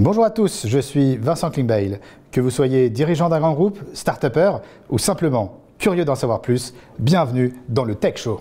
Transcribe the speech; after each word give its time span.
Bonjour 0.00 0.24
à 0.24 0.30
tous, 0.30 0.66
je 0.66 0.78
suis 0.78 1.18
Vincent 1.18 1.50
Klingbeil. 1.50 1.98
Que 2.32 2.40
vous 2.40 2.48
soyez 2.48 2.88
dirigeant 2.88 3.28
d'un 3.28 3.38
grand 3.38 3.52
groupe, 3.52 3.78
start-upper 3.92 4.52
ou 4.88 4.96
simplement 4.96 5.60
curieux 5.78 6.06
d'en 6.06 6.14
savoir 6.14 6.40
plus, 6.40 6.72
bienvenue 6.98 7.52
dans 7.68 7.84
le 7.84 7.94
Tech 7.94 8.16
Show. 8.16 8.40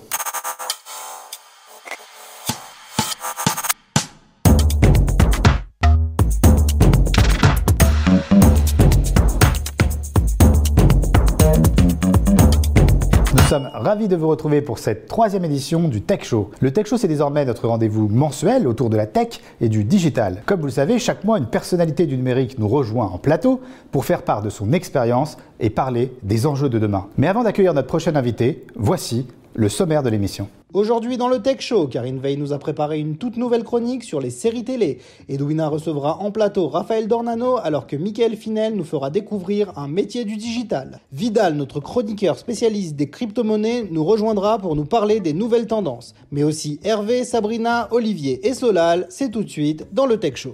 Sommes 13.49 13.71
ravis 13.73 14.07
de 14.07 14.15
vous 14.15 14.27
retrouver 14.27 14.61
pour 14.61 14.77
cette 14.77 15.07
troisième 15.07 15.43
édition 15.43 15.87
du 15.87 16.03
Tech 16.03 16.23
Show. 16.23 16.51
Le 16.59 16.71
Tech 16.71 16.85
Show, 16.85 16.97
c'est 16.97 17.07
désormais 17.07 17.45
notre 17.45 17.67
rendez-vous 17.67 18.07
mensuel 18.07 18.67
autour 18.67 18.91
de 18.91 18.95
la 18.95 19.07
tech 19.07 19.41
et 19.59 19.69
du 19.69 19.83
digital. 19.83 20.43
Comme 20.45 20.59
vous 20.59 20.67
le 20.67 20.71
savez, 20.71 20.99
chaque 20.99 21.23
mois, 21.23 21.39
une 21.39 21.47
personnalité 21.47 22.05
du 22.05 22.15
numérique 22.15 22.59
nous 22.59 22.67
rejoint 22.67 23.07
en 23.07 23.17
plateau 23.17 23.59
pour 23.91 24.05
faire 24.05 24.21
part 24.21 24.43
de 24.43 24.51
son 24.51 24.71
expérience 24.71 25.35
et 25.59 25.71
parler 25.71 26.13
des 26.21 26.45
enjeux 26.45 26.69
de 26.69 26.77
demain. 26.77 27.07
Mais 27.17 27.25
avant 27.25 27.41
d'accueillir 27.41 27.73
notre 27.73 27.87
prochain 27.87 28.15
invité, 28.15 28.67
voici 28.75 29.25
le 29.55 29.69
sommaire 29.69 30.03
de 30.03 30.09
l'émission. 30.09 30.47
Aujourd'hui 30.73 31.17
dans 31.17 31.27
le 31.27 31.41
Tech 31.41 31.61
Show, 31.61 31.87
Karine 31.87 32.19
Veil 32.19 32.37
nous 32.37 32.53
a 32.53 32.59
préparé 32.59 32.99
une 32.99 33.17
toute 33.17 33.37
nouvelle 33.37 33.63
chronique 33.63 34.03
sur 34.03 34.21
les 34.21 34.29
séries 34.29 34.63
télé. 34.63 34.99
Edwina 35.27 35.67
recevra 35.67 36.19
en 36.19 36.29
plateau 36.29 36.67
Raphaël 36.67 37.07
Dornano 37.07 37.57
alors 37.57 37.87
que 37.87 37.95
Michael 37.95 38.35
Finel 38.35 38.75
nous 38.75 38.83
fera 38.83 39.09
découvrir 39.09 39.73
un 39.77 39.87
métier 39.87 40.25
du 40.25 40.35
digital. 40.35 40.99
Vidal, 41.11 41.55
notre 41.55 41.79
chroniqueur 41.79 42.37
spécialiste 42.37 42.95
des 42.95 43.09
crypto-monnaies, 43.09 43.87
nous 43.89 44.05
rejoindra 44.05 44.59
pour 44.59 44.75
nous 44.75 44.85
parler 44.85 45.19
des 45.19 45.33
nouvelles 45.33 45.67
tendances. 45.67 46.13
Mais 46.31 46.43
aussi 46.43 46.79
Hervé, 46.83 47.23
Sabrina, 47.23 47.87
Olivier 47.91 48.47
et 48.47 48.53
Solal, 48.53 49.07
c'est 49.09 49.31
tout 49.31 49.43
de 49.43 49.49
suite 49.49 49.87
dans 49.91 50.05
le 50.05 50.17
Tech 50.17 50.35
Show. 50.35 50.53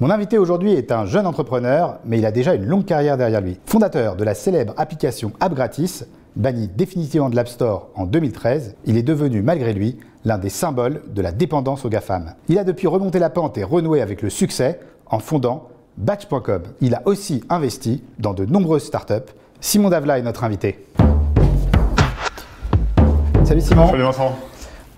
Mon 0.00 0.10
invité 0.10 0.38
aujourd'hui 0.38 0.74
est 0.74 0.92
un 0.92 1.06
jeune 1.06 1.26
entrepreneur, 1.26 1.98
mais 2.04 2.18
il 2.18 2.26
a 2.26 2.30
déjà 2.30 2.54
une 2.54 2.64
longue 2.64 2.84
carrière 2.84 3.16
derrière 3.16 3.40
lui. 3.40 3.58
Fondateur 3.66 4.14
de 4.14 4.22
la 4.22 4.34
célèbre 4.34 4.72
application 4.76 5.32
AppGratis, 5.40 6.04
banni 6.36 6.68
définitivement 6.68 7.30
de 7.30 7.36
l'App 7.36 7.48
Store 7.48 7.88
en 7.94 8.06
2013, 8.06 8.76
il 8.86 8.96
est 8.96 9.02
devenu 9.02 9.42
malgré 9.42 9.72
lui 9.72 9.98
l'un 10.24 10.38
des 10.38 10.48
symboles 10.48 11.02
de 11.08 11.22
la 11.22 11.32
dépendance 11.32 11.84
aux 11.84 11.88
GAFAM. 11.88 12.34
Il 12.48 12.58
a 12.58 12.64
depuis 12.64 12.86
remonté 12.86 13.18
la 13.18 13.30
pente 13.30 13.58
et 13.58 13.64
renoué 13.64 14.00
avec 14.00 14.22
le 14.22 14.30
succès 14.30 14.80
en 15.06 15.18
fondant 15.18 15.68
Batch.com. 15.96 16.62
Il 16.80 16.94
a 16.94 17.02
aussi 17.06 17.42
investi 17.48 18.02
dans 18.18 18.34
de 18.34 18.44
nombreuses 18.44 18.84
startups. 18.84 19.32
Simon 19.60 19.88
Davla 19.88 20.18
est 20.18 20.22
notre 20.22 20.44
invité. 20.44 20.86
Salut 23.44 23.60
Simon. 23.60 23.88
Salut 23.88 24.02
Vincent. 24.02 24.36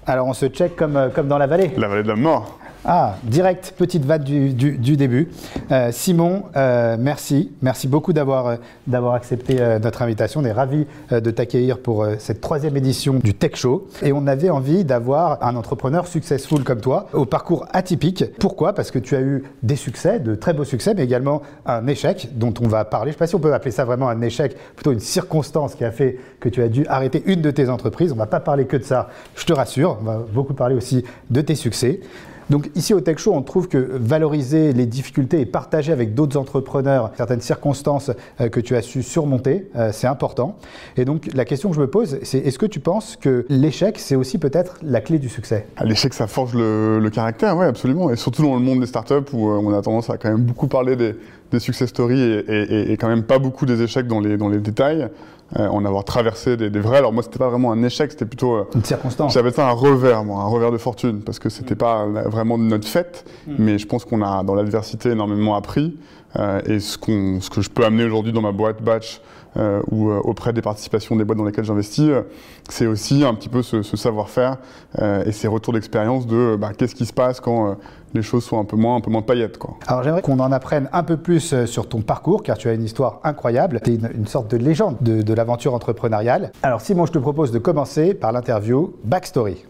Alors 0.07 0.27
on 0.27 0.35
se 0.35 0.47
check 0.47 0.77
comme, 0.77 0.97
euh, 0.97 1.09
comme 1.09 1.29
dans 1.29 1.39
la 1.39 1.47
vallée. 1.47 1.71
La 1.77 1.89
vallée 1.89 2.03
de 2.03 2.09
la 2.09 2.17
mort. 2.17 2.60
Ah, 2.85 3.17
direct, 3.25 3.75
petite 3.77 4.07
vanne 4.07 4.25
du, 4.25 4.97
début. 4.97 5.29
Euh, 5.71 5.91
Simon, 5.93 6.45
euh, 6.57 6.97
merci. 6.99 7.53
Merci 7.61 7.89
beaucoup 7.89 8.15
d'avoir 8.15 8.47
euh, 8.47 9.11
accepté 9.13 9.61
euh, 9.61 9.79
notre 9.79 10.01
invitation. 10.01 10.41
On 10.41 10.45
est 10.45 10.53
ravis 10.53 10.87
de 11.11 11.31
t'accueillir 11.31 11.79
pour 11.79 12.07
cette 12.19 12.41
troisième 12.41 12.77
édition 12.79 13.15
du 13.15 13.35
Tech 13.35 13.57
Show. 13.57 13.87
Et 14.03 14.13
on 14.13 14.27
avait 14.27 14.49
envie 14.49 14.85
d'avoir 14.85 15.43
un 15.43 15.57
entrepreneur 15.57 16.07
successful 16.07 16.65
comme 16.65 16.81
toi, 16.81 17.09
au 17.13 17.27
parcours 17.27 17.67
atypique. 17.73 18.25
Pourquoi? 18.39 18.73
Parce 18.73 18.91
que 18.91 18.99
tu 18.99 19.15
as 19.15 19.21
eu 19.21 19.45
des 19.63 19.77
succès, 19.77 20.19
de 20.19 20.35
très 20.35 20.55
beaux 20.55 20.65
succès, 20.65 20.95
mais 20.95 21.05
également 21.05 21.43
un 21.67 21.87
échec 21.87 22.31
dont 22.33 22.55
on 22.63 22.69
va 22.69 22.87
parler. 22.87 23.11
Je 23.11 23.17
ne 23.17 23.19
sais 23.19 23.19
pas 23.19 23.27
si 23.27 23.35
on 23.35 23.41
peut 23.41 23.53
appeler 23.53 23.73
ça 23.73 23.85
vraiment 23.85 24.09
un 24.09 24.23
échec, 24.23 24.57
plutôt 24.75 24.93
une 24.93 25.01
circonstance 25.01 25.75
qui 25.75 25.85
a 25.85 25.91
fait 25.91 26.19
que 26.41 26.49
tu 26.49 26.63
as 26.63 26.69
dû 26.69 26.87
arrêter 26.87 27.23
une 27.27 27.43
de 27.43 27.51
tes 27.51 27.69
entreprises. 27.69 28.13
On 28.13 28.15
ne 28.15 28.21
va 28.21 28.27
pas 28.27 28.41
parler 28.41 28.65
que 28.65 28.79
de 28.79 28.85
ça, 28.85 29.11
je 29.37 29.45
te 29.45 29.53
rassure. 29.53 29.99
On 30.01 30.05
va 30.05 30.19
beaucoup 30.33 30.55
parler 30.55 30.75
aussi 30.75 31.05
de 31.29 31.41
tes 31.43 31.55
succès. 31.55 32.01
Donc 32.51 32.69
ici 32.75 32.93
au 32.95 33.01
Tech 33.01 33.19
Show, 33.19 33.33
on 33.33 33.43
trouve 33.43 33.69
que 33.69 33.79
valoriser 33.79 34.73
les 34.73 34.87
difficultés 34.87 35.41
et 35.41 35.47
partager 35.47 35.93
avec 35.93 36.15
d'autres 36.15 36.37
entrepreneurs 36.37 37.13
certaines 37.17 37.41
circonstances 37.41 38.11
euh, 38.41 38.49
que 38.49 38.59
tu 38.61 38.75
as 38.75 38.83
su 38.83 39.03
surmonter, 39.05 39.69
euh, 39.77 39.91
c'est 39.93 40.09
important. 40.09 40.57
Et 40.97 41.05
donc 41.05 41.29
la 41.33 41.45
question 41.45 41.71
que 41.71 41.77
je 41.77 41.81
me 41.81 41.87
pose, 41.89 42.19
c'est 42.25 42.39
est-ce 42.39 42.59
que 42.59 42.67
tu 42.67 42.81
penses 42.81 43.17
que 43.17 43.47
l'échec, 43.49 43.99
c'est 44.01 44.17
aussi 44.17 44.39
peut-être 44.39 44.79
la 44.83 45.01
clé 45.01 45.19
du 45.21 45.29
succès? 45.29 45.67
Ah, 45.77 45.85
L'échec, 45.85 46.13
ça 46.13 46.27
forge 46.27 46.55
le, 46.55 47.09
caractère, 47.13 47.57
oui, 47.57 47.67
absolument. 47.67 48.11
Et 48.11 48.17
surtout 48.17 48.43
dans 48.43 48.55
le 48.55 48.61
monde 48.61 48.81
des 48.81 48.87
startups 48.87 49.15
où 49.33 49.49
euh, 49.49 49.61
on 49.63 49.73
a 49.73 49.81
tendance 49.81 50.11
à 50.11 50.17
quand 50.19 50.31
même 50.31 50.43
beaucoup 50.43 50.67
parler 50.67 50.97
des, 50.97 51.15
des 51.53 51.59
success 51.61 51.89
stories 51.89 52.21
et, 52.21 52.45
et- 52.49 52.93
et 52.93 52.97
quand 52.97 53.09
même 53.09 53.23
pas 53.23 53.39
beaucoup 53.39 53.65
des 53.67 53.81
échecs 53.83 54.07
dans 54.09 54.21
les, 54.21 54.37
dans 54.37 54.49
les 54.49 54.59
détails. 54.59 55.09
Euh, 55.59 55.67
en 55.67 55.85
avoir 55.85 56.05
traversé 56.05 56.57
des, 56.57 56.71
des 56.71 56.79
vrais. 56.79 56.99
Alors 56.99 57.13
moi, 57.13 57.25
c'était 57.25 57.41
pas 57.41 57.49
vraiment 57.49 57.73
un 57.73 57.83
échec, 57.83 58.13
c'était 58.13 58.25
plutôt. 58.25 58.55
euh, 58.55 58.65
Une 58.73 58.85
circonstance 58.85 59.35
J'appelle 59.35 59.53
ça 59.53 59.69
un 59.69 59.73
revers, 59.73 60.23
moi, 60.23 60.43
un 60.43 60.47
revers 60.47 60.71
de 60.71 60.79
fortune, 60.79 61.23
parce 61.23 61.41
que 61.41 61.49
c'était 61.49 61.75
pas 61.75 62.07
la- 62.07 62.29
vraiment 62.29 62.57
de 62.57 62.63
notre 62.63 62.87
fait, 62.87 63.25
mais 63.59 63.77
je 63.77 63.85
pense 63.89 64.05
qu'on 64.05 64.23
a 64.23 64.45
dans 64.45 64.55
l'adversité 64.55 65.11
énormément 65.11 65.57
appris. 65.57 65.97
euh, 66.39 66.61
et 66.67 66.79
ce, 66.79 66.97
qu'on, 66.97 67.41
ce 67.41 67.51
que 67.51 67.63
je 67.63 67.69
peux 67.71 67.85
amener 67.85 68.05
aujourd'hui 68.05 68.33
dans 68.33 68.43
ma 68.43 68.53
boîte 68.53 68.81
Batch 68.81 69.21
euh, 69.57 69.83
ou 69.91 70.11
euh, 70.11 70.21
auprès 70.23 70.53
des 70.53 70.63
participations 70.63 71.17
des 71.17 71.25
boîtes 71.25 71.39
dans 71.39 71.45
lesquelles 71.45 71.65
j'investis, 71.65 72.05
euh, 72.09 72.23
c'est 72.69 72.87
aussi 72.87 73.25
un 73.25 73.35
petit 73.35 73.49
peu 73.49 73.63
ce, 73.63 73.83
ce 73.83 73.97
savoir-faire 73.97 74.59
euh, 75.01 75.25
et 75.25 75.33
ces 75.33 75.49
retours 75.49 75.73
d'expérience 75.75 76.29
de 76.29 76.55
bah, 76.55 76.71
qu'est-ce 76.79 76.95
qui 76.95 77.07
se 77.07 77.13
passe 77.13 77.41
quand 77.41 77.71
euh, 77.71 77.75
les 78.15 78.23
choses 78.23 78.45
sont 78.45 78.59
un 78.59 78.65
peu 78.65 78.77
moins, 78.77 78.97
un 78.97 79.01
peu 79.01 79.11
moins 79.11 79.23
paillettes. 79.23 79.59
Alors 79.87 80.03
j'aimerais 80.03 80.23
qu'on 80.23 80.39
en 80.41 80.53
apprenne 80.53 80.89
un 80.93 81.03
peu 81.03 81.17
plus 81.17 81.53
euh, 81.53 81.67
sur 81.67 81.89
ton 81.89 82.03
parcours, 82.03 82.43
car 82.43 82.59
tu 82.59 82.69
as 82.69 82.73
une 82.73 82.85
histoire 82.85 83.21
incroyable. 83.25 83.81
Tu 83.85 83.93
es 83.93 83.95
une, 83.95 84.11
une 84.15 84.27
sorte 84.27 84.51
de 84.51 84.57
légende 84.57 84.97
de, 85.01 85.23
de 85.23 85.35
l'aventure 85.35 85.75
entrepreneuriale. 85.75 86.53
Alors 86.63 86.81
Simon, 86.81 87.07
je 87.07 87.13
te 87.13 87.19
propose 87.19 87.53
de 87.53 87.59
commencer 87.59 88.15
par 88.15 88.33
l'interview 88.33 88.95
Backstory. 89.05 89.65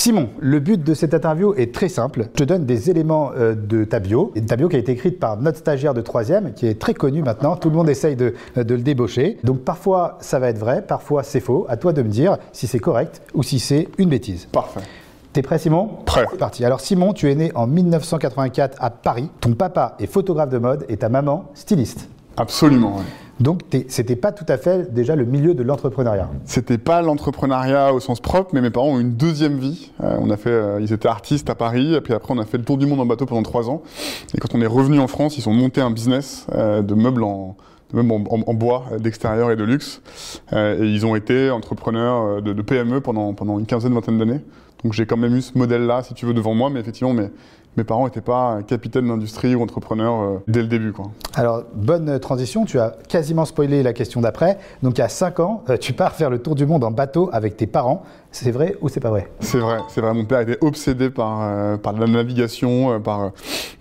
Simon, 0.00 0.30
le 0.38 0.60
but 0.60 0.82
de 0.82 0.94
cette 0.94 1.12
interview 1.12 1.52
est 1.52 1.74
très 1.74 1.90
simple. 1.90 2.28
Je 2.32 2.38
te 2.38 2.44
donne 2.44 2.64
des 2.64 2.88
éléments 2.88 3.32
euh, 3.36 3.54
de 3.54 3.84
ta 3.84 4.00
bio, 4.00 4.32
une 4.34 4.46
ta 4.46 4.56
bio 4.56 4.70
qui 4.70 4.76
a 4.76 4.78
été 4.78 4.92
écrite 4.92 5.20
par 5.20 5.36
notre 5.36 5.58
stagiaire 5.58 5.92
de 5.92 6.00
troisième, 6.00 6.54
qui 6.54 6.66
est 6.66 6.80
très 6.80 6.94
connu 6.94 7.20
maintenant. 7.20 7.54
Tout 7.54 7.68
le 7.68 7.76
monde 7.76 7.90
essaye 7.90 8.16
de, 8.16 8.32
de 8.56 8.74
le 8.74 8.80
débaucher. 8.80 9.36
Donc 9.44 9.58
parfois 9.58 10.16
ça 10.22 10.38
va 10.38 10.48
être 10.48 10.56
vrai, 10.56 10.80
parfois 10.80 11.22
c'est 11.22 11.40
faux. 11.40 11.66
À 11.68 11.76
toi 11.76 11.92
de 11.92 12.00
me 12.00 12.08
dire 12.08 12.38
si 12.52 12.66
c'est 12.66 12.78
correct 12.78 13.20
ou 13.34 13.42
si 13.42 13.58
c'est 13.58 13.88
une 13.98 14.08
bêtise. 14.08 14.46
Parfait. 14.46 14.80
T'es 15.34 15.42
prêt 15.42 15.58
Simon? 15.58 15.90
Prêt. 16.06 16.24
C'est 16.30 16.38
parti. 16.38 16.64
Alors 16.64 16.80
Simon, 16.80 17.12
tu 17.12 17.30
es 17.30 17.34
né 17.34 17.52
en 17.54 17.66
1984 17.66 18.78
à 18.80 18.88
Paris. 18.88 19.28
Ton 19.42 19.52
papa 19.52 19.96
est 20.00 20.06
photographe 20.06 20.48
de 20.48 20.56
mode 20.56 20.86
et 20.88 20.96
ta 20.96 21.10
maman 21.10 21.50
styliste. 21.52 22.08
Absolument. 22.40 22.96
ouais. 22.96 23.02
Donc 23.38 23.62
c'était 23.88 24.16
pas 24.16 24.32
tout 24.32 24.44
à 24.48 24.58
fait 24.58 24.92
déjà 24.92 25.16
le 25.16 25.24
milieu 25.24 25.54
de 25.54 25.62
l'entrepreneuriat. 25.62 26.28
C'était 26.44 26.76
pas 26.76 27.00
l'entrepreneuriat 27.00 27.94
au 27.94 27.98
sens 28.00 28.20
propre, 28.20 28.50
mais 28.52 28.60
mes 28.60 28.68
parents 28.68 28.88
ont 28.88 29.00
une 29.00 29.12
deuxième 29.14 29.56
vie. 29.58 29.92
Euh, 30.02 30.18
on 30.20 30.28
a 30.28 30.36
fait, 30.36 30.50
euh, 30.50 30.78
ils 30.82 30.92
étaient 30.92 31.08
artistes 31.08 31.48
à 31.48 31.54
Paris, 31.54 31.94
et 31.94 32.00
puis 32.02 32.12
après 32.12 32.34
on 32.34 32.38
a 32.38 32.44
fait 32.44 32.58
le 32.58 32.64
tour 32.64 32.76
du 32.76 32.84
monde 32.84 33.00
en 33.00 33.06
bateau 33.06 33.24
pendant 33.24 33.42
trois 33.42 33.70
ans. 33.70 33.80
Et 34.34 34.38
quand 34.38 34.54
on 34.54 34.60
est 34.60 34.66
revenu 34.66 34.98
en 35.00 35.06
France, 35.06 35.38
ils 35.38 35.48
ont 35.48 35.54
monté 35.54 35.80
un 35.80 35.90
business 35.90 36.46
euh, 36.54 36.82
de 36.82 36.92
meubles 36.94 37.22
en, 37.24 37.56
de 37.94 37.96
meubles 38.02 38.12
en, 38.12 38.34
en- 38.36 38.42
en 38.46 38.52
bois, 38.54 38.84
d'extérieur 38.98 39.50
et 39.50 39.56
de 39.56 39.64
luxe. 39.64 40.02
Euh, 40.52 40.82
et 40.84 40.86
ils 40.86 41.06
ont 41.06 41.16
été 41.16 41.50
entrepreneurs 41.50 42.42
de, 42.42 42.52
de 42.52 42.62
PME 42.62 43.00
pendant, 43.00 43.32
pendant 43.32 43.58
une 43.58 43.64
quinzaine, 43.64 43.94
vingtaine 43.94 44.18
d'années. 44.18 44.40
Donc 44.84 44.92
j'ai 44.92 45.06
quand 45.06 45.16
même 45.16 45.34
eu 45.34 45.42
ce 45.42 45.56
modèle-là, 45.58 46.02
si 46.02 46.14
tu 46.14 46.26
veux, 46.26 46.34
devant 46.34 46.54
moi, 46.54 46.70
mais 46.70 46.80
effectivement, 46.80 47.12
mes, 47.12 47.28
mes 47.76 47.84
parents 47.84 48.04
n'étaient 48.04 48.20
pas 48.20 48.60
capitaines 48.66 49.08
d'industrie 49.08 49.54
ou 49.54 49.62
entrepreneurs 49.62 50.20
euh, 50.20 50.38
dès 50.48 50.62
le 50.62 50.68
début. 50.68 50.92
Quoi. 50.92 51.10
Alors 51.34 51.62
bonne 51.74 52.18
transition, 52.18 52.64
tu 52.64 52.78
as 52.80 52.96
quasiment 53.08 53.44
spoilé 53.44 53.82
la 53.82 53.92
question 53.92 54.20
d'après. 54.20 54.58
Donc 54.82 54.98
à 54.98 55.08
5 55.08 55.40
ans, 55.40 55.64
euh, 55.68 55.76
tu 55.76 55.92
pars 55.92 56.14
faire 56.14 56.30
le 56.30 56.38
tour 56.40 56.54
du 56.54 56.66
monde 56.66 56.82
en 56.82 56.90
bateau 56.90 57.30
avec 57.32 57.56
tes 57.56 57.66
parents. 57.66 58.02
C'est 58.32 58.50
vrai 58.50 58.76
ou 58.80 58.88
c'est 58.88 59.00
pas 59.00 59.10
vrai? 59.10 59.30
C'est 59.40 59.58
vrai, 59.58 59.78
c'est 59.88 60.00
vrai. 60.00 60.14
Mon 60.14 60.24
père 60.24 60.40
était 60.40 60.58
obsédé 60.60 61.10
par, 61.10 61.42
euh, 61.42 61.76
par 61.76 61.92
la 61.92 62.06
navigation, 62.06 62.92
euh, 62.92 62.98
par, 62.98 63.20
euh, 63.24 63.28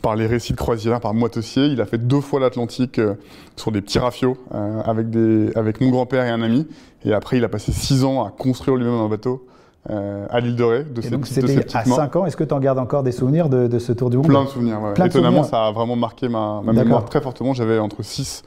par 0.01 0.15
les 0.15 0.25
récits 0.27 0.53
de 0.53 0.57
croisière, 0.57 0.99
par 0.99 1.13
moitossier. 1.13 1.65
Il 1.67 1.81
a 1.81 1.85
fait 1.85 1.99
deux 1.99 2.21
fois 2.21 2.39
l'Atlantique 2.39 2.99
euh, 2.99 3.13
sur 3.55 3.71
des 3.71 3.81
petits 3.81 3.99
rafios 3.99 4.37
euh, 4.53 4.81
avec, 4.85 5.09
des, 5.09 5.51
avec 5.55 5.81
mon 5.81 5.89
grand-père 5.89 6.25
et 6.25 6.29
un 6.29 6.41
ami. 6.41 6.67
Et 7.05 7.13
après, 7.13 7.37
il 7.37 7.43
a 7.43 7.49
passé 7.49 7.71
six 7.71 8.03
ans 8.03 8.25
à 8.25 8.31
construire 8.31 8.75
lui-même 8.75 8.95
un 8.95 9.07
bateau 9.07 9.45
euh, 9.89 10.25
à 10.29 10.39
l'île 10.39 10.55
de 10.55 10.63
Ré, 10.63 10.83
de 10.83 11.01
donc 11.09 11.21
de 11.21 11.41
petites 11.41 11.75
à 11.75 11.83
mains. 11.87 11.95
5 11.95 12.15
ans. 12.15 12.25
Est-ce 12.25 12.37
que 12.37 12.43
tu 12.43 12.53
en 12.53 12.59
gardes 12.59 12.79
encore 12.79 13.03
des 13.03 13.11
souvenirs 13.11 13.49
de, 13.49 13.67
de 13.67 13.79
ce 13.79 13.91
tour 13.91 14.09
du 14.09 14.17
monde? 14.17 14.27
Plein 14.27 14.43
de 14.43 14.49
souvenirs. 14.49 14.81
ouais. 14.81 14.93
Plein 14.93 15.05
de 15.05 15.09
Étonnamment, 15.09 15.43
souvenirs. 15.43 15.49
ça 15.59 15.67
a 15.67 15.71
vraiment 15.71 15.95
marqué 15.95 16.27
ma, 16.29 16.61
mémoire 16.63 17.05
très 17.05 17.21
fortement. 17.21 17.53
J'avais 17.53 17.79
entre 17.79 18.03
6 18.03 18.43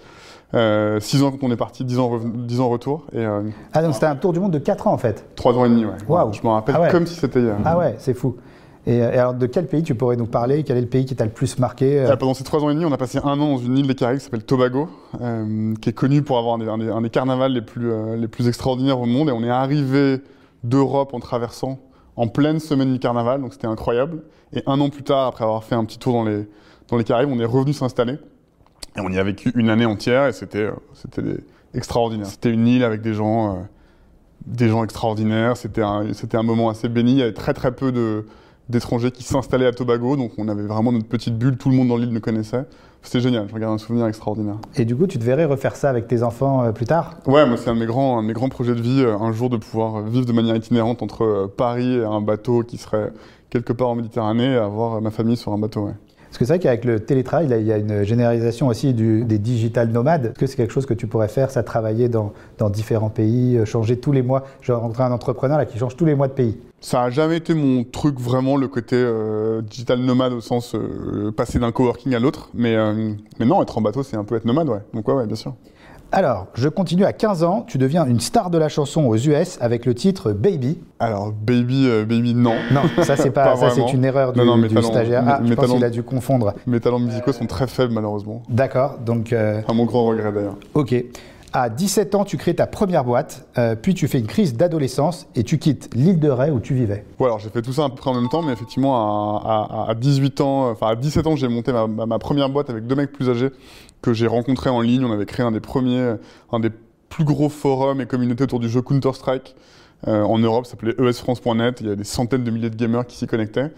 euh, 0.55 1.00
six 1.00 1.22
ans 1.22 1.31
quand 1.31 1.46
on 1.46 1.50
est 1.50 1.56
parti, 1.56 1.82
10 1.84 1.99
ans, 1.99 2.20
10 2.22 2.61
ans 2.61 2.69
retour, 2.69 3.06
et 3.14 3.25
euh, 3.25 3.40
Ah 3.72 3.82
donc 3.82 3.94
c'était 3.94 4.05
un 4.05 4.17
tour 4.17 4.34
du 4.34 4.38
monde 4.40 4.50
de 4.52 4.58
4 4.58 4.87
ans 4.87 4.93
en 4.93 4.99
fait? 4.99 5.25
3 5.34 5.55
ans 5.56 5.64
et 5.64 5.70
demi. 5.70 5.87
Ouais. 5.87 5.93
Je 6.32 6.43
me 6.46 6.49
rappelle 6.49 6.75
Ah 6.76 6.82
ouais. 6.82 6.90
comme 6.90 7.06
si 7.06 7.14
c'était 7.14 7.40
hier. 7.40 7.56
Ah 7.64 7.78
ouais, 7.78 7.94
c'est 7.99 8.12
fou. 8.12 8.37
Et, 8.87 9.00
euh, 9.00 9.12
et 9.12 9.17
alors 9.19 9.32
de 9.32 9.46
quel 9.46 9.67
pays 9.67 9.82
tu 9.82 9.94
pourrais 9.94 10.17
nous 10.17 10.26
parler? 10.26 10.62
Quel 10.64 10.76
est 10.76 10.81
le 10.82 10.88
pays 10.88 11.06
qui 11.06 11.14
t'a 11.17 11.25
le 11.25 11.31
plus 11.31 11.58
marqué 11.58 12.00
euh? 12.00 12.11
Euh, 12.11 12.17
pendant 12.17 12.34
ces 12.34 12.44
trois 12.44 12.62
ans 12.62 12.69
et 12.69 12.75
demi, 12.75 12.84
on 12.84 12.93
a 12.93 12.99
passé 12.99 13.19
un 13.25 13.31
an 13.31 13.37
dans 13.37 13.56
une 13.58 13.78
île 13.78 13.87
des 13.87 13.94
Caraïbes 13.94 14.19
qui 14.19 14.25
s'appelle 14.25 14.43
Tobago, 14.44 14.88
euh, 15.22 15.72
qui 15.81 15.88
est 15.88 15.93
connue 15.94 16.20
pour 16.22 16.37
avoir 16.37 16.56
un 16.56 16.58
des, 16.58 16.69
un 16.69 16.76
des- 16.78 16.90
un 16.90 17.00
des 17.00 17.08
carnavals 17.11 17.52
les 17.52 17.62
plus, 17.62 17.90
euh, 17.90 18.17
les 18.17 18.28
plus 18.28 18.46
extraordinaires 18.49 19.00
au 19.00 19.06
monde. 19.06 19.28
Et 19.31 19.32
on 19.32 19.43
est 19.44 19.49
arrivé 19.50 20.20
d'Europe 20.64 21.14
en 21.14 21.20
traversant 21.20 21.79
en 22.17 22.29
pleine 22.29 22.61
semaine 22.61 22.93
du 22.93 22.99
carnaval, 22.99 23.41
donc 23.41 23.53
c'était 23.53 23.67
incroyable. 23.67 24.23
Et 24.53 24.62
un 24.67 24.81
an 24.81 24.91
plus 24.91 25.03
tard, 25.03 25.26
après 25.29 25.44
avoir 25.44 25.64
fait 25.64 25.75
un 25.75 25.85
petit 25.85 25.99
tour 25.99 26.12
dans 26.12 26.25
les, 26.25 26.47
dans 26.88 26.97
les 26.97 27.05
Caraïbes, 27.05 27.31
on 27.31 27.41
est 27.41 27.44
revenu 27.44 27.73
s'installer. 27.73 28.19
Et 28.97 29.00
on 29.00 29.09
y 29.09 29.19
a 29.19 29.25
vécu 29.25 29.53
une 29.55 29.70
année 29.70 29.87
entière 29.87 30.26
et 30.26 30.32
c'était 30.32 30.69
euh, 31.19 31.37
extraordinaire. 31.73 32.26
C'était 32.26 32.50
une 32.50 32.67
île 32.67 32.85
avec 32.85 33.00
des 33.00 33.14
gens 33.14 33.56
euh, 33.56 33.61
des 34.47 34.69
gens 34.69 34.85
extraordinaires. 34.85 35.56
C'était 35.56 35.82
un, 35.82 36.05
un 36.32 36.43
moment 36.43 36.69
assez 36.69 36.88
béni. 36.88 37.12
Il 37.12 37.19
y 37.19 37.23
avait 37.23 37.32
très 37.32 37.55
très 37.55 37.73
peu 37.73 38.25
d'étrangers 38.69 39.11
qui 39.11 39.23
s'installaient 39.23 39.67
à 39.67 39.73
Tobago, 39.73 40.17
donc 40.17 40.32
on 40.37 40.49
avait 40.49 40.67
vraiment 40.67 40.93
notre 40.93 41.06
petite 41.06 41.38
bulle. 41.38 41.56
Tout 41.56 41.70
le 41.70 41.76
monde 41.76 41.88
dans 41.88 41.97
l'île 41.97 42.11
nous 42.12 42.20
connaissait. 42.20 42.67
C'était 43.02 43.20
génial. 43.20 43.46
Je 43.49 43.54
regarde 43.54 43.75
un 43.75 43.78
souvenir 43.78 44.06
extraordinaire. 44.06 44.56
Et 44.76 44.84
du 44.84 44.96
coup, 44.96 45.06
tu 45.06 45.19
te 45.19 45.25
verrais 45.25 45.44
refaire 45.44 45.76
ça 45.76 45.90
avec 45.90 46.06
tes 46.08 46.22
enfants 46.22 46.62
euh, 46.64 46.72
plus 46.72 46.87
tard? 46.87 47.14
Ouais, 47.26 47.44
moi 47.46 47.56
c'est 47.56 47.69
un 47.69 47.75
de 47.75 47.81
mes 47.81 47.87
grands, 47.87 48.19
un 48.19 48.22
de 48.22 48.28
mes 48.28 48.32
grands 48.32 48.49
projets 48.49 48.75
de 48.75 48.81
vie, 48.81 49.02
euh, 49.02 49.19
un 49.19 49.32
jour 49.32 49.50
de 49.50 49.56
pouvoir 49.56 50.02
vivre 50.02 50.25
de 50.25 50.32
manière 50.32 50.54
itinérante 50.56 51.02
entre 51.02 51.25
euh, 51.25 51.46
Paris 51.54 51.99
et 51.99 52.04
un 52.04 52.20
bateau 52.20 52.62
qui 52.62 52.78
serait 52.78 53.12
quelque 53.50 53.72
part 53.72 53.88
en 53.88 53.96
Méditerranée, 53.96 54.52
et 54.52 54.56
avoir 54.56 54.94
euh, 54.94 55.00
ma 55.00 55.10
famille 55.10 55.37
sur 55.37 55.52
un 55.52 55.58
bateau. 55.58 55.87
Ouais. 55.87 55.93
Parce 56.28 56.38
que 56.38 56.44
c'est 56.46 56.52
vrai 56.54 56.58
qu'avec 56.60 56.87
le 56.87 57.00
télétravail, 57.00 57.46
il 57.60 57.66
y 57.66 57.72
a 57.72 57.76
une 57.76 58.04
généralisation 58.04 58.69
aussi 58.69 58.94
du- 58.94 59.25
des 59.25 59.38
digital 59.38 59.90
nomades. 59.90 60.26
Est-ce 60.26 60.38
que 60.38 60.46
c'est 60.46 60.56
quelque 60.56 60.72
chose 60.72 60.87
que 60.87 60.94
tu 60.94 61.06
pourrais 61.06 61.28
faire, 61.28 61.50
ça, 61.50 61.62
travailler 61.62 62.08
dans, 62.08 62.32
dans 62.56 62.70
différents 62.70 63.10
pays, 63.10 63.58
euh, 63.58 63.66
changer 63.66 63.98
tous 63.98 64.12
les 64.12 64.22
mois? 64.22 64.44
J'ai 64.62 64.72
rencontré 64.72 65.02
un 65.02 65.12
entrepreneur 65.12 65.58
là, 65.58 65.66
qui 65.66 65.76
change 65.76 65.94
tous 65.96 66.06
les 66.06 66.14
mois 66.14 66.28
de 66.28 66.32
pays. 66.32 66.56
Ça 66.84 67.05
a 67.05 67.11
jamais 67.11 67.37
été 67.37 67.55
mon 67.55 67.84
truc 67.84 68.19
vraiment 68.19 68.56
le 68.56 68.67
côté 68.67 68.96
euh, 68.96 69.62
digital 69.62 70.00
nomade 70.00 70.32
au 70.32 70.40
sens 70.40 70.75
euh, 70.75 71.31
passer 71.31 71.61
d'un 71.61 71.70
coworking 71.70 72.12
à 72.14 72.19
l'autre, 72.19 72.50
mais, 72.55 72.75
euh, 72.75 73.12
mais 73.38 73.46
non, 73.46 73.62
être 73.62 73.79
en 73.79 73.81
bateau 73.81 74.02
c'est 74.02 74.17
un 74.17 74.25
peu 74.25 74.34
être 74.34 74.44
nomade, 74.44 74.69
ouais. 74.69 74.81
Donc 74.93 75.06
ouais, 75.06 75.14
ouais, 75.14 75.26
bien 75.26 75.37
sûr. 75.37 75.55
Alors, 76.14 76.49
je 76.55 76.69
continue 76.69 77.05
à 77.05 77.12
15 77.14 77.44
ans, 77.44 77.64
tu 77.67 77.79
deviens 77.79 78.05
une 78.05 78.19
star 78.20 78.50
de 78.50 78.58
la 78.58 78.69
chanson 78.69 79.06
aux 79.06 79.17
US 79.17 79.56
avec 79.61 79.87
le 79.87 79.94
titre 79.94 80.32
Baby. 80.32 80.76
Alors 80.99 81.32
baby, 81.32 81.88
baby, 82.06 82.34
non. 82.34 82.52
Non, 82.73 82.82
ça 83.05 83.17
c'est 83.17 83.31
pas, 83.34 83.44
Pas 83.44 83.56
ça 83.56 83.70
c'est 83.70 83.81
vraiment. 83.81 83.93
une 83.94 84.05
erreur 84.05 84.32
du, 84.32 84.40
Non, 84.40 84.44
non, 84.44 84.56
mes 84.58 84.67
du 84.69 84.75
talents- 84.75 84.88
stagiaire. 84.90 85.23
mes- 85.23 85.31
Ah, 85.31 85.40
je 85.43 85.49
mes 85.49 85.55
pense 85.56 85.73
qu'il 85.73 85.84
a 85.84 85.88
dû 85.90 86.02
confondre. 86.02 86.52
Mes 86.67 86.81
talents 86.81 86.99
musicaux 86.99 87.32
sont 87.32 87.46
très 87.46 87.69
faibles 87.69 87.94
malheureusement. 87.94 88.43
D'accord, 88.50 88.99
donc 88.99 89.32
À 89.32 89.73
mon 89.73 89.84
grand 89.87 90.05
regret 90.05 90.32
d'ailleurs. 90.32 90.56
ok. 90.75 90.96
À 91.54 91.69
17 91.69 92.14
ans, 92.14 92.25
tu 92.25 92.38
crées 92.38 92.54
ta 92.54 92.66
première 92.66 93.04
boîte, 93.04 93.46
euh, 93.58 93.75
puis 93.75 93.93
tu 93.93 94.08
fais 94.08 94.19
une 94.19 94.26
crise 94.26 94.56
d'adolescence 94.56 95.26
et 95.34 95.44
tu 95.44 95.58
quittes 95.58 95.90
l'île 95.94 96.19
de 96.19 96.31
Ré 96.31 96.50
où 96.50 96.60
tu 96.60 96.72
vivais. 96.75 97.04
Ouais, 97.19 97.26
alors 97.26 97.40
j'ai 97.40 97.50
fait 97.50 97.60
tout 97.60 97.75
ça 97.75 97.84
à 97.84 97.88
peu 97.90 97.96
près 97.96 98.08
en 98.08 98.14
même 98.14 98.31
temps, 98.31 98.40
mais 98.40 98.52
effectivement, 98.54 99.38
à, 99.38 99.84
à- 99.87 99.90
à 99.90 99.94
18 99.94 100.40
ans, 100.40 100.70
enfin 100.70 100.88
à 100.88 100.96
17 100.96 101.26
ans, 101.26 101.37
j'ai 101.37 101.49
monté 101.49 101.70
ma, 101.72 102.19
première 102.19 102.49
boîte 102.49 102.70
avec 102.70 102.87
deux 102.87 102.94
mecs 102.94 103.12
plus 103.12 103.28
âgés 103.28 103.50
que 104.00 104.14
j'ai 104.14 104.26
rencontrés 104.26 104.70
en 104.70 104.81
ligne. 104.81 105.04
On 105.04 105.12
avait 105.12 105.26
créé 105.26 105.44
un 105.44 105.52
des 105.52 105.60
premiers, 105.60 106.14
un 106.52 106.58
des 106.60 106.70
plus 107.10 107.25
gros 107.25 107.50
forums 107.50 108.00
et 108.00 108.06
communautés 108.06 108.44
autour 108.44 108.58
du 108.58 108.70
jeu 108.70 108.81
Counter-Strike 108.81 109.55
euh, 110.08 110.22
en 110.22 110.38
Europe, 110.38 110.64
ça 110.64 110.70
s'appelait 110.72 110.94
esfrance.net. 111.06 111.81
Il 111.81 111.84
y 111.84 111.87
avait 111.88 111.96
des 111.96 112.05
centaines 112.05 112.44
de 112.44 112.50
milliers 112.50 112.70
de 112.70 112.76
gamers 112.76 113.06
qui 113.06 113.16
s'y 113.19 113.26
connectaient. 113.26 113.70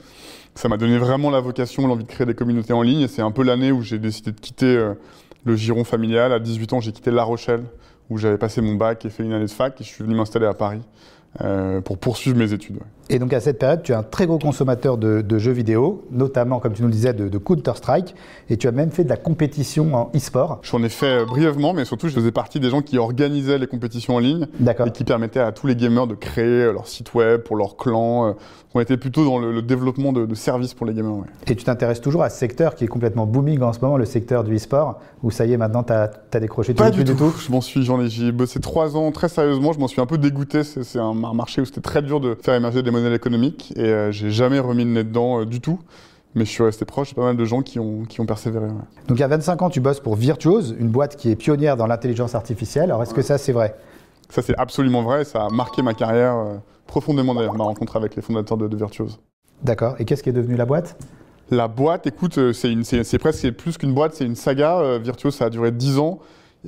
Ça 0.54 0.68
m'a 0.68 0.76
donné 0.76 0.96
vraiment 0.96 1.30
la 1.30 1.40
vocation, 1.40 1.88
l'envie 1.88 2.04
de 2.04 2.08
créer 2.08 2.24
des 2.26 2.34
communautés 2.34 2.72
en 2.72 2.82
ligne, 2.82 3.00
et 3.00 3.08
c'est 3.08 3.20
un 3.22 3.32
peu 3.32 3.42
l'année 3.42 3.72
où 3.72 3.82
j'ai 3.82 3.98
décidé 3.98 4.30
de 4.30 4.38
quitter 4.38 4.66
euh, 4.76 4.94
le 5.44 5.56
giron 5.56 5.84
familial. 5.84 6.32
À 6.32 6.38
18 6.38 6.72
ans, 6.72 6.80
j'ai 6.80 6.92
quitté 6.92 7.10
La 7.10 7.24
Rochelle, 7.24 7.64
où 8.10 8.18
j'avais 8.18 8.38
passé 8.38 8.60
mon 8.60 8.74
bac 8.74 9.04
et 9.04 9.10
fait 9.10 9.22
une 9.22 9.32
année 9.32 9.46
de 9.46 9.50
fac, 9.50 9.80
et 9.80 9.84
je 9.84 9.88
suis 9.88 10.04
venu 10.04 10.14
m'installer 10.14 10.46
à 10.46 10.54
Paris 10.54 10.80
euh, 11.42 11.80
pour 11.80 11.98
poursuivre 11.98 12.36
mes 12.36 12.52
études. 12.52 12.76
ouais. 12.76 12.86
Et 13.10 13.18
donc 13.18 13.32
à 13.32 13.40
cette 13.40 13.58
période, 13.58 13.82
tu 13.82 13.92
es 13.92 13.94
un 13.94 14.02
très 14.02 14.26
gros 14.26 14.38
consommateur 14.38 14.96
de, 14.96 15.20
de 15.20 15.38
jeux 15.38 15.52
vidéo, 15.52 16.06
notamment, 16.10 16.58
comme 16.58 16.72
tu 16.72 16.82
nous 16.82 16.88
le 16.88 16.94
disais, 16.94 17.12
de, 17.12 17.28
de 17.28 17.38
Counter-Strike, 17.38 18.14
et 18.48 18.56
tu 18.56 18.66
as 18.66 18.72
même 18.72 18.90
fait 18.90 19.04
de 19.04 19.08
la 19.10 19.16
compétition 19.16 19.94
en 19.94 20.10
e-sport. 20.14 20.60
J'en 20.62 20.82
ai 20.82 20.88
fait 20.88 21.22
euh, 21.22 21.24
brièvement, 21.26 21.74
mais 21.74 21.84
surtout 21.84 22.08
je 22.08 22.14
faisais 22.14 22.32
partie 22.32 22.60
des 22.60 22.70
gens 22.70 22.80
qui 22.82 22.96
organisaient 22.96 23.58
les 23.58 23.66
compétitions 23.66 24.14
en 24.14 24.20
ligne 24.20 24.46
et 24.86 24.90
qui 24.92 25.04
permettaient 25.04 25.40
à 25.40 25.52
tous 25.52 25.66
les 25.66 25.76
gamers 25.76 26.06
de 26.06 26.14
créer 26.14 26.62
euh, 26.62 26.72
leur 26.72 26.86
site 26.86 27.12
web 27.14 27.42
pour 27.42 27.56
leur 27.56 27.76
clan. 27.76 28.36
On 28.76 28.80
était 28.80 28.96
plutôt 28.96 29.24
dans 29.24 29.38
le, 29.38 29.52
le 29.52 29.62
développement 29.62 30.12
de, 30.12 30.26
de 30.26 30.34
services 30.34 30.74
pour 30.74 30.84
les 30.84 30.94
gamers. 30.94 31.12
ouais. 31.14 31.26
Et 31.46 31.54
tu 31.54 31.62
t'intéresses 31.62 32.00
toujours 32.00 32.24
à 32.24 32.30
ce 32.30 32.36
secteur 32.38 32.74
qui 32.74 32.82
est 32.82 32.88
complètement 32.88 33.24
booming 33.24 33.62
en 33.62 33.72
ce 33.72 33.78
moment, 33.80 33.96
le 33.96 34.04
secteur 34.04 34.42
du 34.42 34.56
e-sport, 34.56 34.98
où 35.22 35.30
ça 35.30 35.46
y 35.46 35.52
est, 35.52 35.56
maintenant, 35.56 35.84
tu 35.84 35.92
as, 35.92 36.10
décroché. 36.40 36.74
Pas 36.74 36.90
du 36.90 37.04
plus 37.04 37.14
tout. 37.14 37.32
Je 37.38 37.52
m'en 37.52 37.60
suis, 37.60 37.84
j'en 37.84 38.00
ai, 38.00 38.32
bossé 38.32 38.58
trois 38.58 38.96
ans 38.96 39.12
très 39.12 39.28
sérieusement. 39.28 39.72
Je 39.72 39.78
m'en 39.78 39.86
suis 39.86 40.00
un 40.00 40.06
peu 40.06 40.18
dégoûté. 40.18 40.64
C'est 40.64 40.98
un, 40.98 41.24
un 41.24 41.34
marché 41.34 41.60
où 41.60 41.64
c'était 41.64 41.80
très 41.80 42.02
dur 42.02 42.18
de 42.18 42.36
faire 42.42 42.54
émerger 42.54 42.82
des 42.82 42.90
modèles 42.90 43.14
économiques 43.14 43.72
et 43.76 43.84
euh, 43.84 44.10
j'ai 44.10 44.30
jamais 44.30 44.58
remis 44.58 44.84
le 44.84 44.90
nez 44.90 45.04
dedans 45.04 45.40
euh, 45.40 45.46
du 45.46 45.60
tout. 45.60 45.78
Mais 46.34 46.44
je 46.44 46.50
suis 46.50 46.64
resté 46.64 46.84
proche. 46.84 47.14
Pas 47.14 47.22
mal 47.22 47.36
de 47.36 47.44
gens 47.44 47.62
qui 47.62 47.78
ont, 47.78 48.02
qui 48.08 48.20
ont 48.20 48.26
persévéré. 48.26 48.66
ouais. 48.66 48.72
Donc 49.06 49.20
à 49.20 49.28
25 49.28 49.62
ans, 49.62 49.70
tu 49.70 49.78
bosses 49.78 50.00
pour 50.00 50.16
Virtuose, 50.16 50.74
une 50.80 50.88
boîte 50.88 51.14
qui 51.14 51.30
est 51.30 51.36
pionnière 51.36 51.76
dans 51.76 51.86
l'intelligence 51.86 52.34
artificielle. 52.34 52.84
Alors 52.90 53.04
est-ce 53.04 53.14
que 53.14 53.22
ça, 53.22 53.38
c'est 53.38 53.52
vrai? 53.52 53.76
Ça 54.30 54.42
c'est 54.42 54.54
absolument 54.58 55.02
vrai. 55.02 55.24
Ça 55.24 55.44
a 55.44 55.48
marqué 55.50 55.80
ma 55.82 55.94
carrière 55.94 56.34
euh, 56.34 56.56
profondément 56.94 57.34
d'ailleurs. 57.34 57.54
Ma 57.54 57.64
rencontre 57.64 57.96
avec 57.96 58.14
les 58.14 58.22
fondateurs 58.22 58.56
de, 58.56 58.68
de 58.68 58.76
Virtuose. 58.76 59.18
D'accord. 59.64 59.96
Et 59.98 60.04
qu'est-ce 60.04 60.22
qui 60.22 60.28
est 60.28 60.38
devenu 60.40 60.54
la 60.54 60.64
boîte? 60.64 60.96
La 61.50 61.66
boîte, 61.66 62.06
écoute, 62.06 62.38
euh, 62.38 62.52
c'est 62.52 63.18
presque 63.18 63.50
plus 63.50 63.76
qu'une 63.78 63.92
boîte, 63.92 64.14
c'est 64.14 64.24
une 64.24 64.36
saga. 64.36 64.78
Euh, 64.78 65.00
Virtuose, 65.02 65.34
ça 65.34 65.46
a 65.46 65.50
duré 65.50 65.72
10 65.72 65.98
ans. 65.98 66.20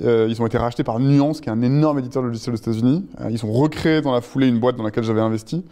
Euh, 0.03 0.27
ils 0.29 0.41
ont 0.41 0.45
été 0.45 0.57
rachetés 0.57 0.83
par 0.83 0.99
Nuance, 0.99 1.41
qui 1.41 1.49
est 1.49 1.51
un 1.51 1.61
énorme 1.61 1.99
éditeur 1.99 2.21
de 2.21 2.27
logiciels 2.27 2.53
aux 2.53 2.57
États-Unis. 2.57 3.05
Euh, 3.21 3.29
ils 3.31 3.45
ont 3.45 3.51
recréé 3.51 4.01
dans 4.01 4.11
la 4.11 4.21
foulée 4.21 4.47
une 4.47 4.59
boîte 4.59 4.75
dans 4.75 4.83
laquelle 4.83 5.03
j'avais 5.03 5.21
investi, 5.21 5.65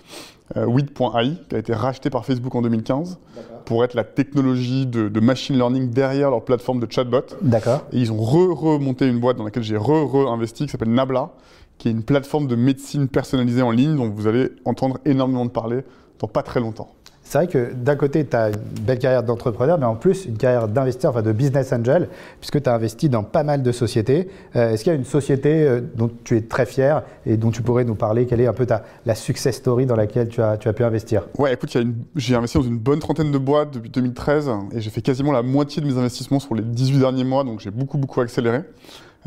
euh, 0.57 0.65
Weed.ai, 0.65 1.33
qui 1.49 1.55
a 1.55 1.59
été 1.59 1.73
racheté 1.73 2.09
par 2.09 2.25
Facebook 2.25 2.55
en 2.55 2.61
2015 2.61 3.19
pour 3.65 3.83
être 3.83 3.93
la 3.93 4.03
technologie 4.03 4.85
de, 4.85 5.09
de 5.09 5.19
machine 5.19 5.55
learning 5.55 5.89
derrière 5.89 6.31
leur 6.31 6.43
plateforme 6.43 6.79
de 6.79 6.91
chatbot. 6.91 7.25
D'accord. 7.41 7.83
Et 7.91 7.99
ils 7.99 8.11
ont 8.11 8.17
re-remonté 8.17 9.07
une 9.07 9.19
boîte 9.19 9.37
dans 9.37 9.43
laquelle 9.43 9.63
j'ai 9.63 9.77
re-re-investi, 9.77 10.65
qui 10.65 10.71
s'appelle 10.71 10.93
Nabla, 10.93 11.31
qui 11.77 11.89
est 11.89 11.91
une 11.91 12.03
plateforme 12.03 12.47
de 12.47 12.55
médecine 12.55 13.07
personnalisée 13.07 13.61
en 13.61 13.71
ligne 13.71 13.95
dont 13.95 14.09
vous 14.09 14.27
allez 14.27 14.49
entendre 14.65 14.99
énormément 15.05 15.45
de 15.45 15.51
parler 15.51 15.83
dans 16.19 16.27
pas 16.27 16.43
très 16.43 16.59
longtemps. 16.59 16.89
C'est 17.27 17.39
vrai 17.39 17.47
que 17.47 17.73
d'un 17.73 17.95
côté, 17.95 18.23
tu 18.23 18.35
as 18.37 18.49
une 18.49 18.55
belle 18.83 18.99
carrière 18.99 19.23
d'entrepreneur, 19.23 19.79
mais 19.79 19.85
en 19.85 19.95
plus 19.95 20.25
une 20.25 20.37
carrière 20.37 20.67
d'investisseur, 20.67 21.09
enfin 21.09 21.23
de 21.23 21.31
business 21.31 21.73
angel, 21.73 22.07
puisque 22.39 22.61
tu 22.61 22.69
as 22.69 22.75
investi 22.75 23.09
dans 23.09 23.23
pas 23.23 23.41
mal 23.43 23.63
de 23.63 23.71
sociétés. 23.71 24.29
Euh, 24.55 24.71
Est-ce 24.71 24.83
qu'il 24.83 24.93
y 24.93 24.95
a 24.95 24.97
une 24.97 25.05
société 25.05 25.67
euh, 25.67 25.81
dont 25.95 26.11
tu 26.23 26.37
es 26.37 26.41
très 26.41 26.67
fier 26.67 27.01
et 27.25 27.35
dont 27.35 27.49
tu 27.49 27.63
pourrais 27.63 27.83
nous 27.83 27.95
parler? 27.95 28.27
Quelle 28.27 28.41
est 28.41 28.47
un 28.47 28.53
peu 28.53 28.67
ta, 28.67 28.83
la 29.07 29.15
success 29.15 29.55
story 29.55 29.87
dans 29.87 29.95
laquelle 29.95 30.29
tu 30.29 30.39
as, 30.39 30.57
tu 30.57 30.67
as 30.67 30.73
pu 30.73 30.83
investir? 30.83 31.23
Ouais, 31.39 31.51
écoute, 31.51 31.75
j'ai 32.15 32.35
investi 32.35 32.59
dans 32.59 32.63
une 32.63 32.77
bonne 32.77 32.99
trentaine 32.99 33.31
de 33.31 33.39
boîtes 33.39 33.71
depuis 33.71 33.89
2013 33.89 34.51
et 34.73 34.79
j'ai 34.79 34.91
fait 34.91 35.01
quasiment 35.01 35.31
la 35.31 35.41
moitié 35.41 35.81
de 35.81 35.87
mes 35.87 35.97
investissements 35.97 36.39
sur 36.39 36.53
les 36.53 36.61
18 36.61 36.99
derniers 36.99 37.23
mois, 37.23 37.43
donc 37.43 37.59
j'ai 37.59 37.71
beaucoup, 37.71 37.97
beaucoup 37.97 38.21
accéléré. 38.21 38.59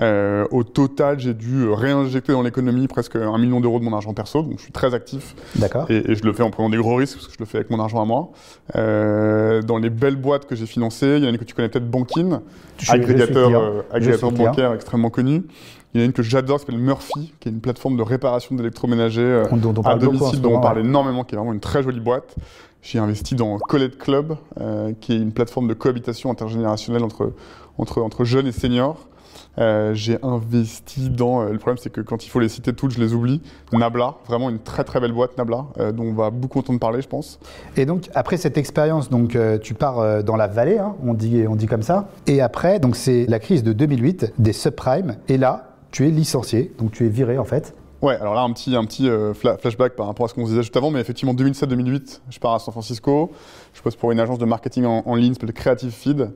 Euh, 0.01 0.47
au 0.51 0.63
total, 0.63 1.19
j'ai 1.19 1.35
dû 1.35 1.63
euh, 1.63 1.75
réinjecter 1.75 2.33
dans 2.33 2.43
l'économie 2.43 2.87
presque 2.87 3.17
un 3.17 3.37
million 3.39 3.61
d'euros 3.61 3.81
de 3.81 3.85
mon 3.85 3.93
argent 3.93 4.15
perso, 4.15 4.43
donc 4.43 4.59
je 4.59 4.63
suis 4.63 4.73
très 4.73 4.95
actif 4.95 5.35
D'accord. 5.57 5.87
et, 5.91 6.13
et 6.13 6.15
je 6.15 6.23
le 6.23 6.33
fais 6.33 6.45
en 6.45 6.51
prenant 6.51 6.71
des 6.71 6.77
gros 6.77 6.95
risques 6.95 7.17
parce 7.17 7.27
que 7.27 7.35
je 7.35 7.39
le 7.41 7.47
fais 7.47 7.59
avec 7.59 7.71
mon 7.71 7.81
argent 7.81 8.01
à 8.01 8.05
moi. 8.05 8.31
Euh, 8.77 9.61
dans 9.63 9.79
les 9.79 9.91
belles 9.91 10.17
boîtes 10.17 10.47
que 10.47 10.55
j'ai 10.55 10.67
financées, 10.67 11.17
il 11.17 11.23
y 11.23 11.25
en 11.25 11.29
a 11.29 11.31
une 11.31 11.39
que 11.39 11.45
tu 11.45 11.55
connais 11.55 11.69
peut-être, 11.69 11.91
Bankin, 11.91 12.43
Je 12.79 12.93
agrégateur, 12.93 13.51
euh, 13.51 13.83
agrégateur 13.93 14.31
bancaire 14.31 14.73
extrêmement 14.73 15.11
connu. 15.11 15.43
Il 15.95 16.01
y 16.01 16.01
en 16.01 16.05
a 16.05 16.07
une 16.07 16.13
que 16.13 16.23
j'adore, 16.23 16.59
qui 16.59 16.67
s'appelle 16.67 16.81
Murphy, 16.81 17.33
qui 17.41 17.49
est 17.49 17.53
une 17.53 17.61
plateforme 17.61 17.97
de 17.97 18.03
réparation 18.03 18.55
d'électroménager 18.55 19.23
euh, 19.23 19.45
à 19.85 19.95
ce 19.95 19.99
domicile, 19.99 20.41
dont 20.41 20.57
on 20.57 20.61
parle 20.61 20.81
énormément, 20.81 21.25
qui 21.25 21.35
est 21.35 21.39
vraiment 21.39 21.55
une 21.55 21.61
très 21.61 21.83
jolie 21.83 22.01
boîte. 22.01 22.37
J'ai 22.83 22.99
investi 22.99 23.35
dans 23.35 23.59
Colette 23.59 23.99
Club, 23.99 24.37
euh, 24.61 24.93
qui 25.01 25.13
est 25.13 25.17
une 25.17 25.33
plateforme 25.33 25.67
de 25.67 25.75
cohabitation 25.75 26.31
intergénérationnelle 26.31 27.03
entre, 27.03 27.33
entre, 27.79 28.03
entre 28.03 28.25
jeunes 28.25 28.47
et 28.47 28.53
seniors. 28.53 29.09
Euh, 29.59 29.93
j'ai 29.95 30.19
investi 30.23 31.11
dans. 31.11 31.43
euh, 31.43 31.51
le 31.53 31.59
problème, 31.59 31.79
c'est 31.79 31.91
que 31.91 32.01
quand 32.01 32.25
il 32.25 32.29
faut 32.29 32.41
les 32.41 32.49
citer 32.49 32.73
toutes, 32.73 32.93
je 32.93 33.01
les 33.01 33.13
oublie. 33.15 33.41
Nabla, 33.73 34.15
vraiment 34.27 34.51
une 34.51 34.61
très 34.61 34.85
très 34.85 35.01
belle 35.01 35.13
boîte, 35.13 35.37
Nabla, 35.37 35.67
euh, 35.79 35.93
dont 35.93 36.05
on 36.05 36.13
va 36.15 36.31
beaucoup 36.31 36.59
entendre 36.61 36.79
parler, 36.79 37.03
je 37.03 37.09
pense. 37.09 37.39
Et 37.77 37.85
donc, 37.87 38.09
après 38.15 38.37
cette 38.37 38.57
expérience, 38.59 39.11
donc, 39.11 39.37
tu 39.63 39.75
pars 39.75 40.23
dans 40.23 40.37
la 40.37 40.47
vallée, 40.47 40.79
hein, 40.79 40.95
on, 41.05 41.15
dit, 41.15 41.45
on 41.49 41.57
dit 41.57 41.67
comme 41.67 41.83
ça. 41.83 42.09
Et 42.27 42.41
après, 42.41 42.79
donc, 42.81 42.97
c'est 42.97 43.27
la 43.27 43.39
crise 43.39 43.63
de 43.63 43.73
2008 43.73 44.33
des 44.39 44.53
subprimes. 44.53 45.17
Et 45.29 45.39
là, 45.39 45.71
tu 45.91 46.07
es 46.07 46.11
licencié, 46.11 46.73
donc 46.79 46.93
tu 46.93 47.07
es 47.07 47.09
viré 47.09 47.39
en 47.39 47.45
fait. 47.45 47.75
Ouais, 48.01 48.15
alors 48.15 48.35
là, 48.35 48.43
un 48.43 48.53
petit, 48.53 48.77
un 48.77 48.85
petit 48.85 49.09
euh, 49.09 49.33
fla- 49.33 49.59
flashback 49.59 49.97
par 49.97 50.07
rapport 50.07 50.27
à 50.27 50.29
ce 50.29 50.35
qu'on 50.35 50.45
disait 50.45 50.63
juste 50.63 50.77
avant, 50.77 50.93
mais 50.93 51.01
effectivement, 51.01 51.35
2007-2008, 51.35 52.21
je 52.31 52.39
pars 52.39 52.55
à 52.55 52.59
San 52.61 52.71
Francisco, 52.71 53.33
je 53.75 53.83
bosse 53.83 53.97
pour 53.97 54.13
une 54.13 54.21
agence 54.21 54.39
de 54.39 54.45
marketing 54.45 54.85
en, 54.85 55.03
en 55.05 55.15
ligne, 55.17 55.35
s'appelle 55.35 55.53
Creative 55.53 55.91
Feed, 55.91 56.31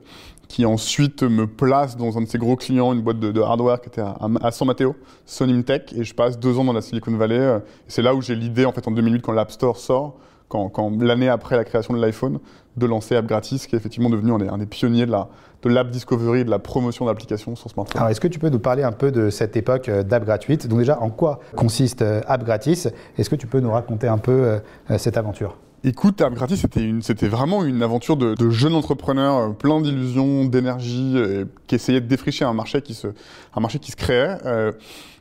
qui 0.47 0.65
ensuite 0.65 1.23
me 1.23 1.47
place 1.47 1.97
dans 1.97 2.17
un 2.17 2.21
de 2.21 2.27
ses 2.27 2.37
gros 2.37 2.55
clients, 2.55 2.93
une 2.93 3.01
boîte 3.01 3.19
de, 3.19 3.41
hardware 3.41 3.81
qui 3.81 3.89
était 3.89 4.01
à, 4.01 4.51
San 4.51 4.67
Mateo, 4.67 4.95
Sonim 5.25 5.63
Tech, 5.63 5.83
et 5.95 6.03
je 6.03 6.13
passe 6.13 6.39
deux 6.39 6.57
ans 6.57 6.63
dans 6.63 6.73
la 6.73 6.81
Silicon 6.81 7.15
Valley. 7.15 7.39
euh, 7.39 7.59
c'est 7.87 8.01
là 8.01 8.13
où 8.13 8.21
j'ai 8.21 8.35
l'idée, 8.35 8.65
en 8.65 8.71
fait, 8.71 8.87
en 8.87 8.91
2008, 8.91 9.21
quand 9.21 9.31
l'App 9.31 9.51
Store 9.51 9.77
sort, 9.77 10.17
quand, 10.49 10.91
l'année 11.01 11.29
après 11.29 11.55
la 11.55 11.63
création 11.63 11.95
de 11.95 11.99
l'iPhone, 11.99 12.39
de 12.77 12.85
lancer 12.85 13.15
App 13.15 13.25
Gratis, 13.25 13.65
qui 13.65 13.75
est 13.75 13.77
effectivement 13.79 14.11
devenu 14.11 14.31
un 14.31 14.57
des, 14.57 14.65
pionniers 14.67 15.07
de 15.07 15.11
la 15.11 15.29
de 15.63 15.69
l'app 15.69 15.89
discovery 15.89 16.41
et 16.41 16.43
de 16.43 16.49
la 16.49 16.59
promotion 16.59 17.05
d'applications 17.05 17.55
sur 17.55 17.69
smartphone. 17.69 18.01
Alors, 18.01 18.11
est-ce 18.11 18.19
que 18.19 18.27
tu 18.27 18.37
peux 18.37 18.49
nous 18.49 18.59
parler 18.59 18.83
un 18.83 18.91
peu 18.91 19.11
de 19.11 19.29
cette 19.29 19.55
époque 19.55 19.87
euh, 19.87 20.03
d'app 20.03 20.25
gratuite? 20.25 20.67
Donc 20.67 20.79
déjà, 20.79 20.99
en 20.99 21.09
quoi 21.09 21.39
consiste 21.55 22.01
euh, 22.01 22.21
App 22.27 22.43
Gratis? 22.43 22.89
Est-ce 23.17 23.29
que 23.29 23.37
tu 23.37 23.47
peux 23.47 23.61
nous 23.61 23.71
raconter 23.71 24.07
un 24.07 24.17
peu 24.17 24.59
cette 24.97 25.17
aventure? 25.17 25.57
Écoute, 25.85 26.21
App 26.21 26.33
Gratis, 26.33 26.65
c'était 27.01 27.27
vraiment 27.27 27.65
une 27.65 27.83
aventure 27.83 28.15
de, 28.15 28.49
jeunes 28.51 28.73
entrepreneurs, 28.73 29.37
euh, 29.37 29.49
plein 29.49 29.81
d'illusions, 29.81 30.45
d'énergie, 30.45 31.11
euh, 31.17 31.43
qui 31.67 31.75
essayaient 31.75 31.99
de 31.99 32.07
défricher 32.07 32.45
un 32.45 32.53
marché 32.53 32.81
qui 32.81 32.93
se, 32.93 33.07
un 33.53 33.59
marché 33.59 33.79
qui 33.79 33.91
se 33.91 33.97
créait. 33.97 34.37
Euh, 34.45 34.71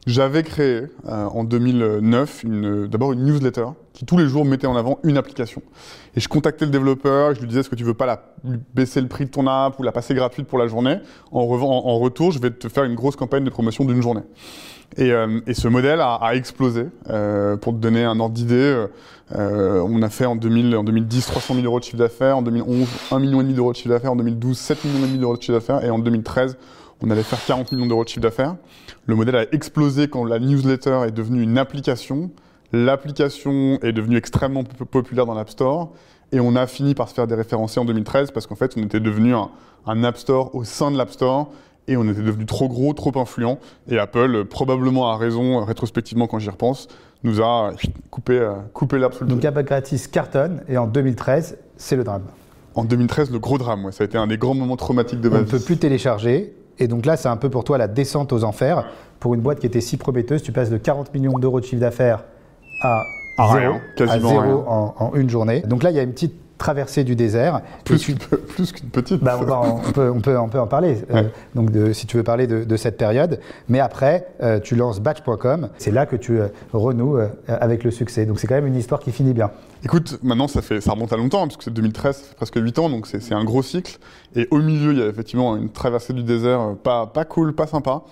j'avais 0.06 0.42
créé 0.42 0.82
euh, 1.06 1.24
en 1.26 1.44
2009 1.44 2.42
une- 2.44 2.86
d'abord 2.88 3.12
une 3.12 3.24
newsletter 3.24 3.66
qui 3.92 4.04
tous 4.04 4.16
les 4.18 4.26
jours 4.26 4.44
mettait 4.44 4.66
en 4.66 4.74
avant 4.76 4.98
une 5.04 5.16
application. 5.16 5.62
Et 6.16 6.20
je 6.20 6.28
contactais 6.28 6.64
le 6.64 6.70
développeur, 6.70 7.34
je 7.34 7.40
lui 7.40 7.46
disais 7.46 7.60
est-ce 7.60 7.70
que 7.70 7.74
tu 7.76 7.84
veux 7.84 7.94
pas 7.94 8.06
la, 8.06 8.22
baisser 8.74 9.00
le 9.00 9.06
prix 9.08 9.26
de 9.26 9.30
ton 9.30 9.46
app 9.46 9.78
ou 9.78 9.82
la 9.82 9.92
passer 9.92 10.14
gratuite 10.14 10.46
pour 10.48 10.58
la 10.58 10.66
journée? 10.66 10.96
En, 11.30 11.40
en 11.42 11.98
retour, 11.98 12.32
je 12.32 12.38
vais 12.40 12.50
te 12.50 12.68
faire 12.68 12.84
une 12.84 12.94
grosse 12.94 13.16
campagne 13.16 13.44
de 13.44 13.50
promotion 13.50 13.84
d'une 13.84 14.02
journée. 14.02 14.22
Et, 14.96 15.12
euh, 15.12 15.40
et 15.46 15.54
ce 15.54 15.68
modèle 15.68 16.00
a, 16.00 16.14
a 16.14 16.34
explosé. 16.34 16.86
Euh, 17.08 17.56
pour 17.56 17.72
te 17.72 17.78
donner 17.78 18.04
un 18.04 18.18
ordre 18.20 18.34
d'idée, 18.34 18.54
euh, 18.56 18.86
euh, 19.34 19.82
on 19.88 20.02
a 20.02 20.10
fait 20.10 20.26
en, 20.26 20.36
2000, 20.36 20.76
en 20.76 20.84
2010 20.84 21.26
300 21.26 21.54
000 21.54 21.66
euros 21.66 21.78
de 21.78 21.84
chiffre 21.84 21.96
d'affaires, 21.96 22.36
en 22.36 22.42
2011 22.42 22.86
1 23.12 23.18
million 23.20 23.40
et 23.40 23.44
demi 23.44 23.54
d'euros 23.54 23.72
de 23.72 23.76
chiffre 23.76 23.88
d'affaires, 23.90 24.12
en 24.12 24.16
2012 24.16 24.58
7 24.58 24.84
millions 24.84 24.98
et 25.04 25.08
demi 25.08 25.18
d'euros 25.18 25.36
de 25.36 25.40
chiffre 25.42 25.54
d'affaires 25.58 25.82
et 25.84 25.90
en 25.90 25.98
2013 25.98 26.56
on 27.02 27.10
allait 27.10 27.22
faire 27.22 27.44
40 27.44 27.72
millions 27.72 27.86
d'euros 27.86 28.04
de 28.04 28.08
chiffre 28.08 28.20
d'affaires. 28.20 28.56
Le 29.06 29.14
modèle 29.16 29.36
a 29.36 29.44
explosé 29.52 30.08
quand 30.08 30.24
la 30.24 30.38
newsletter 30.38 31.00
est 31.06 31.10
devenue 31.10 31.42
une 31.42 31.58
application. 31.58 32.30
L'application 32.72 33.78
est 33.82 33.92
devenue 33.92 34.16
extrêmement 34.16 34.64
po- 34.64 34.84
populaire 34.84 35.26
dans 35.26 35.34
l'App 35.34 35.50
Store. 35.50 35.92
Et 36.32 36.40
on 36.40 36.56
a 36.56 36.66
fini 36.66 36.94
par 36.94 37.08
se 37.08 37.14
faire 37.14 37.26
déréférencer 37.26 37.78
en 37.80 37.84
2013 37.84 38.30
parce 38.30 38.46
qu'en 38.46 38.54
fait, 38.54 38.72
on 38.76 38.82
était 38.82 39.00
devenu 39.00 39.34
un, 39.34 39.50
un 39.86 40.02
App 40.04 40.16
Store 40.16 40.54
au 40.54 40.64
sein 40.64 40.90
de 40.90 40.96
l'App 40.96 41.10
Store 41.10 41.50
et 41.88 41.96
on 41.96 42.04
était 42.08 42.22
devenu 42.22 42.46
trop 42.46 42.68
gros, 42.68 42.92
trop 42.94 43.12
influent. 43.18 43.58
Et 43.88 43.98
Apple, 43.98 44.44
probablement 44.46 45.10
à 45.10 45.16
raison, 45.16 45.64
rétrospectivement 45.64 46.26
quand 46.26 46.38
j'y 46.38 46.48
repense, 46.50 46.88
nous 47.24 47.42
a 47.42 47.72
coupé, 48.10 48.38
euh, 48.38 48.52
coupé 48.72 48.96
le 48.98 49.08
Donc 49.26 49.40
pied. 49.40 49.48
App 49.48 49.58
gratis 49.64 50.06
cartonne 50.08 50.62
et 50.68 50.78
en 50.78 50.86
2013, 50.86 51.58
c'est 51.76 51.96
le 51.96 52.04
drame. 52.04 52.22
En 52.74 52.84
2013, 52.84 53.30
le 53.30 53.38
gros 53.38 53.58
drame, 53.58 53.84
ouais, 53.84 53.92
ça 53.92 54.02
a 54.02 54.06
été 54.06 54.16
un 54.16 54.26
des 54.26 54.38
grands 54.38 54.54
moments 54.54 54.76
traumatiques 54.76 55.20
de 55.20 55.28
On 55.28 55.32
ma 55.32 55.38
ne 55.40 55.44
vie. 55.44 55.50
peut 55.50 55.60
plus 55.60 55.76
télécharger. 55.76 56.54
Et 56.82 56.88
donc 56.88 57.06
là, 57.06 57.16
c'est 57.16 57.28
un 57.28 57.36
peu 57.36 57.48
pour 57.48 57.62
toi 57.62 57.78
la 57.78 57.86
descente 57.86 58.32
aux 58.32 58.42
enfers. 58.42 58.84
Pour 59.20 59.34
une 59.34 59.40
boîte 59.40 59.60
qui 59.60 59.66
était 59.66 59.80
si 59.80 59.96
prometteuse, 59.96 60.42
tu 60.42 60.50
passes 60.50 60.68
de 60.68 60.78
40 60.78 61.14
millions 61.14 61.38
d'euros 61.38 61.60
de 61.60 61.64
chiffre 61.64 61.80
d'affaires 61.80 62.24
à, 62.82 63.02
À 63.38 63.52
zéro, 63.52 63.72
rien, 63.74 63.80
quasiment 63.96 64.28
à 64.28 64.32
zéro 64.32 64.42
rien. 64.42 64.64
En, 64.66 64.94
en 64.98 65.14
une 65.14 65.30
journée. 65.30 65.60
Donc 65.60 65.84
là, 65.84 65.90
il 65.90 65.96
y 65.96 66.00
a 66.00 66.02
une 66.02 66.12
petite 66.12 66.34
traversée 66.58 67.04
du 67.04 67.16
désert. 67.16 67.60
Plus 67.84 67.98
tu- 67.98 68.14
qu'une 68.14 68.18
plus 68.38 68.72
qu'une 68.72 68.88
petite. 68.90 69.22
Bah, 69.22 69.36
on, 69.40 69.44
va 69.44 69.58
en- 69.58 69.80
on 69.86 69.92
peut, 69.92 70.10
on, 70.10 70.20
peut, 70.20 70.38
on 70.38 70.48
peut 70.48 70.60
en 70.60 70.66
parler, 70.66 70.98
euh, 71.12 71.24
donc 71.54 71.70
de, 71.70 71.92
si 71.92 72.06
tu 72.06 72.16
veux 72.16 72.22
parler 72.22 72.46
de, 72.46 72.64
de 72.64 72.76
cette 72.76 72.96
période. 72.96 73.40
Mais 73.68 73.80
après, 73.80 74.28
euh, 74.42 74.60
tu 74.60 74.76
lances 74.76 75.00
Batch.com. 75.00 75.68
C'est 75.78 75.90
là 75.90 76.06
que 76.06 76.16
tu 76.16 76.38
euh, 76.40 76.48
renoues 76.72 77.16
euh, 77.18 77.28
avec 77.48 77.84
le 77.84 77.90
succès. 77.90 78.26
Donc 78.26 78.38
c'est 78.38 78.46
quand 78.46 78.54
même 78.54 78.66
une 78.66 78.76
histoire 78.76 79.00
qui 79.00 79.12
finit 79.12 79.32
bien. 79.32 79.50
Écoute, 79.84 80.18
maintenant 80.22 80.46
ça, 80.46 80.62
fait, 80.62 80.80
ça 80.80 80.92
remonte 80.92 81.12
à 81.12 81.16
longtemps, 81.16 81.42
hein, 81.42 81.46
parce 81.48 81.56
que 81.56 81.64
c'est 81.64 81.72
2013, 81.72 82.16
ça 82.16 82.22
fait 82.22 82.34
presque 82.36 82.56
8 82.56 82.78
ans, 82.78 82.88
donc 82.88 83.06
c'est 83.08 83.32
un 83.34 83.44
gros 83.44 83.62
cycle. 83.62 83.98
Et 84.36 84.46
au 84.52 84.58
milieu, 84.58 84.92
il 84.92 84.98
y 84.98 85.02
a 85.02 85.06
effectivement 85.06 85.56
une 85.56 85.70
traversée 85.70 86.12
du 86.12 86.22
désert 86.22 86.76
pas, 86.84 87.06
pas 87.06 87.24
cool, 87.24 87.52
pas 87.54 87.66
sympa, 87.66 88.02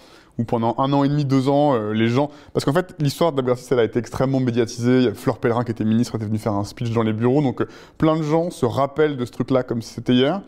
où 0.40 0.44
pendant 0.44 0.74
un 0.78 0.92
an 0.92 1.04
et 1.04 1.08
demi, 1.08 1.24
deux 1.24 1.48
ans, 1.48 1.74
euh, 1.74 1.92
les 1.92 2.08
gens... 2.08 2.30
Parce 2.54 2.64
qu'en 2.64 2.72
fait, 2.72 2.94
l'histoire 2.98 3.32
d'Abgarcis, 3.32 3.66
elle 3.72 3.78
a 3.78 3.84
été 3.84 3.98
extrêmement 3.98 4.40
médiatisée. 4.40 5.12
Fleur 5.14 5.38
Pellerin, 5.38 5.64
qui 5.64 5.70
était 5.70 5.84
ministre, 5.84 6.14
était 6.14 6.24
venu 6.24 6.38
faire 6.38 6.54
un 6.54 6.64
speech 6.64 6.92
dans 6.92 7.02
les 7.02 7.12
bureaux, 7.12 7.42
donc 7.42 7.60
euh, 7.60 7.68
plein 7.98 8.16
de 8.16 8.22
gens 8.22 8.50
se 8.50 8.64
rappellent 8.64 9.16
de 9.16 9.24
ce 9.24 9.30
truc-là 9.32 9.62
comme 9.62 9.82
si 9.82 9.92
c'était 9.94 10.14
hier. 10.14 10.40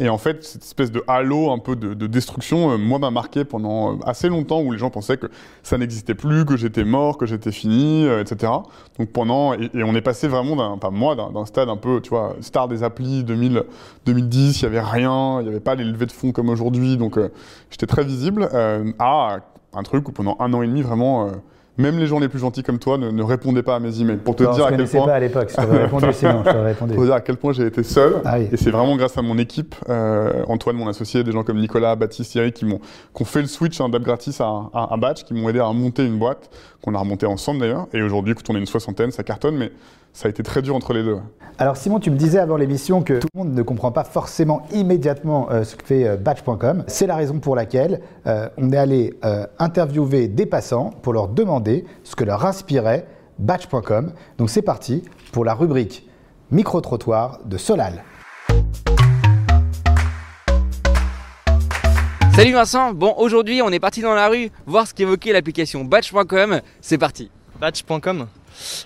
Et 0.00 0.08
en 0.08 0.18
fait, 0.18 0.44
cette 0.44 0.64
espèce 0.64 0.92
de 0.92 1.02
halo 1.08 1.50
un 1.50 1.58
peu 1.58 1.76
de, 1.76 1.94
de 1.94 2.06
destruction, 2.06 2.72
euh, 2.72 2.76
moi, 2.76 2.98
m'a 2.98 3.10
marqué 3.10 3.44
pendant 3.44 3.98
assez 4.00 4.28
longtemps, 4.28 4.60
où 4.60 4.70
les 4.72 4.78
gens 4.78 4.90
pensaient 4.90 5.16
que 5.16 5.28
ça 5.62 5.78
n'existait 5.78 6.14
plus, 6.14 6.44
que 6.44 6.56
j'étais 6.56 6.84
mort, 6.84 7.16
que 7.16 7.26
j'étais 7.26 7.52
fini, 7.52 8.06
etc. 8.06 8.52
Donc 8.98 9.10
pendant 9.10 9.54
et, 9.54 9.70
on 9.82 9.94
est 9.94 10.02
passé 10.02 10.28
vraiment 10.28 10.56
d'un, 10.56 10.68
enfin 10.70 10.90
moi, 10.90 11.16
d'un, 11.16 11.46
stade 11.46 11.68
un 11.68 11.76
peu, 11.76 12.00
tu 12.00 12.10
vois, 12.10 12.36
star 12.40 12.68
des 12.68 12.82
applis 12.82 13.24
2000, 13.24 13.64
2010, 14.04 14.60
il 14.60 14.62
y 14.62 14.66
avait 14.66 14.80
rien, 14.80 15.40
il 15.40 15.46
y 15.46 15.48
avait 15.48 15.60
pas 15.60 15.74
les 15.74 15.84
levées 15.84 16.06
de 16.06 16.12
fonds 16.12 16.32
comme 16.32 16.48
aujourd'hui, 16.48 16.96
donc 16.96 17.18
j'étais 17.70 17.86
très 17.86 18.04
visible, 18.04 18.48
à 18.98 19.37
un 19.74 19.82
truc 19.82 20.08
où 20.08 20.12
pendant 20.12 20.36
un 20.40 20.52
an 20.54 20.62
et 20.62 20.66
demi 20.66 20.82
vraiment, 20.82 21.26
euh, 21.26 21.30
même 21.76 21.98
les 21.98 22.06
gens 22.08 22.18
les 22.18 22.28
plus 22.28 22.40
gentils 22.40 22.62
comme 22.64 22.78
toi 22.80 22.98
ne, 22.98 23.10
ne 23.10 23.22
répondaient 23.22 23.62
pas 23.62 23.76
à 23.76 23.80
mes 23.80 24.00
emails 24.00 24.16
pour 24.16 24.34
te 24.34 24.42
Non, 24.42 24.52
dire 24.52 24.66
à 24.66 24.70
quel 24.70 24.84
point. 24.88 25.06
pas 25.06 25.14
à 25.14 25.20
l'époque. 25.20 25.52
Répondu 25.56 26.06
sinon. 26.12 26.42
Je 26.44 26.50
répondu. 26.50 26.94
Pour 26.94 27.04
dire 27.04 27.14
à 27.14 27.20
quel 27.20 27.36
point 27.36 27.52
j'ai 27.52 27.66
été 27.66 27.82
seul. 27.84 28.16
Ah 28.24 28.38
oui. 28.38 28.48
Et 28.50 28.56
c'est 28.56 28.70
vraiment 28.70 28.96
grâce 28.96 29.16
à 29.16 29.22
mon 29.22 29.38
équipe, 29.38 29.74
euh, 29.88 30.42
Antoine, 30.48 30.76
mon 30.76 30.88
associé, 30.88 31.22
des 31.22 31.30
gens 31.32 31.44
comme 31.44 31.58
Nicolas, 31.60 31.94
Baptiste, 31.94 32.32
Thierry, 32.32 32.52
qui 32.52 32.64
m'ont 32.64 32.78
qui 33.14 33.22
ont 33.22 33.24
fait 33.24 33.42
le 33.42 33.46
switch 33.46 33.80
hein, 33.80 33.88
d'app 33.88 34.02
gratis 34.02 34.40
à, 34.40 34.46
à, 34.74 34.92
à 34.92 34.96
batch, 34.96 35.22
qui 35.24 35.34
m'ont 35.34 35.48
aidé 35.48 35.60
à 35.60 35.72
monter 35.72 36.04
une 36.04 36.18
boîte, 36.18 36.50
qu'on 36.82 36.94
a 36.94 36.98
remonté 36.98 37.26
ensemble 37.26 37.60
d'ailleurs. 37.60 37.86
Et 37.92 38.02
aujourd'hui, 38.02 38.32
écoute, 38.32 38.46
on 38.50 38.56
est 38.56 38.60
une 38.60 38.66
soixantaine, 38.66 39.10
ça 39.12 39.22
cartonne, 39.22 39.56
mais 39.56 39.70
ça 40.18 40.26
a 40.26 40.30
été 40.30 40.42
très 40.42 40.62
dur 40.62 40.74
entre 40.74 40.94
les 40.94 41.04
deux. 41.04 41.18
Alors 41.58 41.76
Simon, 41.76 42.00
tu 42.00 42.10
me 42.10 42.16
disais 42.16 42.40
avant 42.40 42.56
l'émission 42.56 43.02
que 43.02 43.20
tout 43.20 43.28
le 43.34 43.38
monde 43.38 43.54
ne 43.54 43.62
comprend 43.62 43.92
pas 43.92 44.02
forcément 44.02 44.66
immédiatement 44.72 45.48
euh, 45.52 45.62
ce 45.62 45.76
que 45.76 45.86
fait 45.86 46.08
euh, 46.08 46.16
Batch.com. 46.16 46.82
C'est 46.88 47.06
la 47.06 47.14
raison 47.14 47.38
pour 47.38 47.54
laquelle 47.54 48.00
euh, 48.26 48.48
on 48.56 48.72
est 48.72 48.76
allé 48.76 49.14
euh, 49.24 49.46
interviewer 49.60 50.26
des 50.26 50.44
passants 50.44 50.90
pour 51.02 51.12
leur 51.12 51.28
demander 51.28 51.84
ce 52.02 52.16
que 52.16 52.24
leur 52.24 52.44
inspirait 52.44 53.06
Batch.com. 53.38 54.12
Donc 54.38 54.50
c'est 54.50 54.62
parti 54.62 55.04
pour 55.30 55.44
la 55.44 55.54
rubrique 55.54 56.04
micro-trottoir 56.50 57.38
de 57.44 57.56
Solal. 57.56 58.02
Salut 62.34 62.52
Vincent, 62.54 62.92
bon 62.92 63.14
aujourd'hui 63.18 63.62
on 63.62 63.70
est 63.70 63.80
parti 63.80 64.00
dans 64.00 64.14
la 64.14 64.26
rue 64.28 64.50
voir 64.66 64.88
ce 64.88 64.94
qu'évoquait 64.94 65.32
l'application 65.32 65.84
batch.com, 65.84 66.60
c'est 66.80 66.98
parti. 66.98 67.30
Batch.com 67.60 68.26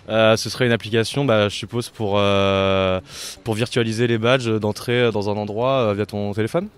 Euh, 0.08 0.36
ce 0.36 0.50
serait 0.50 0.66
une 0.66 0.72
application, 0.72 1.24
bah, 1.24 1.48
je 1.48 1.54
suppose, 1.56 1.88
pour, 1.88 2.14
euh, 2.16 3.00
pour 3.44 3.54
virtualiser 3.54 4.06
les 4.06 4.18
badges 4.18 4.48
d'entrée 4.48 5.10
dans 5.12 5.30
un 5.30 5.36
endroit 5.36 5.88
euh, 5.90 5.94
via 5.94 6.06
ton 6.06 6.32
téléphone 6.32 6.68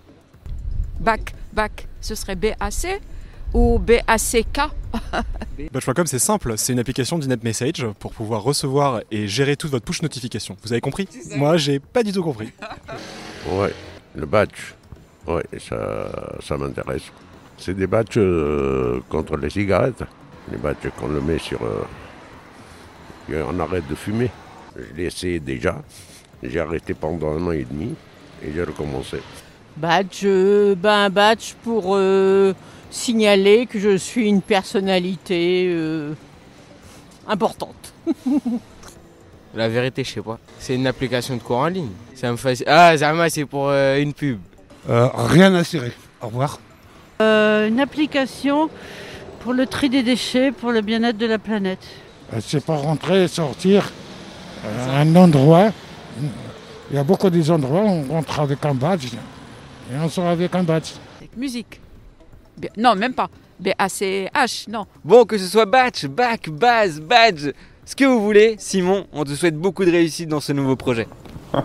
Bac, 1.00 1.34
bac, 1.52 1.88
ce 2.00 2.14
serait 2.14 2.36
BAC 2.36 3.00
ou 3.52 3.78
BACK 3.78 4.60
Batch.com 5.72 6.06
c'est 6.06 6.18
simple, 6.18 6.54
c'est 6.56 6.72
une 6.72 6.78
application 6.78 7.18
du 7.18 7.28
NetMessage 7.28 7.86
pour 7.98 8.12
pouvoir 8.12 8.42
recevoir 8.42 9.00
et 9.10 9.26
gérer 9.28 9.56
toute 9.56 9.70
votre 9.70 9.84
push 9.84 10.02
notification. 10.02 10.56
Vous 10.62 10.72
avez 10.72 10.80
compris? 10.80 11.08
Moi 11.36 11.56
j'ai 11.56 11.78
pas 11.78 12.02
du 12.02 12.12
tout 12.12 12.22
compris. 12.22 12.50
Ouais, 13.52 13.74
le 14.14 14.24
batch. 14.24 14.74
Ouais, 15.26 15.44
ça, 15.58 16.08
ça 16.42 16.56
m'intéresse. 16.56 17.02
C'est 17.58 17.74
des 17.74 17.86
euh, 18.16 19.00
contre 19.10 19.36
les 19.36 19.50
cigarettes. 19.50 20.02
Les 20.50 20.56
batchs 20.56 20.88
qu'on 20.98 21.08
le 21.08 21.20
met 21.20 21.38
sur. 21.38 21.62
euh, 21.62 21.82
et 23.30 23.36
on 23.42 23.58
arrête 23.60 23.86
de 23.88 23.94
fumer. 23.94 24.30
Je 24.76 24.96
l'ai 24.96 25.04
essayé 25.04 25.40
déjà. 25.40 25.82
J'ai 26.42 26.60
arrêté 26.60 26.94
pendant 26.94 27.32
un 27.32 27.46
an 27.46 27.52
et 27.52 27.64
demi 27.64 27.94
et 28.42 28.52
j'ai 28.52 28.62
recommencé. 28.62 29.18
Badge, 29.76 30.22
euh, 30.24 30.74
ben 30.74 31.06
un 31.06 31.10
badge 31.10 31.54
pour 31.62 31.96
euh, 31.96 32.52
signaler 32.90 33.66
que 33.66 33.78
je 33.78 33.96
suis 33.96 34.28
une 34.28 34.42
personnalité 34.42 35.66
euh, 35.68 36.12
importante. 37.26 37.92
La 39.54 39.68
vérité 39.68 40.02
je 40.02 40.10
sais 40.10 40.22
pas, 40.22 40.38
c'est 40.58 40.74
une 40.74 40.86
application 40.86 41.36
de 41.36 41.42
cours 41.42 41.58
en 41.58 41.68
ligne. 41.68 41.90
Ça 42.14 42.30
me 42.30 42.36
fait... 42.36 42.62
Ah 42.66 42.96
Zama 42.96 43.30
c'est 43.30 43.44
pour 43.44 43.68
euh, 43.68 43.98
une 43.98 44.12
pub. 44.12 44.38
rien 44.88 45.54
à 45.54 45.64
cirer. 45.64 45.92
Au 46.20 46.26
revoir. 46.26 46.58
Euh, 47.22 47.68
une 47.68 47.80
application 47.80 48.68
pour 49.40 49.52
le 49.52 49.66
tri 49.66 49.88
des 49.88 50.02
déchets, 50.02 50.50
pour 50.52 50.72
le 50.72 50.80
bien-être 50.80 51.16
de 51.18 51.26
la 51.26 51.38
planète. 51.38 51.86
C'est 52.40 52.64
pas 52.64 52.76
rentrer 52.76 53.24
et 53.24 53.28
sortir 53.28 53.92
à 54.64 54.98
un 55.00 55.16
endroit. 55.16 55.70
Il 56.90 56.96
y 56.96 56.98
a 56.98 57.04
beaucoup 57.04 57.30
des 57.30 57.50
endroits 57.50 57.82
où 57.82 58.04
on 58.10 58.12
rentre 58.12 58.40
avec 58.40 58.64
un 58.64 58.74
badge 58.74 59.06
et 59.92 59.96
on 59.96 60.08
sort 60.08 60.26
avec 60.28 60.54
un 60.54 60.62
badge. 60.62 60.90
Musique. 61.36 61.80
B- 62.60 62.68
Non, 62.76 62.94
même 62.94 63.14
pas. 63.14 63.28
BACH, 63.58 64.66
non. 64.68 64.86
Bon 65.04 65.24
que 65.24 65.38
ce 65.38 65.46
soit 65.46 65.66
batch, 65.66 66.06
back, 66.06 66.48
base, 66.50 67.00
badge, 67.00 67.50
ce 67.86 67.94
que 67.96 68.04
vous 68.04 68.20
voulez, 68.22 68.56
Simon, 68.58 69.04
on 69.12 69.24
te 69.24 69.30
souhaite 69.32 69.56
beaucoup 69.56 69.84
de 69.84 69.90
réussite 69.90 70.28
dans 70.28 70.40
ce 70.40 70.52
nouveau 70.52 70.76
projet. 70.76 71.06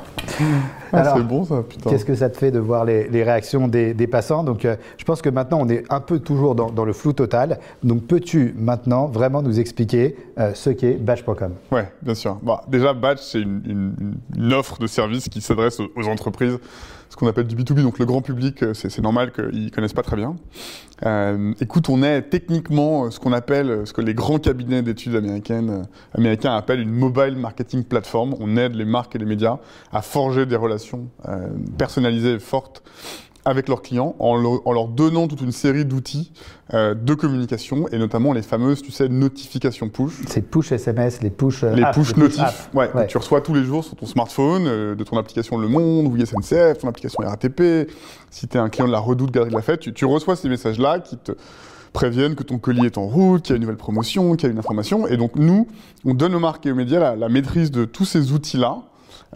Ah, 0.91 1.01
Alors, 1.01 1.17
c'est 1.17 1.23
bon 1.23 1.43
ça, 1.43 1.61
putain. 1.67 1.89
Qu'est-ce 1.89 2.05
que 2.05 2.15
ça 2.15 2.29
te 2.29 2.37
fait 2.37 2.49
de 2.49 2.57
voir 2.57 2.83
les, 2.85 3.07
les 3.09 3.23
réactions 3.23 3.67
des, 3.67 3.93
des 3.93 4.07
passants 4.07 4.43
Donc, 4.43 4.65
euh, 4.65 4.75
je 4.97 5.03
pense 5.03 5.21
que 5.21 5.29
maintenant, 5.29 5.59
on 5.61 5.69
est 5.69 5.83
un 5.91 5.99
peu 5.99 6.17
toujours 6.19 6.55
dans, 6.55 6.71
dans 6.71 6.83
le 6.85 6.93
flou 6.93 7.13
total. 7.13 7.59
Donc, 7.83 8.07
peux-tu 8.07 8.55
maintenant 8.57 9.05
vraiment 9.07 9.41
nous 9.43 9.59
expliquer 9.59 10.15
euh, 10.39 10.51
ce 10.55 10.71
qu'est 10.71 10.93
Batch.com 10.93 11.53
Ouais, 11.71 11.91
bien 12.01 12.15
sûr. 12.15 12.37
Bah, 12.41 12.63
déjà, 12.67 12.93
Batch, 12.93 13.19
c'est 13.21 13.41
une, 13.41 13.61
une- 13.67 14.13
une 14.35 14.53
offre 14.53 14.79
de 14.79 14.87
service 14.87 15.29
qui 15.29 15.41
s'adresse 15.41 15.79
aux, 15.79 15.89
aux 15.95 16.07
entreprises, 16.07 16.57
qu'on 17.19 17.27
appelle 17.27 17.47
du 17.47 17.55
B2B, 17.55 17.81
donc 17.81 17.99
le 17.99 18.05
grand 18.05 18.21
public, 18.21 18.63
euh, 18.63 18.73
c'est 18.73 19.01
normal 19.01 19.33
qu'ils 19.33 19.65
ne 19.65 19.69
connaissent 19.69 19.93
pas 19.93 20.03
très 20.03 20.15
bien. 20.15 20.37
Euh, 21.05 21.53
écoute, 21.59 21.89
on 21.89 22.01
est 22.01 22.21
techniquement 22.23 23.05
euh, 23.05 23.11
ce 23.11 23.19
qu'on 23.19 23.33
appelle, 23.33 23.81
ce 23.85 23.91
que 23.91 24.01
les 24.01 24.13
grands 24.13 24.39
cabinets 24.39 24.81
d'études 24.81 25.15
américains 25.15 25.83
appellent 26.55 26.79
une 26.79 26.93
mobile 26.93 27.35
marketing 27.35 27.83
platform. 27.83 28.35
On 28.39 28.55
aide 28.55 28.73
les 28.73 28.85
marques 28.85 29.15
et 29.15 29.19
les 29.19 29.25
médias 29.25 29.57
à 29.91 30.01
forger 30.01 30.45
des 30.45 30.55
relations 30.55 31.09
personnalisées 31.77 32.33
et 32.33 32.39
fortes 32.39 32.83
avec 33.49 33.67
leurs 33.67 33.81
clients 33.81 34.15
en, 34.19 34.35
leur- 34.37 34.65
en 34.65 34.71
leur 34.73 34.87
donnant 34.87 35.27
toute 35.27 35.41
une 35.41 35.51
série 35.51 35.83
d'outils 35.85 36.31
euh, 36.73 36.93
de 36.93 37.13
communication 37.13 37.87
et 37.91 37.97
notamment 37.97 38.31
les 38.33 38.41
fameuses, 38.43 38.81
tu 38.81 38.91
sais, 38.91 39.09
notifications 39.09 39.89
push. 39.89 40.13
C'est 40.27 40.41
push 40.41 40.71
SMS, 40.71 41.21
les 41.21 41.29
push 41.31 41.63
euh, 41.63 41.73
Les 41.73 41.83
apps, 41.83 41.97
push 41.97 42.15
notifs, 42.15 42.69
ouais, 42.73 42.89
Ouais. 42.93 43.05
que 43.05 43.11
tu 43.11 43.17
reçois 43.17 43.41
tous 43.41 43.53
les 43.53 43.63
jours 43.63 43.83
sur 43.83 43.95
ton 43.95 44.05
smartphone, 44.05 44.63
euh, 44.67 44.95
de 44.95 45.03
ton 45.03 45.17
application 45.17 45.57
Le 45.57 45.67
Monde 45.67 46.07
ou 46.07 46.17
SNCF, 46.25 46.77
ton 46.79 46.87
application 46.87 47.23
RATP. 47.25 47.89
Si 48.29 48.47
tu 48.47 48.57
es 48.57 48.59
un 48.59 48.69
client 48.69 48.87
de 48.87 48.91
la 48.91 48.99
Redoute 48.99 49.31
Galerie 49.31 49.49
de 49.49 49.55
la 49.55 49.61
Fête, 49.61 49.79
tu, 49.79 49.93
tu 49.93 50.05
reçois 50.05 50.35
ces 50.35 50.47
messages-là 50.49 50.99
qui 50.99 51.17
te 51.17 51.31
préviennent 51.91 52.35
que 52.35 52.43
ton 52.43 52.59
colis 52.59 52.85
est 52.85 52.99
en 52.99 53.07
route, 53.07 53.41
qu'il 53.41 53.51
y 53.51 53.53
a 53.53 53.55
une 53.55 53.61
nouvelle 53.63 53.75
promotion, 53.77 54.35
qu'il 54.35 54.47
y 54.47 54.49
a 54.49 54.53
une 54.53 54.59
information. 54.59 55.07
Et 55.07 55.17
donc 55.17 55.35
nous, 55.35 55.67
on 56.05 56.13
donne 56.13 56.35
aux 56.35 56.39
marques 56.39 56.65
et 56.67 56.71
aux 56.71 56.75
médias 56.75 56.99
la, 56.99 57.15
la 57.15 57.29
maîtrise 57.29 57.71
de 57.71 57.85
tous 57.85 58.05
ces 58.05 58.31
outils-là 58.31 58.77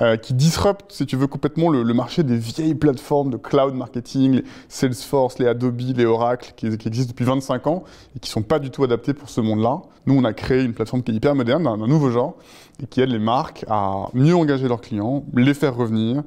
euh, 0.02 0.18
qui 0.18 0.34
disruptent, 0.34 0.92
si 0.92 1.06
tu 1.06 1.16
veux, 1.16 1.28
complètement 1.28 1.70
le, 1.70 1.84
le, 1.84 1.94
marché 1.94 2.24
des 2.24 2.36
vieilles 2.36 2.74
plateformes 2.74 3.30
de 3.30 3.38
cloud 3.38 3.76
marketing, 3.76 4.32
les 4.32 4.44
Salesforce, 4.68 5.38
les 5.38 5.48
Adobe, 5.48 5.80
les 5.80 6.06
Oracle, 6.06 6.54
qui, 6.56 6.76
qui 6.78 6.88
existent 6.88 7.12
depuis 7.12 7.26
25 7.26 7.68
ans 7.68 7.84
et 8.16 8.20
qui 8.20 8.30
sont 8.30 8.42
pas 8.42 8.58
du 8.58 8.72
tout 8.72 8.84
adaptés 8.84 9.14
pour 9.14 9.30
ce 9.30 9.40
monde-là. 9.42 9.82
Nous, 10.08 10.16
on 10.16 10.24
a 10.24 10.34
créé 10.34 10.64
une 10.64 10.74
plateforme 10.74 11.04
qui 11.04 11.12
est 11.12 11.16
hyper 11.16 11.36
moderne, 11.36 11.64
d'un 11.64 11.88
nouveau 11.88 12.10
genre, 12.10 12.36
et 12.82 12.88
qui 12.88 13.02
aide 13.02 13.10
les 13.10 13.20
marques 13.20 13.66
à 13.70 14.08
mieux 14.14 14.36
engager 14.36 14.68
leurs 14.68 14.82
clients, 14.82 15.24
les 15.36 15.54
faire 15.54 15.76
revenir, 15.76 16.24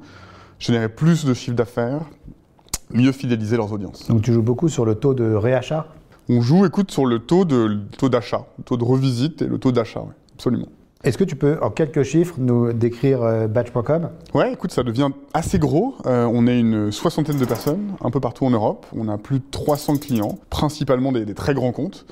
générer 0.59 0.87
plus 0.87 1.25
de 1.25 1.33
chiffre 1.33 1.55
d'affaires, 1.55 2.01
mieux 2.91 3.11
fidéliser 3.11 3.57
leurs 3.57 3.73
audiences. 3.73 4.07
Donc 4.07 4.21
tu 4.21 4.31
joues 4.31 4.41
beaucoup 4.41 4.69
sur 4.69 4.85
le 4.85 4.95
taux 4.95 5.13
de 5.13 5.33
réachat? 5.33 5.87
On 6.29 6.41
joue, 6.41 6.65
écoute, 6.65 6.91
sur 6.91 7.05
le 7.05 7.19
taux 7.19 7.45
de 7.45 7.55
le 7.55 7.87
taux 7.97 8.09
d'achat, 8.09 8.47
le 8.57 8.63
taux 8.63 8.77
de 8.77 8.83
revisite 8.83 9.41
et 9.41 9.47
le 9.47 9.57
taux 9.59 9.71
d'achat, 9.71 10.01
oui, 10.01 10.13
absolument. 10.35 10.67
Est-ce 11.03 11.17
que 11.17 11.23
tu 11.23 11.35
peux, 11.35 11.59
en 11.61 11.69
quelques 11.69 12.03
chiffres, 12.03 12.35
nous 12.39 12.73
décrire 12.73 13.21
euh, 13.21 13.47
Batch.com 13.47 14.09
Ouais, 14.33 14.53
écoute, 14.53 14.71
ça 14.71 14.83
devient 14.83 15.09
assez 15.33 15.59
gros. 15.59 15.95
Euh, 16.07 16.25
on 16.25 16.47
est 16.47 16.59
une 16.59 16.91
soixantaine 16.91 17.37
de 17.37 17.45
personnes, 17.45 17.93
un 18.03 18.09
peu 18.09 18.19
partout 18.19 18.45
en 18.45 18.49
Europe. 18.49 18.85
On 18.95 19.07
a 19.07 19.17
plus 19.17 19.39
de 19.39 19.45
300 19.51 19.97
clients, 19.97 20.39
principalement 20.49 21.11
des, 21.11 21.33
très 21.35 21.53
grands 21.53 21.71
comptes. 21.71 22.05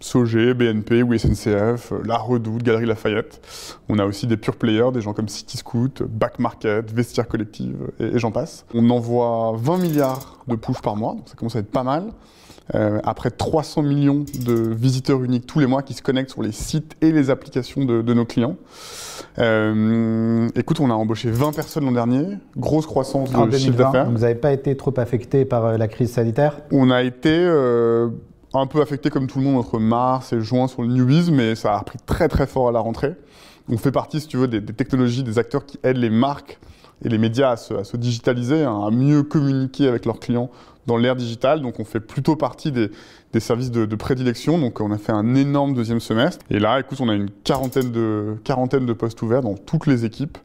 Sogé, 0.00 0.52
BNP 0.52 1.02
ou 1.02 1.14
euh, 1.14 1.76
La 2.04 2.18
Redoute, 2.18 2.64
Galerie 2.64 2.86
Lafayette. 2.86 3.40
On 3.88 3.98
a 4.00 4.04
aussi 4.04 4.26
des 4.26 4.36
pure 4.36 4.56
players, 4.56 4.90
des 4.92 5.00
gens 5.00 5.14
comme 5.14 5.28
City 5.28 5.56
Scoot, 5.56 6.02
Back 6.02 6.40
Market, 6.40 6.92
Vestiaire 6.92 7.28
Collective 7.28 7.76
et, 8.00 8.16
et 8.16 8.18
j'en 8.18 8.32
passe. 8.32 8.66
On 8.74 8.90
envoie 8.90 9.54
20 9.56 9.78
milliards 9.78 10.44
de 10.48 10.56
push 10.56 10.82
par 10.82 10.96
mois, 10.96 11.14
donc 11.14 11.28
ça 11.28 11.36
commence 11.36 11.56
à 11.56 11.60
être 11.60 11.70
pas 11.70 11.84
mal. 11.84 12.10
Euh, 12.74 12.98
après 13.04 13.30
300 13.30 13.82
millions 13.82 14.24
de 14.40 14.54
visiteurs 14.54 15.22
uniques 15.22 15.46
tous 15.46 15.58
les 15.58 15.66
mois 15.66 15.82
qui 15.82 15.92
se 15.92 16.00
connectent 16.00 16.30
sur 16.30 16.42
les 16.42 16.52
sites 16.52 16.96
et 17.02 17.12
les 17.12 17.28
applications 17.28 17.84
de, 17.84 18.00
de 18.00 18.14
nos 18.14 18.24
clients. 18.24 18.56
Euh, 19.38 20.48
écoute, 20.54 20.80
on 20.80 20.90
a 20.90 20.94
embauché 20.94 21.30
20 21.30 21.52
personnes 21.52 21.84
l'an 21.84 21.92
dernier, 21.92 22.38
grosse 22.56 22.86
croissance 22.86 23.30
de 23.30 23.36
en 23.36 23.50
chiffre 23.50 23.72
2020, 23.72 23.84
d'affaires. 23.84 24.10
Vous 24.10 24.18
n'avez 24.18 24.34
pas 24.34 24.52
été 24.52 24.76
trop 24.76 24.94
affecté 24.96 25.44
par 25.44 25.66
euh, 25.66 25.76
la 25.76 25.88
crise 25.88 26.12
sanitaire? 26.12 26.60
On 26.70 26.90
a 26.90 27.02
été 27.02 27.36
euh, 27.36 28.08
un 28.54 28.66
peu 28.66 28.80
affecté 28.80 29.10
comme 29.10 29.26
tout 29.26 29.40
le 29.40 29.44
monde 29.44 29.58
entre 29.58 29.78
mars 29.78 30.32
et 30.32 30.40
juin 30.40 30.66
sur 30.66 30.82
le 30.82 30.88
newbies, 30.88 31.32
mais 31.32 31.54
ça 31.56 31.74
a 31.74 31.78
repris 31.78 31.98
très 32.06 32.28
très 32.28 32.46
fort 32.46 32.68
à 32.68 32.72
la 32.72 32.80
rentrée. 32.80 33.14
On 33.68 33.76
fait 33.76 33.92
partie, 33.92 34.20
si 34.20 34.26
tu 34.28 34.36
veux, 34.36 34.48
des, 34.48 34.60
des 34.60 34.72
technologies, 34.72 35.22
des 35.22 35.38
acteurs 35.38 35.66
qui 35.66 35.78
aident 35.82 35.98
les 35.98 36.10
marques 36.10 36.58
et 37.04 37.08
les 37.08 37.18
médias 37.18 37.50
à 37.50 37.56
se, 37.56 37.74
à 37.74 37.84
se 37.84 37.96
digitaliser, 37.96 38.62
hein, 38.62 38.80
à 38.86 38.90
mieux 38.90 39.22
communiquer 39.22 39.88
avec 39.88 40.06
leurs 40.06 40.20
clients 40.20 40.50
dans 40.86 40.96
l'ère 40.96 41.16
digitale. 41.16 41.60
Donc 41.60 41.80
on 41.80 41.84
fait 41.84 42.00
plutôt 42.00 42.36
partie 42.36 42.72
des, 42.72 42.90
des 43.32 43.40
services 43.40 43.70
de, 43.70 43.96
prédilection. 43.96 44.58
Donc 44.58 44.80
on 44.80 44.90
a 44.90 44.98
fait 44.98 45.12
un 45.12 45.34
énorme 45.34 45.74
deuxième 45.74 46.00
semestre. 46.00 46.44
Et 46.50 46.58
là, 46.58 46.80
écoute, 46.80 46.98
on 47.00 47.08
a 47.08 47.14
une 47.14 47.30
quarantaine 47.30 47.90
de, 47.90 48.36
quarantaine 48.44 48.86
de 48.86 48.92
postes 48.92 49.20
ouverts 49.22 49.42
dans 49.42 49.54
toutes 49.54 49.86
les 49.86 50.04
équipes 50.04 50.38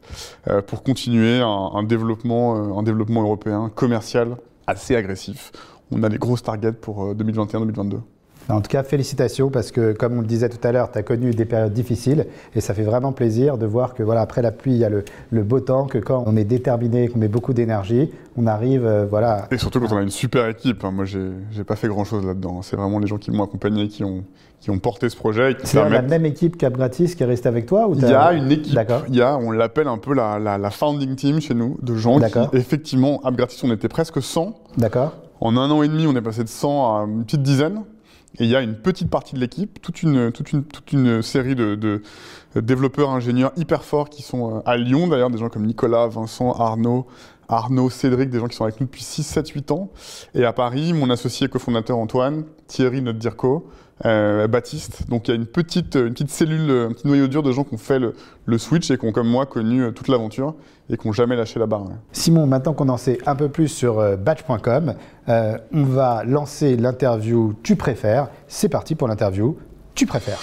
euh, 0.48 0.62
pour 0.62 0.82
continuer 0.82 1.40
un, 1.40 1.82
développement, 1.82 2.56
euh, 2.56 2.78
un 2.78 2.82
développement 2.82 3.22
européen 3.22 3.70
commercial 3.74 4.36
assez 4.66 4.96
agressif. 4.96 5.52
On 5.90 6.02
a 6.02 6.08
des 6.08 6.18
grosses 6.18 6.42
targets 6.42 6.72
pour 6.72 7.14
2021-2022. 7.14 8.00
En 8.48 8.60
tout 8.60 8.68
cas, 8.68 8.82
félicitations 8.82 9.50
parce 9.50 9.70
que, 9.70 9.92
comme 9.92 10.18
on 10.18 10.20
le 10.20 10.26
disait 10.26 10.48
tout 10.48 10.66
à 10.66 10.72
l'heure, 10.72 10.90
tu 10.90 10.98
as 10.98 11.02
connu 11.02 11.30
des 11.30 11.44
périodes 11.44 11.72
difficiles 11.72 12.26
et 12.54 12.60
ça 12.60 12.74
fait 12.74 12.82
vraiment 12.82 13.12
plaisir 13.12 13.58
de 13.58 13.66
voir 13.66 13.94
que, 13.94 14.02
voilà, 14.02 14.22
après 14.22 14.42
la 14.42 14.50
pluie, 14.50 14.72
il 14.72 14.78
y 14.78 14.84
a 14.84 14.88
le, 14.88 15.04
le 15.30 15.42
beau 15.42 15.60
temps, 15.60 15.86
que 15.86 15.98
quand 15.98 16.24
on 16.26 16.36
est 16.36 16.44
déterminé, 16.44 17.08
qu'on 17.08 17.18
met 17.18 17.28
beaucoup 17.28 17.52
d'énergie, 17.52 18.10
on 18.36 18.46
arrive, 18.46 18.86
euh, 18.86 19.06
voilà. 19.08 19.46
Et 19.50 19.58
surtout 19.58 19.80
quand 19.80 19.92
on 19.92 19.98
a 19.98 20.02
une 20.02 20.10
super 20.10 20.48
équipe. 20.48 20.84
Hein. 20.84 20.90
Moi, 20.90 21.04
j'ai 21.04 21.64
pas 21.64 21.76
fait 21.76 21.88
grand 21.88 22.04
chose 22.04 22.24
là-dedans. 22.24 22.62
C'est 22.62 22.76
vraiment 22.76 22.98
les 22.98 23.06
gens 23.06 23.18
qui 23.18 23.30
m'ont 23.30 23.44
accompagné, 23.44 23.88
qui 23.88 24.04
ont, 24.04 24.24
qui 24.60 24.70
ont 24.70 24.78
porté 24.78 25.08
ce 25.08 25.16
projet. 25.16 25.56
C'est 25.64 25.78
permettent... 25.78 26.02
la 26.02 26.08
même 26.08 26.26
équipe 26.26 26.56
Cap 26.56 26.74
Gratis 26.74 27.14
qui 27.14 27.22
est 27.22 27.26
restée 27.26 27.48
avec 27.48 27.66
toi 27.66 27.88
ou 27.88 27.94
Il 27.94 28.02
y 28.02 28.12
a 28.12 28.32
une 28.32 28.50
équipe. 28.50 28.78
Il 29.08 29.16
y 29.16 29.22
a, 29.22 29.36
on 29.36 29.50
l'appelle 29.50 29.88
un 29.88 29.98
peu 29.98 30.14
la, 30.14 30.38
la, 30.38 30.58
la, 30.58 30.70
founding 30.70 31.14
team 31.16 31.40
chez 31.40 31.54
nous, 31.54 31.78
de 31.82 31.94
gens 31.96 32.18
qui, 32.18 32.56
effectivement, 32.56 33.20
Gratis, 33.24 33.62
on 33.64 33.72
était 33.72 33.88
presque 33.88 34.22
100. 34.22 34.54
D'accord. 34.78 35.14
En 35.40 35.56
un 35.56 35.70
an 35.70 35.82
et 35.82 35.88
demi, 35.88 36.06
on 36.06 36.14
est 36.14 36.22
passé 36.22 36.44
de 36.44 36.48
100 36.48 36.96
à 36.96 37.04
une 37.04 37.24
petite 37.24 37.42
dizaine. 37.42 37.82
Et 38.38 38.44
il 38.44 38.50
y 38.50 38.56
a 38.56 38.62
une 38.62 38.76
petite 38.76 39.10
partie 39.10 39.34
de 39.34 39.40
l'équipe, 39.40 39.80
toute 39.82 40.02
une, 40.02 41.22
série 41.22 41.54
de, 41.56 42.02
développeurs, 42.54 43.10
ingénieurs 43.10 43.52
hyper 43.56 43.84
forts 43.84 44.08
qui 44.08 44.22
sont 44.22 44.62
à 44.64 44.76
Lyon, 44.76 45.08
d'ailleurs, 45.08 45.30
des 45.30 45.38
gens 45.38 45.48
comme 45.48 45.66
Nicolas, 45.66 46.06
Vincent, 46.06 46.52
Arnaud, 46.52 47.06
Arnaud, 47.48 47.90
Cédric, 47.90 48.30
des 48.30 48.38
gens 48.38 48.46
qui 48.46 48.56
sont 48.56 48.64
avec 48.64 48.80
nous 48.80 48.86
depuis 48.86 49.02
6, 49.02 49.24
7, 49.24 49.48
8 49.48 49.70
ans. 49.72 49.90
Et 50.34 50.44
à 50.44 50.52
Paris, 50.52 50.92
mon 50.92 51.10
associé 51.10 51.48
cofondateur 51.48 51.98
Antoine, 51.98 52.44
Thierry, 52.68 53.02
notre 53.02 53.18
DIRCO, 53.18 53.68
euh, 54.06 54.46
Baptiste. 54.46 55.08
Donc 55.08 55.28
il 55.28 55.30
y 55.30 55.34
a 55.34 55.36
une 55.36 55.46
petite, 55.46 55.92
petite 55.92 56.30
cellule, 56.30 56.70
un 56.70 56.92
petit 56.92 57.06
noyau 57.06 57.28
dur 57.28 57.42
de 57.42 57.52
gens 57.52 57.64
qui 57.64 57.74
ont 57.74 57.78
fait 57.78 57.98
le, 57.98 58.58
switch 58.58 58.90
et 58.90 58.98
qui 58.98 59.06
ont, 59.06 59.12
comme 59.12 59.28
moi, 59.28 59.46
connu 59.46 59.92
toute 59.92 60.08
l'aventure 60.08 60.54
et 60.90 60.96
qui 60.96 61.06
n'ont 61.06 61.12
jamais 61.12 61.36
lâché 61.36 61.58
la 61.58 61.66
barre. 61.66 61.86
Simon, 62.12 62.46
maintenant 62.46 62.72
qu'on 62.72 62.88
en 62.88 62.96
sait 62.96 63.18
un 63.26 63.36
peu 63.36 63.48
plus 63.48 63.68
sur 63.68 63.98
euh, 63.98 64.16
batch.com, 64.16 64.94
euh, 65.28 65.58
on 65.72 65.84
va 65.84 66.24
lancer 66.24 66.76
l'interview 66.76 67.54
Tu 67.62 67.76
préfères. 67.76 68.28
C'est 68.48 68.68
parti 68.68 68.94
pour 68.94 69.08
l'interview 69.08 69.56
Tu 69.94 70.06
préfères. 70.06 70.40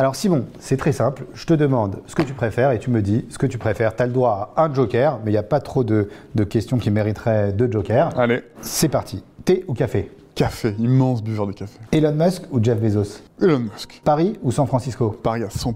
Alors 0.00 0.16
Simon, 0.16 0.46
c'est 0.60 0.78
très 0.78 0.92
simple. 0.92 1.24
Je 1.34 1.44
te 1.44 1.52
demande 1.52 1.98
ce 2.06 2.14
que 2.14 2.22
tu 2.22 2.32
préfères 2.32 2.70
et 2.70 2.78
tu 2.78 2.88
me 2.88 3.02
dis 3.02 3.26
ce 3.28 3.36
que 3.36 3.44
tu 3.44 3.58
préfères. 3.58 3.94
Tu 3.94 4.02
as 4.02 4.06
le 4.06 4.14
droit 4.14 4.54
à 4.56 4.64
un 4.64 4.72
joker, 4.72 5.18
mais 5.22 5.30
il 5.30 5.34
n'y 5.34 5.38
a 5.38 5.42
pas 5.42 5.60
trop 5.60 5.84
de, 5.84 6.08
de, 6.34 6.44
questions 6.44 6.78
qui 6.78 6.90
mériteraient 6.90 7.52
deux 7.52 7.70
jokers. 7.70 8.18
Allez. 8.18 8.40
C'est 8.62 8.88
parti. 8.88 9.22
Thé 9.44 9.62
ou 9.68 9.74
café? 9.74 10.10
Café, 10.34 10.74
immense 10.78 11.22
buveur 11.22 11.46
de 11.46 11.52
café. 11.52 11.78
Elon 11.92 12.14
Musk 12.14 12.44
ou 12.50 12.64
Jeff 12.64 12.80
Bezos? 12.80 13.20
Elon 13.42 13.58
Musk. 13.58 14.00
Paris 14.02 14.38
ou 14.42 14.50
San 14.50 14.66
Francisco? 14.66 15.10
Paris 15.22 15.42
à 15.42 15.48
100%. 15.48 15.74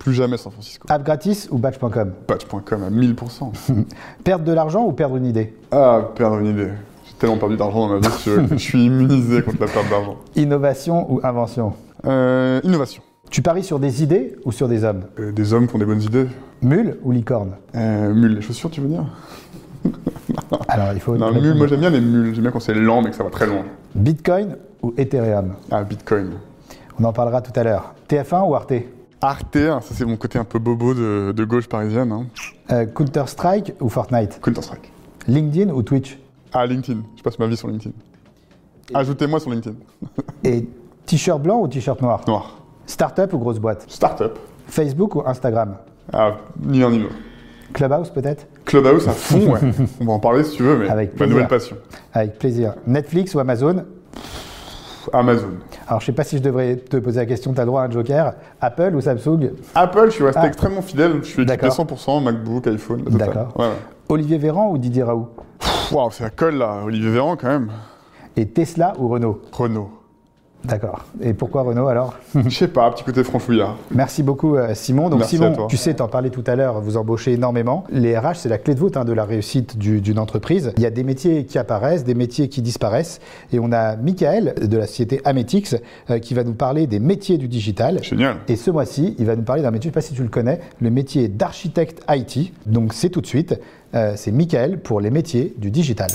Plus 0.00 0.12
jamais 0.12 0.38
San 0.38 0.50
Francisco. 0.50 0.88
App 0.90 1.04
gratis 1.04 1.46
ou 1.52 1.58
batch.com 1.58 2.14
Batch.com 2.26 2.82
à 2.82 2.90
1000%. 2.90 3.52
perdre 4.24 4.44
de 4.44 4.52
l'argent 4.52 4.84
ou 4.84 4.90
perdre 4.90 5.14
une 5.14 5.26
idée? 5.26 5.54
Ah, 5.70 6.00
perdre 6.16 6.38
une 6.38 6.46
idée. 6.46 6.70
J'ai 7.06 7.14
tellement 7.16 7.36
perdu 7.36 7.56
d'argent 7.56 7.86
dans 7.86 8.00
ma 8.00 8.08
vie 8.08 8.24
que 8.24 8.48
je 8.50 8.56
suis 8.56 8.86
immunisé 8.86 9.40
contre 9.42 9.60
la 9.60 9.68
perte 9.68 9.88
d'argent. 9.88 10.16
Innovation 10.34 11.06
ou 11.08 11.20
invention? 11.22 11.74
Euh, 12.04 12.60
Innovation. 12.64 13.02
Tu 13.32 13.40
paries 13.40 13.64
sur 13.64 13.78
des 13.80 14.02
idées 14.02 14.36
ou 14.44 14.52
sur 14.52 14.68
des 14.68 14.84
hommes 14.84 15.04
euh, 15.18 15.32
Des 15.32 15.54
hommes 15.54 15.66
qui 15.66 15.74
ont 15.74 15.78
des 15.78 15.86
bonnes 15.86 16.02
idées. 16.02 16.26
Mule 16.60 16.98
ou 17.02 17.12
licorne 17.12 17.56
euh, 17.74 18.12
Mule, 18.12 18.34
les 18.34 18.42
chaussures, 18.42 18.70
tu 18.70 18.82
veux 18.82 18.88
dire 18.88 19.06
Alors, 20.68 20.92
il 20.92 21.00
faut. 21.00 21.16
Non, 21.16 21.32
mule, 21.32 21.54
moi 21.54 21.66
j'aime 21.66 21.80
bien 21.80 21.88
les 21.88 22.02
mules. 22.02 22.34
J'aime 22.34 22.42
bien 22.42 22.50
quand 22.50 22.60
c'est 22.60 22.74
lent 22.74 23.00
mais 23.00 23.08
que 23.08 23.16
ça 23.16 23.24
va 23.24 23.30
très 23.30 23.46
loin. 23.46 23.64
Bitcoin 23.94 24.56
ou 24.82 24.92
Ethereum 24.98 25.54
Ah, 25.70 25.82
Bitcoin. 25.82 26.32
On 27.00 27.04
en 27.04 27.12
parlera 27.14 27.40
tout 27.40 27.58
à 27.58 27.64
l'heure. 27.64 27.94
TF1 28.06 28.46
ou 28.50 28.54
Arte 28.54 28.74
Arte, 29.22 29.56
hein, 29.56 29.80
ça 29.80 29.94
c'est 29.94 30.04
mon 30.04 30.18
côté 30.18 30.38
un 30.38 30.44
peu 30.44 30.58
bobo 30.58 30.92
de, 30.92 31.32
de 31.34 31.44
gauche 31.44 31.68
parisienne. 31.68 32.12
Hein. 32.12 32.26
Euh, 32.70 32.84
Counter-Strike 32.84 33.74
ou 33.80 33.88
Fortnite 33.88 34.40
Counter-Strike. 34.42 34.92
LinkedIn 35.26 35.72
ou 35.72 35.82
Twitch 35.82 36.18
Ah, 36.52 36.66
LinkedIn. 36.66 37.00
Je 37.16 37.22
passe 37.22 37.38
ma 37.38 37.46
vie 37.46 37.56
sur 37.56 37.68
LinkedIn. 37.68 37.94
Ajoutez-moi 38.92 39.40
sur 39.40 39.50
LinkedIn. 39.50 39.76
Et 40.44 40.68
t-shirt 41.06 41.40
blanc 41.40 41.62
ou 41.62 41.68
t-shirt 41.68 42.02
noir 42.02 42.20
Noir. 42.26 42.61
Startup 42.86 43.32
ou 43.32 43.38
grosse 43.38 43.58
boîte 43.58 43.84
Startup. 43.88 44.38
Facebook 44.66 45.14
ou 45.16 45.22
Instagram 45.26 45.76
Ah, 46.12 46.36
ni 46.60 46.80
l'un 46.80 46.90
ni 46.90 47.00
l'autre. 47.00 47.14
Clubhouse 47.72 48.10
peut-être 48.10 48.46
Clubhouse 48.64 49.08
à 49.08 49.12
fond, 49.12 49.52
ouais. 49.52 49.60
On 50.00 50.04
va 50.04 50.12
en 50.12 50.18
parler 50.18 50.44
si 50.44 50.56
tu 50.56 50.62
veux, 50.62 50.76
mais 50.76 50.88
Avec 50.88 51.18
ma 51.18 51.26
nouvelle 51.26 51.48
passion. 51.48 51.76
Avec 52.12 52.38
plaisir. 52.38 52.74
Netflix 52.86 53.34
ou 53.34 53.40
Amazon 53.40 53.84
Amazon. 55.12 55.54
Alors 55.88 56.00
je 56.00 56.06
sais 56.06 56.12
pas 56.12 56.24
si 56.24 56.36
je 56.38 56.42
devrais 56.42 56.76
te 56.76 56.96
poser 56.96 57.20
la 57.20 57.26
question, 57.26 57.52
tu 57.52 57.58
as 57.60 57.64
le 57.64 57.66
droit 57.66 57.82
à 57.82 57.86
un 57.86 57.90
joker. 57.90 58.34
Apple 58.60 58.94
ou 58.94 59.00
Samsung 59.00 59.50
Apple, 59.74 60.06
je 60.06 60.10
suis 60.10 60.24
resté 60.24 60.40
ah. 60.42 60.46
extrêmement 60.46 60.82
fidèle. 60.82 61.20
Je 61.22 61.28
suis 61.28 61.42
équipé 61.42 61.68
100% 61.68 62.22
MacBook, 62.22 62.66
iPhone. 62.68 63.02
D'accord. 63.10 63.52
Ouais, 63.56 63.66
ouais. 63.66 63.72
Olivier 64.08 64.38
Véran 64.38 64.70
ou 64.70 64.78
Didier 64.78 65.02
Raoult 65.02 65.28
Waouh, 65.90 66.10
c'est 66.10 66.24
la 66.24 66.30
colle 66.30 66.56
là, 66.56 66.82
Olivier 66.84 67.10
Véran 67.10 67.36
quand 67.36 67.48
même. 67.48 67.70
Et 68.36 68.46
Tesla 68.46 68.94
ou 68.98 69.08
Renault 69.08 69.42
Renault. 69.52 69.90
D'accord. 70.64 71.04
Et 71.20 71.34
pourquoi 71.34 71.62
Renault 71.62 71.88
alors 71.88 72.14
Je 72.34 72.48
sais 72.48 72.68
pas, 72.68 72.90
petit 72.90 73.04
côté 73.04 73.24
franchouillard. 73.24 73.76
Merci 73.90 74.22
beaucoup 74.22 74.56
Simon. 74.74 75.10
Donc 75.10 75.20
Merci 75.20 75.36
Simon, 75.36 75.66
tu 75.66 75.76
sais, 75.76 75.94
t'en 75.94 76.08
parlais 76.08 76.30
tout 76.30 76.44
à 76.46 76.56
l'heure, 76.56 76.80
vous 76.80 76.96
embauchez 76.96 77.32
énormément. 77.32 77.84
Les 77.90 78.16
RH, 78.16 78.36
c'est 78.36 78.48
la 78.48 78.58
clé 78.58 78.74
de 78.74 78.80
voûte 78.80 78.96
hein, 78.96 79.04
de 79.04 79.12
la 79.12 79.24
réussite 79.24 79.78
d'une 79.78 80.18
entreprise. 80.18 80.72
Il 80.76 80.82
y 80.82 80.86
a 80.86 80.90
des 80.90 81.04
métiers 81.04 81.44
qui 81.44 81.58
apparaissent, 81.58 82.04
des 82.04 82.14
métiers 82.14 82.48
qui 82.48 82.62
disparaissent. 82.62 83.20
Et 83.52 83.58
on 83.58 83.72
a 83.72 83.96
Michael 83.96 84.54
de 84.62 84.76
la 84.76 84.86
société 84.86 85.20
Ametix 85.24 85.76
euh, 86.10 86.18
qui 86.18 86.34
va 86.34 86.44
nous 86.44 86.54
parler 86.54 86.86
des 86.86 86.98
métiers 86.98 87.38
du 87.38 87.48
digital. 87.48 88.02
Génial. 88.02 88.36
Et 88.48 88.56
ce 88.56 88.70
mois-ci, 88.70 89.14
il 89.18 89.26
va 89.26 89.36
nous 89.36 89.42
parler 89.42 89.62
d'un 89.62 89.70
métier, 89.70 89.90
je 89.90 89.96
ne 89.96 90.00
sais 90.00 90.06
pas 90.06 90.12
si 90.12 90.14
tu 90.14 90.22
le 90.22 90.28
connais, 90.28 90.60
le 90.80 90.90
métier 90.90 91.28
d'architecte 91.28 92.02
IT. 92.08 92.52
Donc 92.66 92.94
c'est 92.94 93.10
tout 93.10 93.20
de 93.20 93.26
suite. 93.26 93.58
Euh, 93.94 94.14
c'est 94.16 94.32
Michael 94.32 94.80
pour 94.80 95.00
les 95.00 95.10
métiers 95.10 95.54
du 95.58 95.70
digital. 95.70 96.08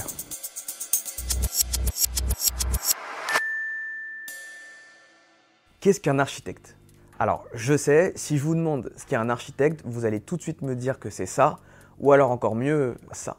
Qu'est-ce 5.79 5.99
qu'un 5.99 6.17
architecte? 6.17 6.75
Alors, 7.19 7.45
je 7.53 7.77
sais, 7.77 8.11
si 8.15 8.39
je 8.39 8.43
vous 8.43 8.55
demande 8.55 8.91
ce 8.97 9.05
qu'est 9.05 9.15
un 9.15 9.29
architecte, 9.29 9.81
vous 9.85 10.05
allez 10.05 10.19
tout 10.19 10.35
de 10.35 10.41
suite 10.41 10.63
me 10.63 10.75
dire 10.75 10.97
que 10.97 11.11
c'est 11.11 11.27
ça, 11.27 11.59
ou 11.99 12.11
alors 12.11 12.31
encore 12.31 12.55
mieux, 12.55 12.95
ça. 13.11 13.37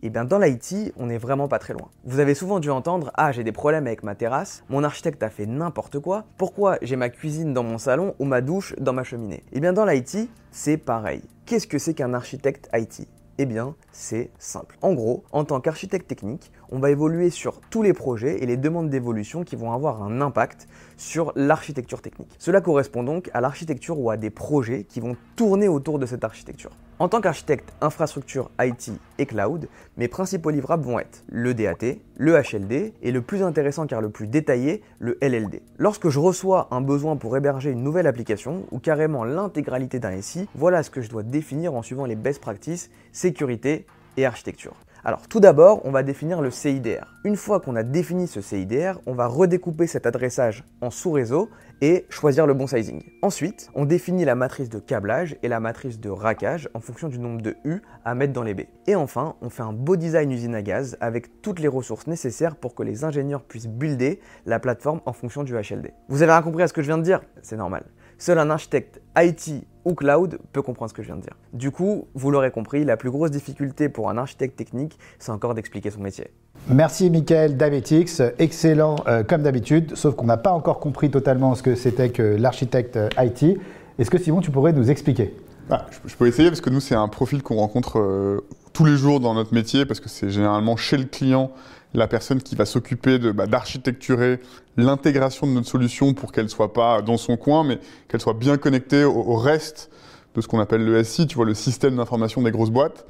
Et 0.00 0.08
bien 0.08 0.24
dans 0.24 0.38
l'IT, 0.38 0.92
on 0.96 1.06
n'est 1.06 1.18
vraiment 1.18 1.48
pas 1.48 1.58
très 1.58 1.72
loin. 1.72 1.90
Vous 2.04 2.20
avez 2.20 2.36
souvent 2.36 2.60
dû 2.60 2.70
entendre 2.70 3.10
Ah, 3.14 3.32
j'ai 3.32 3.42
des 3.42 3.50
problèmes 3.50 3.88
avec 3.88 4.04
ma 4.04 4.14
terrasse, 4.14 4.62
mon 4.68 4.84
architecte 4.84 5.20
a 5.24 5.30
fait 5.30 5.46
n'importe 5.46 5.98
quoi, 5.98 6.26
pourquoi 6.38 6.78
j'ai 6.80 6.94
ma 6.94 7.08
cuisine 7.08 7.52
dans 7.54 7.64
mon 7.64 7.76
salon 7.76 8.14
ou 8.20 8.24
ma 8.24 8.40
douche 8.40 8.72
dans 8.78 8.92
ma 8.92 9.02
cheminée? 9.02 9.42
Et 9.50 9.58
bien 9.58 9.72
dans 9.72 9.84
l'IT, 9.84 10.30
c'est 10.52 10.76
pareil. 10.76 11.22
Qu'est-ce 11.44 11.66
que 11.66 11.78
c'est 11.78 11.94
qu'un 11.94 12.14
architecte 12.14 12.70
IT 12.72 13.08
eh 13.42 13.46
bien, 13.46 13.74
c'est 13.90 14.28
simple. 14.38 14.76
En 14.82 14.92
gros, 14.92 15.24
en 15.32 15.44
tant 15.44 15.62
qu'architecte 15.62 16.06
technique, 16.06 16.52
on 16.70 16.78
va 16.78 16.90
évoluer 16.90 17.30
sur 17.30 17.62
tous 17.70 17.82
les 17.82 17.94
projets 17.94 18.42
et 18.42 18.44
les 18.44 18.58
demandes 18.58 18.90
d'évolution 18.90 19.44
qui 19.44 19.56
vont 19.56 19.72
avoir 19.72 20.02
un 20.02 20.20
impact 20.20 20.68
sur 20.98 21.32
l'architecture 21.36 22.02
technique. 22.02 22.28
Cela 22.38 22.60
correspond 22.60 23.02
donc 23.02 23.30
à 23.32 23.40
l'architecture 23.40 23.98
ou 23.98 24.10
à 24.10 24.18
des 24.18 24.28
projets 24.28 24.84
qui 24.84 25.00
vont 25.00 25.16
tourner 25.36 25.68
autour 25.68 25.98
de 25.98 26.04
cette 26.04 26.22
architecture. 26.22 26.72
En 27.00 27.08
tant 27.08 27.22
qu'architecte 27.22 27.72
infrastructure 27.80 28.50
IT 28.60 28.92
et 29.16 29.24
cloud, 29.24 29.68
mes 29.96 30.06
principaux 30.06 30.50
livrables 30.50 30.84
vont 30.84 30.98
être 30.98 31.24
le 31.30 31.54
DAT, 31.54 31.96
le 32.18 32.34
HLD 32.34 32.92
et 33.00 33.10
le 33.10 33.22
plus 33.22 33.42
intéressant 33.42 33.86
car 33.86 34.02
le 34.02 34.10
plus 34.10 34.26
détaillé, 34.26 34.82
le 34.98 35.16
LLD. 35.22 35.62
Lorsque 35.78 36.10
je 36.10 36.18
reçois 36.18 36.68
un 36.70 36.82
besoin 36.82 37.16
pour 37.16 37.34
héberger 37.38 37.70
une 37.70 37.82
nouvelle 37.82 38.06
application 38.06 38.66
ou 38.70 38.80
carrément 38.80 39.24
l'intégralité 39.24 39.98
d'un 39.98 40.20
SI, 40.20 40.46
voilà 40.54 40.82
ce 40.82 40.90
que 40.90 41.00
je 41.00 41.08
dois 41.08 41.22
définir 41.22 41.72
en 41.72 41.80
suivant 41.80 42.04
les 42.04 42.16
best 42.16 42.38
practices, 42.38 42.90
sécurité 43.12 43.86
et 44.18 44.26
architecture. 44.26 44.74
Alors 45.02 45.28
tout 45.28 45.40
d'abord, 45.40 45.80
on 45.84 45.90
va 45.90 46.02
définir 46.02 46.42
le 46.42 46.50
CIDR. 46.50 47.06
Une 47.24 47.36
fois 47.36 47.58
qu'on 47.60 47.74
a 47.74 47.82
défini 47.82 48.26
ce 48.26 48.42
CIDR, 48.42 49.00
on 49.06 49.14
va 49.14 49.26
redécouper 49.26 49.86
cet 49.86 50.04
adressage 50.04 50.62
en 50.82 50.90
sous-réseau 50.90 51.48
et 51.80 52.04
choisir 52.10 52.46
le 52.46 52.52
bon 52.52 52.66
sizing. 52.66 53.02
Ensuite, 53.22 53.70
on 53.74 53.86
définit 53.86 54.26
la 54.26 54.34
matrice 54.34 54.68
de 54.68 54.78
câblage 54.78 55.36
et 55.42 55.48
la 55.48 55.58
matrice 55.58 56.00
de 56.00 56.10
rackage 56.10 56.68
en 56.74 56.80
fonction 56.80 57.08
du 57.08 57.18
nombre 57.18 57.40
de 57.40 57.56
U 57.64 57.80
à 58.04 58.14
mettre 58.14 58.34
dans 58.34 58.42
les 58.42 58.52
baies. 58.52 58.68
Et 58.86 58.94
enfin, 58.94 59.36
on 59.40 59.48
fait 59.48 59.62
un 59.62 59.72
beau 59.72 59.96
design 59.96 60.30
usine 60.30 60.54
à 60.54 60.60
gaz 60.60 60.98
avec 61.00 61.40
toutes 61.40 61.60
les 61.60 61.68
ressources 61.68 62.06
nécessaires 62.06 62.56
pour 62.56 62.74
que 62.74 62.82
les 62.82 63.02
ingénieurs 63.04 63.42
puissent 63.42 63.68
builder 63.68 64.20
la 64.44 64.58
plateforme 64.58 65.00
en 65.06 65.14
fonction 65.14 65.44
du 65.44 65.54
HLD. 65.54 65.92
Vous 66.08 66.20
avez 66.20 66.32
rien 66.32 66.42
compris 66.42 66.62
à 66.62 66.68
ce 66.68 66.74
que 66.74 66.82
je 66.82 66.88
viens 66.88 66.98
de 66.98 67.04
dire? 67.04 67.22
C'est 67.40 67.56
normal. 67.56 67.84
Seul 68.20 68.38
un 68.38 68.50
architecte 68.50 69.00
IT 69.16 69.64
ou 69.86 69.94
cloud 69.94 70.38
peut 70.52 70.60
comprendre 70.60 70.90
ce 70.90 70.94
que 70.94 71.00
je 71.00 71.06
viens 71.06 71.16
de 71.16 71.22
dire. 71.22 71.32
Du 71.54 71.70
coup, 71.70 72.06
vous 72.12 72.30
l'aurez 72.30 72.50
compris, 72.50 72.84
la 72.84 72.98
plus 72.98 73.10
grosse 73.10 73.30
difficulté 73.30 73.88
pour 73.88 74.10
un 74.10 74.18
architecte 74.18 74.56
technique, 74.56 74.98
c'est 75.18 75.32
encore 75.32 75.54
d'expliquer 75.54 75.90
son 75.90 76.00
métier. 76.00 76.30
Merci 76.68 77.08
Mickaël 77.08 77.56
d'Abetix, 77.56 78.20
excellent 78.38 78.96
euh, 79.08 79.22
comme 79.22 79.42
d'habitude, 79.42 79.96
sauf 79.96 80.16
qu'on 80.16 80.26
n'a 80.26 80.36
pas 80.36 80.52
encore 80.52 80.80
compris 80.80 81.10
totalement 81.10 81.54
ce 81.54 81.62
que 81.62 81.74
c'était 81.74 82.10
que 82.10 82.36
l'architecte 82.38 82.98
euh, 82.98 83.08
IT. 83.16 83.58
Est-ce 83.98 84.10
que 84.10 84.18
Simon, 84.18 84.42
tu 84.42 84.50
pourrais 84.50 84.74
nous 84.74 84.90
expliquer? 84.90 85.34
Bah, 85.70 85.86
je, 86.04 86.14
peux 86.14 86.26
essayer 86.26 86.50
parce 86.50 86.60
que 86.60 86.68
nous, 86.68 86.80
c'est 86.80 86.94
un 86.94 87.08
profil 87.08 87.42
qu'on 87.42 87.56
rencontre 87.56 88.00
euh, 88.00 88.44
tous 88.74 88.84
les 88.84 88.98
jours 88.98 89.20
dans 89.20 89.32
notre 89.32 89.54
métier 89.54 89.86
parce 89.86 89.98
que 89.98 90.10
c'est 90.10 90.28
généralement 90.28 90.76
chez 90.76 90.98
le 90.98 91.04
client 91.04 91.52
la 91.94 92.06
personne 92.06 92.42
qui 92.42 92.54
va 92.54 92.64
s'occuper 92.64 93.18
bah, 93.18 93.46
d'architecturer 93.46 94.40
l'intégration 94.76 95.46
de 95.46 95.52
notre 95.52 95.68
solution 95.68 96.14
pour 96.14 96.32
qu'elle 96.32 96.48
soit 96.48 96.72
pas 96.72 97.02
dans 97.02 97.16
son 97.16 97.36
coin, 97.36 97.64
mais 97.64 97.78
qu'elle 98.08 98.20
soit 98.20 98.34
bien 98.34 98.56
connectée 98.56 99.04
au, 99.04 99.36
reste 99.36 99.90
de 100.34 100.40
ce 100.40 100.46
qu'on 100.46 100.60
appelle 100.60 100.84
le 100.84 101.02
SI, 101.02 101.26
tu 101.26 101.34
vois, 101.34 101.44
le 101.44 101.54
système 101.54 101.96
d'information 101.96 102.42
des 102.42 102.52
grosses 102.52 102.70
boîtes. 102.70 103.04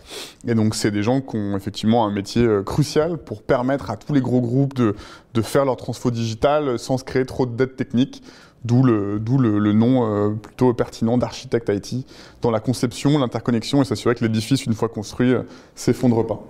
Et 0.47 0.55
donc, 0.55 0.75
c'est 0.75 0.91
des 0.91 1.03
gens 1.03 1.21
qui 1.21 1.37
ont 1.37 1.55
effectivement 1.55 2.07
un 2.07 2.11
métier 2.11 2.43
euh, 2.43 2.63
crucial 2.63 3.19
pour 3.19 3.43
permettre 3.43 3.91
à 3.91 3.99
tous 3.99 4.15
les 4.15 4.23
gros 4.23 4.41
groupes 4.41 4.75
de, 4.75 4.95
faire 5.43 5.67
leur 5.67 5.77
transfo 5.77 6.11
digital 6.11 6.79
sans 6.79 6.97
se 6.97 7.05
créer 7.05 7.27
trop 7.27 7.45
de 7.45 7.55
dettes 7.55 7.77
techniques. 7.77 8.23
D'où 8.63 8.83
le, 8.83 9.19
le, 9.19 9.59
le, 9.59 9.73
nom 9.73 10.05
euh, 10.05 10.31
plutôt 10.31 10.75
pertinent 10.75 11.17
d'architecte 11.17 11.71
IT 11.71 12.07
dans 12.43 12.51
la 12.51 12.61
conception, 12.61 13.19
l'interconnexion 13.19 13.81
et 13.81 13.87
s'assurer 13.87 14.15
que 14.15 14.23
l'édifice, 14.23 14.67
une 14.67 14.75
fois 14.75 14.91
construit, 14.91 15.33
euh, 15.33 15.45
s'effondre 15.75 16.27
pas. 16.27 16.45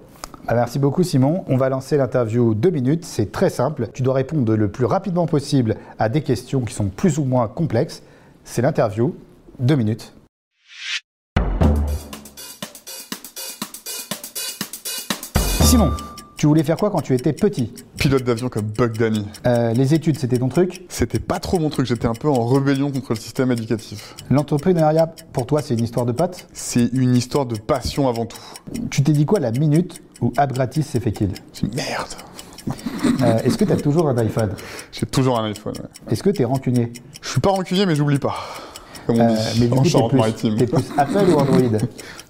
Ah, 0.49 0.55
merci 0.55 0.79
beaucoup 0.79 1.03
Simon. 1.03 1.45
On 1.49 1.57
va 1.57 1.69
lancer 1.69 1.97
l'interview 1.97 2.55
deux 2.55 2.71
minutes. 2.71 3.05
C'est 3.05 3.31
très 3.31 3.51
simple. 3.51 3.89
Tu 3.93 4.03
dois 4.03 4.15
répondre 4.15 4.57
le 4.57 4.69
plus 4.69 4.85
rapidement 4.85 5.27
possible 5.27 5.77
à 5.99 6.09
des 6.09 6.23
questions 6.23 6.63
qui 6.63 6.75
sont 6.75 6.89
plus 6.89 7.19
ou 7.19 7.25
moins 7.25 7.47
complexes. 7.47 8.03
C'est 8.45 8.63
l'interview. 8.63 9.15
Deux 9.59 9.77
minutes. 9.77 10.13
Simon, 15.61 15.93
tu 16.37 16.47
voulais 16.47 16.65
faire 16.65 16.77
quoi 16.77 16.91
quand 16.91 17.03
tu 17.03 17.15
étais 17.15 17.33
petit? 17.33 17.73
Pilote 17.97 18.25
d'avion 18.25 18.49
comme 18.49 18.65
Bug 18.65 18.97
Danny. 18.99 19.25
Euh, 19.47 19.73
les 19.73 19.95
études, 19.95 20.19
c'était 20.19 20.39
ton 20.39 20.49
truc? 20.49 20.85
C'était 20.89 21.21
pas 21.21 21.39
trop 21.39 21.61
mon 21.61 21.71
truc, 21.71 21.87
j'étais 21.87 22.07
un 22.07 22.15
peu 22.15 22.29
en 22.29 22.45
rébellion 22.45 22.91
contre 22.91 23.13
le 23.13 23.21
système 23.21 23.53
éducatif. 23.53 24.17
L'entrepreneuriat, 24.31 25.15
pour 25.33 25.47
toi, 25.47 25.63
c'est 25.63 25.75
une 25.75 25.85
histoire 25.85 26.07
de 26.07 26.13
potes? 26.13 26.49
C'est 26.53 26.87
une 26.93 27.15
histoire 27.15 27.47
de 27.47 27.57
passion 27.57 28.09
avant 28.09 28.27
tout. 28.27 28.41
Tu 28.91 29.05
t'es 29.05 29.13
dit 29.13 29.27
quoi 29.27 29.39
la 29.39 29.53
minute 29.53 30.03
où 30.21 30.33
App 30.37 30.53
Gratis 30.53 30.87
s'est 30.87 31.01
fait 31.01 31.13
kill 31.13 31.31
C'est 31.53 31.75
merde 31.75 32.09
euh, 33.23 33.39
Est-ce 33.45 33.57
que 33.57 33.65
tu 33.65 33.73
as 33.73 33.77
toujours 33.77 34.09
un 34.09 34.19
iPhone 34.19 34.55
J'ai 34.93 35.07
toujours 35.07 35.39
un 35.39 35.45
iPhone, 35.49 35.75
ouais. 35.79 36.13
Est-ce 36.13 36.23
que 36.23 36.31
tu 36.31 36.43
es 36.43 36.45
rancunier 36.45 36.93
Je 37.23 37.29
suis 37.29 37.41
pas 37.41 37.51
rancunier, 37.51 37.87
mais 37.87 37.95
j'oublie 37.97 38.19
pas. 38.19 38.37
Comme 39.11 39.21
on 39.21 39.29
Euh, 39.31 39.37
dit, 39.55 39.61
mais 39.61 39.67
du 39.67 39.73
en 39.97 40.09
coup, 40.09 40.17
t'es 40.19 40.33
plus, 40.33 40.57
t'es 40.57 40.67
plus 40.67 40.85
Apple 40.97 41.31
ou 41.31 41.39
Android? 41.39 41.79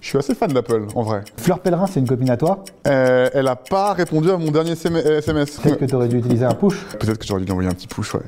Je 0.01 0.07
suis 0.07 0.17
assez 0.17 0.33
fan 0.33 0.51
d'Apple, 0.51 0.87
en 0.95 1.03
vrai. 1.03 1.21
Fleur 1.37 1.59
Pellerin, 1.59 1.85
c'est 1.87 1.99
une 1.99 2.07
copine 2.07 2.29
à 2.31 2.37
toi? 2.37 2.63
Euh, 2.87 3.29
elle 3.33 3.47
a 3.47 3.55
pas 3.55 3.93
répondu 3.93 4.31
à 4.31 4.37
mon 4.37 4.49
dernier 4.49 4.73
SM- 4.73 4.95
euh, 4.95 5.19
SMS. 5.19 5.57
Peut-être 5.59 5.77
que 5.79 5.85
tu 5.85 5.95
aurais 5.95 6.07
dû 6.07 6.17
utiliser 6.17 6.45
un 6.45 6.53
push. 6.55 6.75
Peut-être 6.99 7.19
que 7.19 7.25
j'aurais 7.27 7.41
dû 7.41 7.45
lui 7.45 7.51
envoyer 7.51 7.69
un 7.69 7.73
petit 7.73 7.87
push, 7.87 8.15
ouais. 8.15 8.21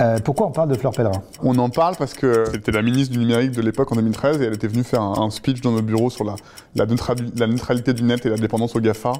Euh, 0.00 0.18
pourquoi 0.24 0.46
on 0.46 0.52
parle 0.52 0.70
de 0.70 0.74
Fleur 0.74 0.92
Pellerin? 0.92 1.20
On 1.42 1.58
en 1.58 1.68
parle 1.68 1.96
parce 1.96 2.14
que 2.14 2.44
c'était 2.52 2.72
la 2.72 2.80
ministre 2.82 3.12
du 3.12 3.18
numérique 3.18 3.50
de 3.52 3.60
l'époque 3.60 3.92
en 3.92 3.96
2013 3.96 4.40
et 4.40 4.44
elle 4.46 4.54
était 4.54 4.68
venue 4.68 4.84
faire 4.84 5.02
un, 5.02 5.20
un 5.20 5.30
speech 5.30 5.60
dans 5.60 5.72
notre 5.72 5.86
bureau 5.86 6.08
sur 6.08 6.24
la, 6.24 6.36
la, 6.76 6.86
neutrali- 6.86 7.30
la 7.38 7.46
neutralité 7.46 7.92
du 7.92 8.04
net 8.04 8.24
et 8.24 8.30
la 8.30 8.36
dépendance 8.36 8.74
au 8.74 8.80
GAFA, 8.80 9.12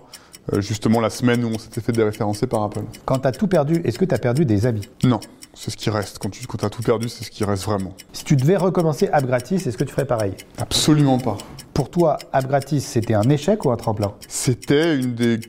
justement 0.58 1.00
la 1.00 1.10
semaine 1.10 1.44
où 1.44 1.48
on 1.54 1.58
s'était 1.58 1.80
fait 1.80 1.92
déréférencer 1.92 2.46
par 2.46 2.62
Apple. 2.62 2.82
Quand 3.04 3.18
tu 3.18 3.28
as 3.28 3.32
tout 3.32 3.46
perdu, 3.46 3.80
est-ce 3.84 3.98
que 3.98 4.04
tu 4.04 4.14
as 4.14 4.18
perdu 4.18 4.44
des 4.44 4.66
amis 4.66 4.88
Non, 5.04 5.20
c'est 5.54 5.70
ce 5.70 5.76
qui 5.76 5.90
reste. 5.90 6.18
Quand 6.18 6.30
tu 6.30 6.46
quand 6.46 6.62
as 6.64 6.70
tout 6.70 6.82
perdu, 6.82 7.08
c'est 7.08 7.24
ce 7.24 7.30
qui 7.30 7.44
reste 7.44 7.64
vraiment. 7.64 7.94
Si 8.12 8.24
tu 8.24 8.36
devais 8.36 8.56
recommencer 8.56 9.08
App 9.12 9.26
Gratis, 9.26 9.66
est-ce 9.66 9.76
que 9.76 9.84
tu 9.84 9.92
ferais 9.92 10.06
pareil? 10.06 10.32
Absolument 10.58 11.18
pas. 11.18 11.36
Pour 11.74 11.90
toi, 11.90 12.18
App 12.32 12.46
Gratis, 12.48 12.84
c'était 12.84 13.14
un 13.14 13.28
échec 13.28 13.64
ou 13.64 13.70
un 13.70 13.76
tremplin? 13.76 14.12
C'était 14.26 14.96
une 14.96 15.14
des 15.14 15.40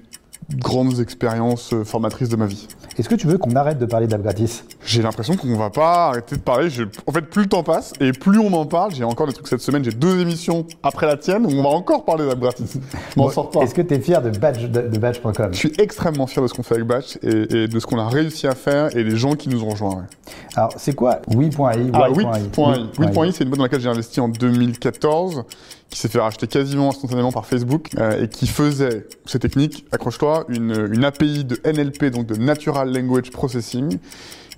grandes 0.56 1.00
expériences 1.00 1.74
euh, 1.74 1.84
formatrices 1.84 2.30
de 2.30 2.36
ma 2.36 2.46
vie. 2.46 2.68
Est-ce 2.98 3.08
que 3.08 3.16
tu 3.16 3.28
veux 3.28 3.38
qu'on 3.38 3.56
arrête 3.56 3.78
de 3.80 3.86
parler 3.86 4.08
d'App 4.08 4.22
Gratis 4.24 4.66
J'ai 4.86 5.02
l'impression 5.02 5.36
qu'on 5.38 5.56
va 5.56 5.70
pas 5.70 6.08
arrêter 6.08 6.36
de 6.36 6.42
parler. 6.42 6.70
Je- 6.70 6.84
En 7.08 7.12
fait, 7.12 7.22
plus 7.22 7.44
le 7.44 7.48
temps 7.48 7.64
passe 7.64 7.94
et 8.02 8.12
plus 8.12 8.40
on 8.40 8.50
m'en 8.50 8.66
parle. 8.66 8.94
J'ai 8.94 9.04
encore 9.06 9.28
des 9.28 9.34
trucs 9.34 9.48
cette 9.48 9.62
semaine. 9.62 9.84
J'ai 9.86 9.92
deux 9.92 10.20
émissions 10.20 10.66
après 10.84 11.06
la 11.06 11.16
tienne 11.16 11.46
où 11.46 11.50
on 11.52 11.64
va 11.64 11.70
encore 11.70 12.04
parler 12.04 12.28
d'app 12.28 12.40
gratis. 12.40 12.74
Je 12.74 12.80
m'en 13.20 13.26
Bon, 13.28 13.32
sors 13.32 13.50
pas. 13.52 13.62
Est-ce 13.62 13.74
que 13.76 13.82
tu 13.82 13.94
es 13.94 14.00
fier 14.00 14.22
de 14.22 14.32
Badge 14.38 14.66
de, 14.66 14.82
de 14.88 14.98
Badge.com 14.98 15.50
Je 15.52 15.58
suis 15.58 15.72
extrêmement 15.78 16.28
fier 16.28 16.42
de 16.44 16.48
ce 16.48 16.54
qu'on 16.54 16.64
fait 16.64 16.76
avec 16.76 16.88
Batch 16.88 17.18
et, 17.24 17.64
et 17.64 17.68
de 17.68 17.80
ce 17.80 17.86
qu'on 17.86 18.00
a 18.00 18.10
réussi 18.10 18.48
à 18.48 18.56
faire 18.56 18.96
et 18.98 19.04
les 19.04 19.16
gens 19.16 19.36
qui 19.36 19.48
nous 19.50 19.64
ont 19.64 19.70
rejoints. 19.70 19.96
ouais. 19.96 20.34
Alors, 20.56 20.74
c'est 20.78 20.94
quoi? 20.96 21.22
Ah, 21.26 21.36
Why.i? 21.36 21.50
8.i. 21.92 23.00
8.i, 23.00 23.34
c'est 23.34 23.44
une 23.44 23.50
boîte 23.50 23.58
dans 23.60 23.64
laquelle 23.64 23.82
j'ai 23.82 23.90
investi 23.90 24.20
en 24.20 24.28
2014, 24.30 25.44
qui 25.90 26.00
s'est 26.00 26.08
fait 26.08 26.20
racheter 26.20 26.48
quasiment 26.48 26.90
instantanément 26.90 27.32
par 27.32 27.46
Facebook, 27.46 27.90
euh, 27.98 28.24
et 28.24 28.28
qui 28.28 28.48
faisait, 28.48 29.08
c'est 29.26 29.40
technique, 29.40 29.86
accroche-toi, 29.92 30.46
une, 30.50 30.90
une 30.94 31.04
API 31.04 31.44
de 31.44 31.60
NLP, 31.66 32.06
donc 32.06 32.28
de 32.28 32.36
Natural 32.36 32.92
Language 32.94 33.32
Processing, 33.32 33.98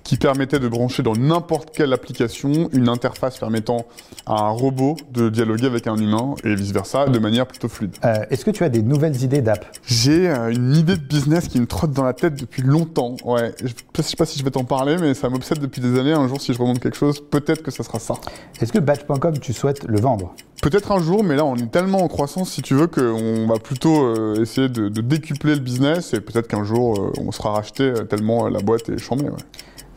qui 0.04 0.16
permettait 0.16 0.58
de 0.58 0.66
brancher 0.66 1.04
dans 1.04 1.14
n'importe 1.14 1.70
quelle 1.70 1.92
application 1.92 2.68
une 2.72 2.88
interface 2.88 3.38
permettant 3.38 3.86
à 4.26 4.42
un 4.42 4.48
robot 4.48 4.96
de 5.12 5.28
dialoguer 5.28 5.66
avec 5.66 5.86
un 5.86 5.96
humain, 5.96 6.34
et 6.44 6.54
vice-versa, 6.54 7.06
de 7.06 7.18
manière 7.20 7.46
plutôt 7.46 7.68
fluide. 7.68 7.94
Euh, 8.04 8.16
Est-ce 8.28 8.44
que 8.44 8.50
tu 8.50 8.64
as 8.64 8.68
des 8.68 8.82
nouvelles 8.82 9.22
idées 9.22 9.42
d'app? 9.42 9.64
J'ai 9.86 10.28
euh, 10.28 10.50
une 10.50 10.74
idée 10.74 10.96
de 10.96 11.02
business 11.02 11.46
qui 11.48 11.60
me 11.60 11.66
trotte 11.66 11.92
dans 11.92 12.02
la 12.04 12.14
tête 12.14 12.34
depuis 12.34 12.62
longtemps. 12.62 13.16
Ouais, 13.24 13.54
je 13.60 13.66
ne 13.66 14.02
sais 14.02 14.16
pas 14.16 14.26
si 14.26 14.38
je 14.38 14.44
vais 14.44 14.50
t'en 14.50 14.64
parler, 14.64 14.96
mais 15.00 15.14
ça 15.14 15.28
m'obsède 15.28 15.60
depuis 15.60 15.80
des 15.80 15.98
années. 15.98 16.12
Un 16.12 16.26
jour, 16.26 16.40
si 16.40 16.52
je 16.52 16.58
remonte 16.58 16.80
quelque 16.80 16.96
chose, 16.96 17.22
peut-être 17.30 17.62
que 17.62 17.70
ça 17.70 17.84
sera 17.84 18.00
ça. 18.00 18.14
Est-ce 18.60 18.72
que 18.72 18.80
Badge.com, 18.80 19.38
tu 19.38 19.52
souhaites 19.52 19.84
le 19.84 20.00
vendre? 20.00 20.34
Peut-être 20.62 20.92
un 20.92 21.00
jour, 21.00 21.24
mais 21.24 21.34
là, 21.34 21.44
on 21.44 21.56
est 21.56 21.72
tellement 21.72 22.04
en 22.04 22.08
croissance, 22.08 22.52
si 22.52 22.62
tu 22.62 22.74
veux, 22.74 22.86
qu'on 22.86 23.48
va 23.48 23.58
plutôt 23.58 24.04
euh, 24.04 24.40
essayer 24.40 24.68
de, 24.68 24.88
de 24.88 25.00
décupler 25.00 25.56
le 25.56 25.60
business 25.60 26.14
et 26.14 26.20
peut-être 26.20 26.46
qu'un 26.46 26.62
jour, 26.62 27.00
euh, 27.00 27.12
on 27.20 27.32
sera 27.32 27.50
racheté 27.50 27.82
euh, 27.82 28.04
tellement 28.04 28.48
la 28.48 28.60
boîte 28.60 28.88
est 28.88 28.98
chambée. 28.98 29.24
Ouais. 29.24 29.42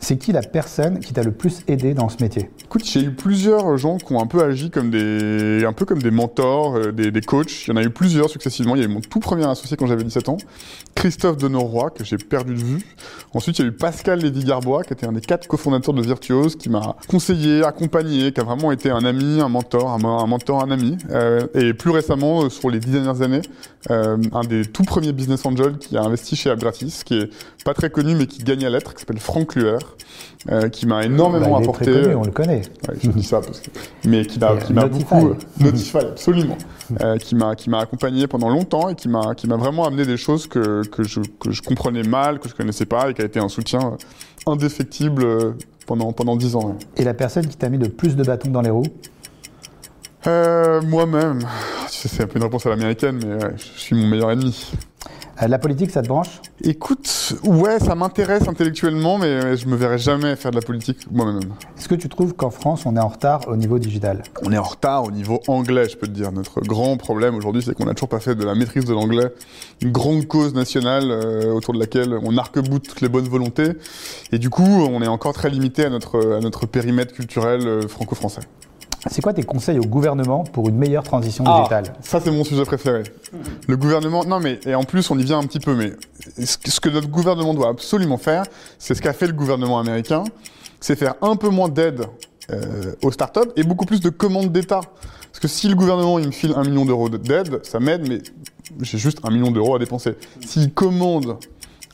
C'est 0.00 0.18
qui 0.18 0.32
la 0.32 0.42
personne 0.42 0.98
qui 0.98 1.12
t'a 1.12 1.22
le 1.22 1.30
plus 1.30 1.62
aidé 1.68 1.94
dans 1.94 2.08
ce 2.08 2.16
métier? 2.20 2.50
Écoute, 2.64 2.84
j'ai 2.84 3.00
eu 3.00 3.12
plusieurs 3.12 3.78
gens 3.78 3.96
qui 3.96 4.12
ont 4.12 4.20
un 4.20 4.26
peu 4.26 4.42
agi 4.42 4.70
comme 4.70 4.90
des, 4.90 5.64
un 5.64 5.72
peu 5.72 5.84
comme 5.84 6.02
des 6.02 6.10
mentors, 6.10 6.92
des, 6.92 7.10
des 7.10 7.20
coachs. 7.22 7.66
Il 7.66 7.70
y 7.70 7.72
en 7.72 7.76
a 7.76 7.82
eu 7.82 7.90
plusieurs 7.90 8.28
successivement. 8.28 8.74
Il 8.76 8.82
y 8.82 8.84
a 8.84 8.88
eu 8.88 8.92
mon 8.92 9.00
tout 9.00 9.20
premier 9.20 9.46
associé 9.46 9.76
quand 9.76 9.86
j'avais 9.86 10.04
17 10.04 10.28
ans, 10.28 10.36
Christophe 10.94 11.38
Denoroy, 11.38 11.90
que 11.90 12.04
j'ai 12.04 12.18
perdu 12.18 12.54
de 12.54 12.60
vue. 12.60 12.86
Ensuite, 13.32 13.58
il 13.58 13.62
y 13.62 13.64
a 13.64 13.68
eu 13.68 13.72
Pascal 13.72 14.20
Lévy-Garbois, 14.20 14.84
qui 14.84 14.92
était 14.92 15.06
un 15.06 15.12
des 15.12 15.22
quatre 15.22 15.46
cofondateurs 15.48 15.94
de 15.94 16.02
Virtuose, 16.02 16.56
qui 16.56 16.68
m'a 16.68 16.96
conseillé, 17.08 17.64
accompagné, 17.64 18.32
qui 18.32 18.40
a 18.40 18.44
vraiment 18.44 18.72
été 18.72 18.90
un 18.90 19.04
ami, 19.04 19.40
un 19.40 19.48
mentor, 19.48 19.90
un, 19.90 20.04
un 20.04 20.26
mentor, 20.26 20.55
un 20.62 20.70
ami. 20.70 20.96
Euh, 21.10 21.46
et 21.54 21.74
plus 21.74 21.90
récemment, 21.90 22.44
euh, 22.44 22.48
sur 22.48 22.70
les 22.70 22.78
dix 22.78 22.90
dernières 22.90 23.22
années, 23.22 23.42
euh, 23.90 24.16
un 24.32 24.42
des 24.42 24.64
tout 24.64 24.82
premiers 24.82 25.12
business 25.12 25.44
angels 25.46 25.78
qui 25.78 25.96
a 25.96 26.02
investi 26.02 26.36
chez 26.36 26.50
AppGratis, 26.50 27.02
qui 27.04 27.18
est 27.18 27.30
pas 27.64 27.74
très 27.74 27.90
connu, 27.90 28.14
mais 28.14 28.26
qui 28.26 28.42
gagne 28.42 28.64
à 28.64 28.70
l'être, 28.70 28.94
qui 28.94 29.00
s'appelle 29.00 29.20
Franck 29.20 29.54
Luer, 29.54 29.78
qui 30.72 30.86
m'a 30.86 31.04
énormément 31.04 31.46
Bah, 31.46 31.56
il 31.58 31.60
est 31.60 31.64
apporté. 31.64 31.84
très 31.92 32.02
connu, 32.02 32.14
on 32.14 32.24
le 32.24 32.30
connaît. 32.30 32.62
Ouais, 32.88 32.94
je 33.02 33.10
dis 33.10 33.22
ça 33.22 33.40
parce 33.40 33.60
que, 33.60 33.70
mais 34.06 34.24
qui 34.24 34.38
m'a, 34.38 34.56
qui 34.56 34.72
m'a 34.72 34.86
beaucoup 34.86 35.34
Notify, 35.60 35.98
absolument, 35.98 36.58
qui 37.20 37.34
m'a, 37.34 37.54
qui 37.56 37.70
m'a 37.70 37.80
accompagné 37.80 38.26
pendant 38.26 38.48
longtemps 38.48 38.88
et 38.88 38.94
qui 38.94 39.08
m'a, 39.08 39.34
qui 39.34 39.48
m'a 39.48 39.56
vraiment 39.56 39.86
amené 39.86 40.06
des 40.06 40.16
choses 40.16 40.46
que, 40.46 40.86
que 40.86 41.02
je, 41.02 41.20
que 41.40 41.50
je 41.50 41.62
comprenais 41.62 42.04
mal, 42.04 42.38
que 42.38 42.48
je 42.48 42.54
connaissais 42.54 42.86
pas 42.86 43.10
et 43.10 43.14
qui 43.14 43.22
a 43.22 43.24
été 43.24 43.40
un 43.40 43.48
soutien 43.48 43.96
indéfectible 44.46 45.54
pendant, 45.86 46.12
pendant 46.12 46.36
dix 46.36 46.54
ans. 46.56 46.76
Et 46.96 47.04
la 47.04 47.14
personne 47.14 47.46
qui 47.46 47.56
t'a 47.56 47.68
mis 47.68 47.78
le 47.78 47.88
plus 47.88 48.16
de 48.16 48.22
bâtons 48.22 48.50
dans 48.50 48.60
les 48.60 48.70
roues? 48.70 48.84
Euh, 50.26 50.82
moi-même, 50.82 51.40
c'est 51.88 52.22
un 52.22 52.26
peu 52.26 52.38
une 52.38 52.44
réponse 52.44 52.66
à 52.66 52.70
l'américaine, 52.70 53.20
mais 53.24 53.34
ouais, 53.34 53.54
je 53.56 53.80
suis 53.80 53.94
mon 53.94 54.08
meilleur 54.08 54.30
ennemi. 54.30 54.72
Euh, 55.40 55.46
La 55.46 55.58
politique, 55.58 55.90
ça 55.90 56.02
te 56.02 56.08
branche? 56.08 56.40
Écoute, 56.64 57.34
ouais, 57.44 57.78
ça 57.78 57.94
m'intéresse 57.94 58.48
intellectuellement, 58.48 59.18
mais 59.18 59.56
je 59.56 59.68
me 59.68 59.76
verrai 59.76 59.98
jamais 59.98 60.34
faire 60.34 60.50
de 60.50 60.56
la 60.56 60.62
politique 60.62 61.06
moi-même. 61.12 61.40
Est-ce 61.78 61.88
que 61.88 61.94
tu 61.94 62.08
trouves 62.08 62.32
qu'en 62.32 62.50
France, 62.50 62.86
on 62.86 62.96
est 62.96 63.00
en 63.00 63.08
retard 63.08 63.42
au 63.46 63.56
niveau 63.56 63.78
digital? 63.78 64.22
On 64.42 64.50
est 64.52 64.58
en 64.58 64.62
retard 64.62 65.04
au 65.04 65.10
niveau 65.10 65.40
anglais, 65.46 65.88
je 65.88 65.96
peux 65.96 66.06
te 66.06 66.12
dire. 66.12 66.32
Notre 66.32 66.60
grand 66.60 66.96
problème 66.96 67.36
aujourd'hui, 67.36 67.62
c'est 67.62 67.74
qu'on 67.74 67.84
n'a 67.84 67.94
toujours 67.94 68.08
pas 68.08 68.20
fait 68.20 68.34
de 68.34 68.44
la 68.44 68.54
maîtrise 68.54 68.86
de 68.86 68.94
l'anglais 68.94 69.32
une 69.82 69.92
grande 69.92 70.26
cause 70.26 70.54
nationale 70.54 71.04
euh, 71.10 71.52
autour 71.52 71.74
de 71.74 71.78
laquelle 71.78 72.18
on 72.22 72.36
arc-boute 72.36 72.88
toutes 72.88 73.02
les 73.02 73.08
bonnes 73.10 73.28
volontés. 73.28 73.74
Et 74.32 74.38
du 74.38 74.50
coup, 74.50 74.64
on 74.64 75.02
est 75.02 75.06
encore 75.06 75.34
très 75.34 75.50
limité 75.50 75.84
à 75.84 75.90
notre, 75.90 76.36
à 76.36 76.40
notre 76.40 76.66
périmètre 76.66 77.12
culturel 77.12 77.60
euh, 77.68 77.86
franco-français. 77.86 78.40
C'est 79.08 79.22
quoi 79.22 79.32
tes 79.32 79.42
conseils 79.44 79.78
au 79.78 79.84
gouvernement 79.84 80.42
pour 80.44 80.68
une 80.68 80.76
meilleure 80.76 81.02
transition 81.04 81.44
Ah, 81.46 81.58
digitale 81.58 81.94
ça 82.00 82.20
c'est 82.20 82.30
mon 82.30 82.44
sujet 82.44 82.64
préféré. 82.64 83.02
Le 83.68 83.76
gouvernement, 83.76 84.24
non 84.24 84.40
mais, 84.40 84.58
et 84.66 84.74
en 84.74 84.84
plus 84.84 85.10
on 85.10 85.18
y 85.18 85.24
vient 85.24 85.38
un 85.38 85.44
petit 85.44 85.60
peu, 85.60 85.74
mais 85.74 85.92
ce 86.44 86.58
que- 86.58 86.70
ce 86.70 86.80
que 86.80 86.88
notre 86.88 87.08
gouvernement 87.08 87.54
doit 87.54 87.68
absolument 87.68 88.18
faire, 88.18 88.44
c'est 88.78 88.94
ce 88.94 89.02
qu'a 89.02 89.12
fait 89.12 89.26
le 89.28 89.32
gouvernement 89.32 89.78
américain, 89.78 90.24
c'est 90.80 90.96
faire 90.96 91.14
un 91.22 91.36
peu 91.36 91.48
moins 91.48 91.68
d'aide 91.68 92.06
euh, 92.50 92.92
aux 93.02 93.10
startups 93.12 93.50
et 93.56 93.62
beaucoup 93.64 93.86
plus 93.86 94.00
de 94.00 94.08
commandes 94.08 94.52
d'État. 94.52 94.80
Parce 95.32 95.40
que 95.40 95.48
si 95.48 95.68
le 95.68 95.74
gouvernement 95.74 96.18
il 96.18 96.26
me 96.26 96.32
file 96.32 96.52
un 96.56 96.62
million 96.64 96.84
d'euros 96.84 97.08
d'aide, 97.08 97.60
ça 97.64 97.78
m'aide, 97.80 98.08
mais 98.08 98.18
j'ai 98.80 98.98
juste 98.98 99.18
un 99.24 99.30
million 99.30 99.50
d'euros 99.50 99.74
à 99.76 99.78
dépenser. 99.78 100.14
S'il 100.44 100.72
commande 100.72 101.38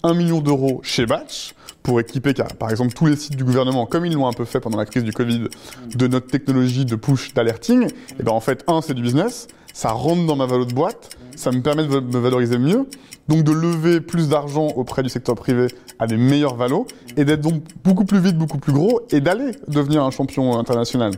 un 0.03 0.15
million 0.15 0.41
d'euros 0.41 0.81
chez 0.83 1.07
Batch 1.07 1.55
pour 1.83 2.01
équiper, 2.01 2.33
par 2.59 2.71
exemple, 2.71 2.93
tous 2.93 3.07
les 3.07 3.17
sites 3.17 3.37
du 3.37 3.45
gouvernement, 3.45 3.87
comme 3.87 4.07
ils 4.07 4.13
l'ont 4.13 4.29
un 4.29 4.33
peu 4.33 4.45
fait 4.45 4.61
pendant 4.61 4.79
la 4.79 4.87
crise 4.87 5.05
du 5.05 5.13
Covid, 5.13 5.49
de 5.95 6.07
notre 6.07 6.29
technologie 6.29 6.85
de 6.85 6.97
push 6.97 7.35
d'alerting, 7.35 7.89
et 8.19 8.23
ben 8.23 8.33
en 8.33 8.41
fait, 8.41 8.65
un, 8.69 8.81
c'est 8.81 8.95
du 8.95 9.03
business, 9.03 9.49
ça 9.73 9.91
rentre 9.91 10.27
dans 10.27 10.37
ma 10.37 10.47
valeur 10.47 10.67
de 10.67 10.75
boîte, 10.75 11.17
ça 11.35 11.51
me 11.51 11.61
permet 11.61 11.85
de 11.87 12.01
me 12.01 12.19
valoriser 12.19 12.59
mieux, 12.59 12.87
donc 13.29 13.45
de 13.45 13.53
lever 13.53 14.01
plus 14.01 14.29
d'argent 14.29 14.69
auprès 14.69 15.03
du 15.03 15.09
secteur 15.09 15.35
privé 15.35 15.69
à 15.99 16.07
des 16.07 16.17
meilleurs 16.17 16.57
valos, 16.57 16.87
et 17.17 17.25
d'être 17.25 17.41
donc 17.41 17.63
beaucoup 17.85 18.05
plus 18.05 18.21
vite, 18.21 18.37
beaucoup 18.37 18.59
plus 18.59 18.73
gros, 18.73 19.01
et 19.11 19.21
d'aller 19.21 19.53
devenir 19.69 20.05
un 20.05 20.11
champion 20.11 20.59
international. 20.59 21.13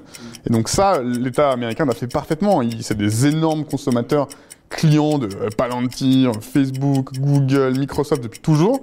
Et 0.46 0.50
donc 0.50 0.68
ça, 0.68 1.02
l'État 1.02 1.50
américain 1.50 1.84
l'a 1.84 1.94
fait 1.94 2.06
parfaitement. 2.06 2.62
C'est 2.80 2.96
des 2.96 3.26
énormes 3.26 3.64
consommateurs 3.64 4.28
clients 4.68 5.18
de 5.18 5.26
euh, 5.26 5.48
Palantir, 5.56 6.32
Facebook, 6.40 7.12
Google, 7.18 7.78
Microsoft 7.78 8.22
depuis 8.22 8.40
toujours. 8.40 8.82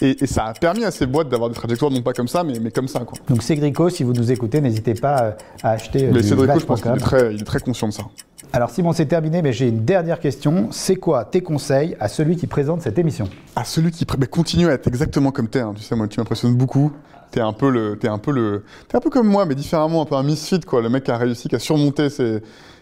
Et, 0.00 0.22
et 0.22 0.26
ça 0.26 0.44
a 0.44 0.52
permis 0.54 0.84
à 0.84 0.90
ces 0.90 1.06
boîtes 1.06 1.28
d'avoir 1.28 1.50
des 1.50 1.56
trajectoires 1.56 1.90
non 1.90 2.02
pas 2.02 2.12
comme 2.12 2.28
ça, 2.28 2.44
mais, 2.44 2.58
mais 2.60 2.70
comme 2.70 2.88
ça. 2.88 3.00
Quoi. 3.00 3.18
Donc 3.28 3.42
Cédrico, 3.42 3.90
si 3.90 4.04
vous 4.04 4.12
nous 4.12 4.30
écoutez, 4.30 4.60
n'hésitez 4.60 4.94
pas 4.94 5.22
euh, 5.22 5.30
à 5.62 5.70
acheter 5.70 6.06
euh, 6.06 6.10
Mais 6.14 6.22
Cédrico, 6.22 6.60
je 6.60 6.64
pense 6.66 6.82
qu'il 6.82 6.90
est 6.90 7.40
est 7.40 7.44
très 7.44 7.60
conscient 7.60 7.88
de 7.88 7.92
ça. 7.92 8.04
Alors 8.52 8.70
Simon, 8.70 8.92
c'est 8.92 9.06
terminé, 9.06 9.42
mais 9.42 9.52
j'ai 9.52 9.68
une 9.68 9.84
dernière 9.84 10.20
question. 10.20 10.68
C'est 10.70 10.96
quoi 10.96 11.24
tes 11.24 11.42
conseils 11.42 11.96
à 12.00 12.08
celui 12.08 12.36
qui 12.36 12.46
présente 12.46 12.80
cette 12.80 12.98
émission? 12.98 13.28
À 13.56 13.64
celui 13.64 13.90
qui 13.90 14.06
mais 14.18 14.26
continue 14.26 14.68
à 14.68 14.72
être 14.72 14.86
exactement 14.86 15.32
comme 15.32 15.48
t'es. 15.48 15.60
hein. 15.60 15.74
Tu 15.76 15.82
sais, 15.82 15.94
moi, 15.94 16.08
tu 16.08 16.18
m'impressionnes 16.18 16.54
beaucoup. 16.54 16.92
T'es 17.30 17.40
un 17.40 17.52
peu 17.52 17.70
le, 17.70 17.98
t'es 17.98 18.08
un 18.08 18.16
peu 18.16 18.32
le, 18.32 18.64
t'es 18.88 18.96
un 18.96 19.00
peu 19.00 19.10
comme 19.10 19.26
moi, 19.28 19.44
mais 19.44 19.54
différemment, 19.54 20.00
un 20.00 20.06
peu 20.06 20.14
un 20.14 20.22
misfit, 20.22 20.60
quoi. 20.60 20.80
Le 20.80 20.88
mec 20.88 21.04
qui 21.04 21.10
a 21.10 21.18
réussi, 21.18 21.48
qui 21.48 21.56
a 21.56 21.58
surmonté 21.58 22.08
ses, 22.08 22.40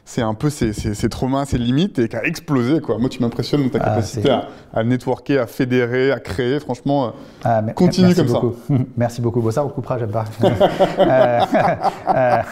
c'est 0.09 0.23
un 0.23 0.35
peu 0.35 0.49
ses, 0.51 0.73
ses- 0.73 0.95
ses 0.95 1.09
traumas, 1.09 1.45
ses 1.45 1.59
limites, 1.59 1.99
et 1.99 2.09
qui 2.09 2.17
a 2.17 2.25
explosé, 2.25 2.81
quoi. 2.81 2.97
Moi, 2.97 3.09
tu 3.11 3.21
m'impressionnes 3.21 3.65
dans 3.65 3.69
ta 3.69 3.79
Ah, 3.83 3.85
capacité 3.91 4.31
à, 4.31 4.49
à 4.73 4.85
networker, 4.85 5.39
à 5.43 5.47
fédérer, 5.47 6.13
à 6.13 6.21
créer. 6.21 6.61
Franchement, 6.61 7.07
euh, 7.09 7.11
Ah, 7.45 7.63
continue 7.75 8.07
merci 8.15 8.25
comme 8.25 8.33
beaucoup. 8.33 8.57
Merci 8.97 9.21
beaucoup. 9.21 9.41
Bon, 9.43 9.51
ça, 9.51 9.65
on 9.65 9.69
coupera, 9.69 9.99
j'aime 9.99 10.11
pas. 10.13 10.25
Euh, 10.99 11.41
euh, 12.15 12.43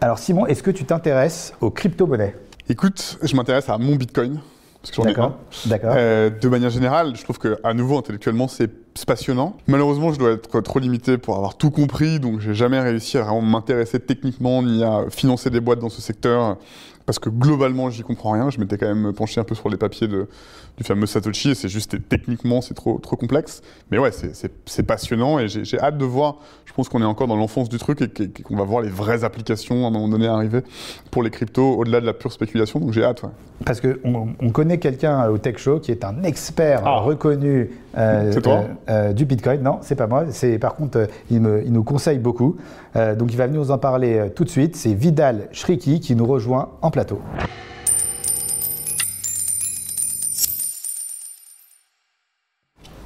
Alors 0.00 0.18
Simon, 0.18 0.46
est-ce 0.46 0.62
que 0.62 0.70
tu 0.70 0.84
t'intéresses 0.84 1.54
aux 1.60 1.70
crypto-monnaies? 1.70 2.34
Ça. 2.36 2.64
Écoute, 2.68 3.18
je 3.22 3.34
m'intéresse 3.36 3.68
à 3.68 3.78
mon 3.78 3.96
Bitcoin. 3.96 4.40
Parce 4.82 4.90
que 4.90 4.96
j'en 4.96 5.04
ai 5.04 5.14
D'accord, 5.14 5.38
un. 5.92 5.96
Euh, 5.96 6.30
de 6.30 6.48
manière 6.48 6.68
générale, 6.70 7.16
je 7.16 7.24
trouve 7.24 7.38
que 7.38 7.58
à 7.64 7.72
nouveau 7.72 7.96
intellectuellement 7.98 8.48
c'est 8.48 8.70
c'est 8.94 9.06
passionnant. 9.06 9.56
Malheureusement, 9.66 10.12
je 10.12 10.18
dois 10.18 10.32
être 10.32 10.60
trop 10.60 10.78
limité 10.78 11.18
pour 11.18 11.36
avoir 11.36 11.56
tout 11.56 11.70
compris, 11.70 12.20
donc 12.20 12.40
j'ai 12.40 12.54
jamais 12.54 12.80
réussi 12.80 13.18
à 13.18 13.22
vraiment 13.22 13.42
m'intéresser 13.42 13.98
techniquement 13.98 14.62
ni 14.62 14.84
à 14.84 15.06
financer 15.10 15.50
des 15.50 15.60
boîtes 15.60 15.80
dans 15.80 15.88
ce 15.88 16.00
secteur 16.00 16.56
parce 17.06 17.18
que 17.18 17.28
globalement 17.28 17.90
j'y 17.90 18.02
comprends 18.02 18.32
rien. 18.32 18.50
Je 18.50 18.58
m'étais 18.60 18.78
quand 18.78 18.86
même 18.86 19.12
penché 19.12 19.40
un 19.40 19.44
peu 19.44 19.54
sur 19.54 19.68
les 19.68 19.76
papiers 19.76 20.08
de, 20.08 20.28
du 20.76 20.82
fameux 20.84 21.06
Satoshi 21.06 21.50
et 21.50 21.54
c'est 21.54 21.68
juste 21.68 21.96
techniquement 22.08 22.60
c'est 22.60 22.74
trop 22.74 22.98
trop 22.98 23.16
complexe. 23.16 23.62
Mais 23.90 23.98
ouais, 23.98 24.10
c'est- 24.12 24.82
passionnant 24.82 25.38
et 25.38 25.48
j'ai 25.48 25.78
hâte 25.78 25.98
de 25.98 26.04
voir. 26.04 26.36
Je 26.64 26.72
pense 26.72 26.88
qu'on 26.88 27.00
est 27.00 27.04
encore 27.06 27.28
dans 27.28 27.36
l'enfance 27.36 27.68
du 27.68 27.78
truc 27.78 28.02
et 28.02 28.08
qu'- 28.08 28.42
qu'on 28.42 28.56
va 28.56 28.64
voir 28.64 28.82
les 28.82 28.88
vraies 28.88 29.22
applications 29.22 29.84
à 29.84 29.88
un 29.88 29.90
moment 29.92 30.08
donné 30.08 30.26
arriver 30.26 30.62
pour 31.12 31.22
les 31.22 31.30
cryptos 31.30 31.76
au-delà 31.78 32.00
de 32.00 32.06
la 32.06 32.12
pure 32.12 32.32
spéculation. 32.32 32.80
Donc 32.80 32.92
j'ai 32.92 33.04
hâte. 33.04 33.22
Ouais. 33.22 33.28
Parce 33.64 33.80
qu'on 33.80 34.34
on 34.40 34.50
connaît 34.50 34.78
quelqu'un 34.78 35.28
au 35.28 35.38
Tech 35.38 35.58
Show 35.58 35.78
qui 35.78 35.92
est 35.92 36.04
un 36.04 36.24
expert 36.24 36.82
reconnu 37.04 37.70
euh, 37.96 38.24
Ah. 38.28 38.32
C'est 38.32 38.42
toi 38.42 38.64
euh, 38.88 39.10
euh, 39.10 39.12
du 39.12 39.24
Bitcoin. 39.24 39.62
Non, 39.62 39.78
c'est 39.82 39.94
pas 39.94 40.08
moi. 40.08 40.24
C'est 40.30 40.58
par 40.58 40.74
contre, 40.74 40.98
euh, 40.98 41.06
il, 41.30 41.40
me- 41.40 41.62
il 41.64 41.72
nous 41.72 41.84
conseille 41.84 42.18
beaucoup. 42.18 42.56
Euh, 42.96 43.14
donc 43.14 43.32
il 43.32 43.36
va 43.36 43.46
venir 43.46 43.60
nous 43.60 43.70
en 43.70 43.78
parler 43.78 44.18
euh, 44.18 44.28
tout 44.28 44.42
de 44.42 44.50
suite. 44.50 44.74
C'est 44.74 44.92
Vidal 44.94 45.48
Shriki 45.52 46.00
qui 46.00 46.16
nous 46.16 46.26
rejoint 46.26 46.70
en 46.82 46.90
plateau. 46.90 47.20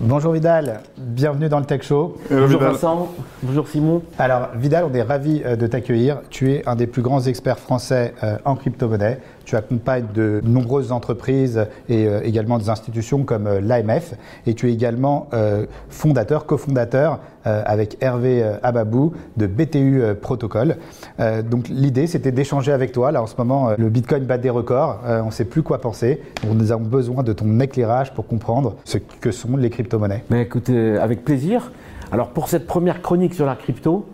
Bonjour 0.00 0.32
Vidal, 0.32 0.82
bienvenue 0.96 1.48
dans 1.48 1.58
le 1.58 1.64
Tech 1.64 1.82
Show. 1.82 2.18
Bonjour 2.30 2.60
Vincent, 2.60 3.08
bonjour 3.42 3.66
Simon. 3.66 4.00
Alors 4.16 4.50
Vidal, 4.54 4.84
on 4.88 4.94
est 4.94 5.02
ravi 5.02 5.42
euh, 5.44 5.56
de 5.56 5.66
t'accueillir. 5.66 6.20
Tu 6.30 6.52
es 6.52 6.68
un 6.68 6.76
des 6.76 6.86
plus 6.86 7.02
grands 7.02 7.20
experts 7.22 7.58
français 7.58 8.14
euh, 8.22 8.36
en 8.44 8.54
crypto-monnaie. 8.54 9.18
Tu 9.48 9.56
accompagnes 9.56 10.08
de 10.14 10.42
nombreuses 10.44 10.92
entreprises 10.92 11.64
et 11.88 12.06
euh, 12.06 12.20
également 12.22 12.58
des 12.58 12.68
institutions 12.68 13.24
comme 13.24 13.46
euh, 13.46 13.60
l'AMF. 13.62 14.12
Et 14.46 14.52
tu 14.52 14.68
es 14.68 14.74
également 14.74 15.26
euh, 15.32 15.64
fondateur, 15.88 16.44
cofondateur 16.44 17.20
avec 17.44 17.96
Hervé 18.02 18.44
Ababou 18.62 19.14
de 19.38 19.46
BTU 19.46 20.02
Protocol. 20.20 20.76
Donc 21.18 21.68
l'idée, 21.68 22.06
c'était 22.06 22.30
d'échanger 22.30 22.72
avec 22.72 22.92
toi. 22.92 23.10
Là, 23.10 23.22
en 23.22 23.26
ce 23.26 23.36
moment, 23.38 23.70
le 23.78 23.88
Bitcoin 23.88 24.24
bat 24.24 24.36
des 24.36 24.50
records. 24.50 25.00
On 25.06 25.26
ne 25.26 25.30
sait 25.30 25.46
plus 25.46 25.62
quoi 25.62 25.80
penser. 25.80 26.20
Nous 26.46 26.72
avons 26.72 26.84
besoin 26.84 27.22
de 27.22 27.32
ton 27.32 27.58
éclairage 27.60 28.12
pour 28.12 28.26
comprendre 28.26 28.76
ce 28.84 28.98
que 28.98 29.30
sont 29.30 29.56
les 29.56 29.70
crypto-monnaies. 29.70 30.24
Ben, 30.28 30.40
écoute, 30.40 30.68
avec 30.68 31.24
plaisir. 31.24 31.72
Alors 32.12 32.28
pour 32.30 32.50
cette 32.50 32.66
première 32.66 33.00
chronique 33.00 33.32
sur 33.32 33.46
la 33.46 33.56
crypto, 33.56 34.04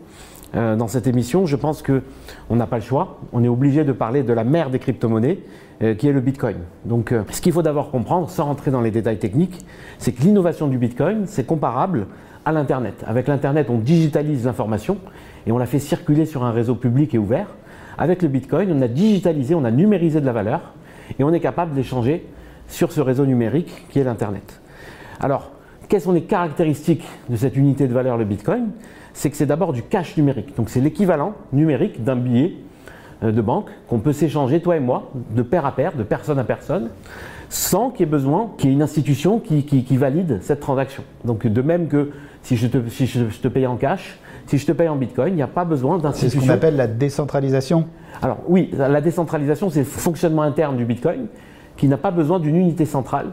euh, 0.55 0.77
dans 0.77 0.89
cette 0.89 1.07
émission, 1.07 1.47
je 1.47 1.57
pense 1.57 1.83
que 1.83 2.03
on 2.49 2.57
n'a 2.57 2.67
pas 2.67 2.77
le 2.77 2.83
choix. 2.83 3.19
On 3.33 3.43
est 3.43 3.49
obligé 3.49 3.85
de 3.85 3.93
parler 3.93 4.23
de 4.23 4.33
la 4.33 4.45
mère 4.45 4.71
des 4.71 4.79
crypto-monnaies, 4.79 5.41
euh, 5.83 5.95
qui 5.95 6.09
est 6.09 6.13
le 6.13 6.21
Bitcoin. 6.21 6.57
Donc, 6.85 7.13
euh, 7.13 7.23
ce 7.31 7.41
qu'il 7.41 7.53
faut 7.53 7.63
d'abord 7.63 7.91
comprendre, 7.91 8.31
sans 8.31 8.45
rentrer 8.45 8.71
dans 8.71 8.81
les 8.81 8.91
détails 8.91 9.19
techniques, 9.19 9.65
c'est 9.99 10.13
que 10.13 10.23
l'innovation 10.23 10.69
du 10.69 10.79
Bitcoin, 10.79 11.25
c'est 11.27 11.47
comparable 11.47 12.07
à 12.45 12.53
l'Internet. 12.53 13.05
Avec 13.07 13.27
l'Internet, 13.27 13.69
on 13.71 13.79
digitalise 13.79 14.45
l'information 14.45 14.99
et 15.47 15.53
on 15.53 15.59
la 15.59 15.67
fait 15.67 15.79
circuler 15.79 16.27
sur 16.27 16.45
un 16.45 16.53
réseau 16.53 16.75
public 16.75 17.15
et 17.15 17.19
ouvert. 17.19 17.49
Avec 17.99 18.23
le 18.23 18.29
Bitcoin, 18.29 18.73
on 18.73 18.83
a 18.83 18.89
digitalisé, 18.89 19.55
on 19.55 19.65
a 19.65 19.71
numérisé 19.71 20.21
de 20.21 20.27
la 20.27 20.33
valeur 20.33 20.75
et 21.19 21.25
on 21.25 21.33
est 21.33 21.41
capable 21.41 21.75
d'échanger 21.75 22.27
sur 22.69 22.93
ce 22.93 23.01
réseau 23.01 23.27
numérique 23.27 23.87
qui 23.91 23.99
est 23.99 24.05
l'Internet. 24.05 24.61
Alors, 25.21 25.51
quelles 25.89 26.01
sont 26.01 26.13
les 26.13 26.23
caractéristiques 26.23 27.05
de 27.29 27.37
cette 27.37 27.57
unité 27.57 27.87
de 27.87 27.93
valeur, 27.93 28.17
le 28.17 28.25
Bitcoin? 28.25 28.71
C'est 29.15 29.31
que 29.31 29.37
c'est 29.37 29.47
d'abord 29.47 29.73
du 29.73 29.83
cash 29.83 30.17
numérique. 30.17 30.55
Donc 30.57 30.69
c'est 30.69 30.81
l'équivalent 30.81 31.33
numérique 31.53 32.05
d'un 32.05 32.17
billet 32.17 32.55
euh, 33.23 33.33
de 33.33 33.41
banque 33.41 33.69
qu'on 33.89 34.01
peut 34.01 34.13
s'échanger, 34.13 34.61
toi 34.61 34.77
et 34.77 34.81
moi, 34.81 35.11
de 35.35 35.41
pair 35.43 35.65
à 35.65 35.73
pair, 35.73 35.93
de 35.97 36.03
personne 36.03 36.39
à 36.39 36.45
personne, 36.45 36.91
sans 37.49 37.91
qu'il 37.91 38.01
y 38.01 38.03
ait 38.03 38.11
besoin 38.11 38.51
qu'il 38.59 38.69
y 38.69 38.73
ait 38.73 38.77
une 38.77 38.83
institution 38.83 39.39
qui, 39.39 39.65
qui- 39.65 39.85
qui 39.85 39.97
valide 39.97 40.39
cette 40.43 40.61
transaction. 40.61 41.05
Donc 41.25 41.47
de 41.47 41.63
même 41.63 41.87
que 41.89 42.11
si 42.43 42.57
je 42.57 42.67
te, 42.67 42.77
si 42.91 43.07
je, 43.07 43.29
je 43.31 43.39
te 43.41 43.49
paye 43.49 43.67
en 43.67 43.77
cash, 43.77 44.19
si 44.47 44.59
je 44.59 44.67
te 44.67 44.73
paye 44.73 44.89
en 44.89 44.97
Bitcoin, 44.97 45.33
il 45.33 45.37
n'y 45.37 45.43
a 45.43 45.47
pas 45.47 45.65
besoin 45.65 45.97
C'est 45.97 46.03
d'institution. 46.03 46.41
ce 46.41 46.47
qu'on 46.47 46.53
appelle 46.53 46.77
la 46.77 46.87
décentralisation. 46.89 47.87
Alors 48.21 48.39
oui, 48.49 48.71
la 48.77 49.01
décentralisation, 49.01 49.71
c'est 49.71 49.79
le 49.81 49.85
fonctionnement 49.87 50.43
interne 50.43 50.77
du 50.77 50.85
Bitcoin 50.85 51.27
qui 51.77 51.87
n'a 51.89 51.97
pas 51.97 52.11
besoin 52.11 52.41
d'une 52.41 52.57
unité 52.57 52.85
centrale 52.85 53.29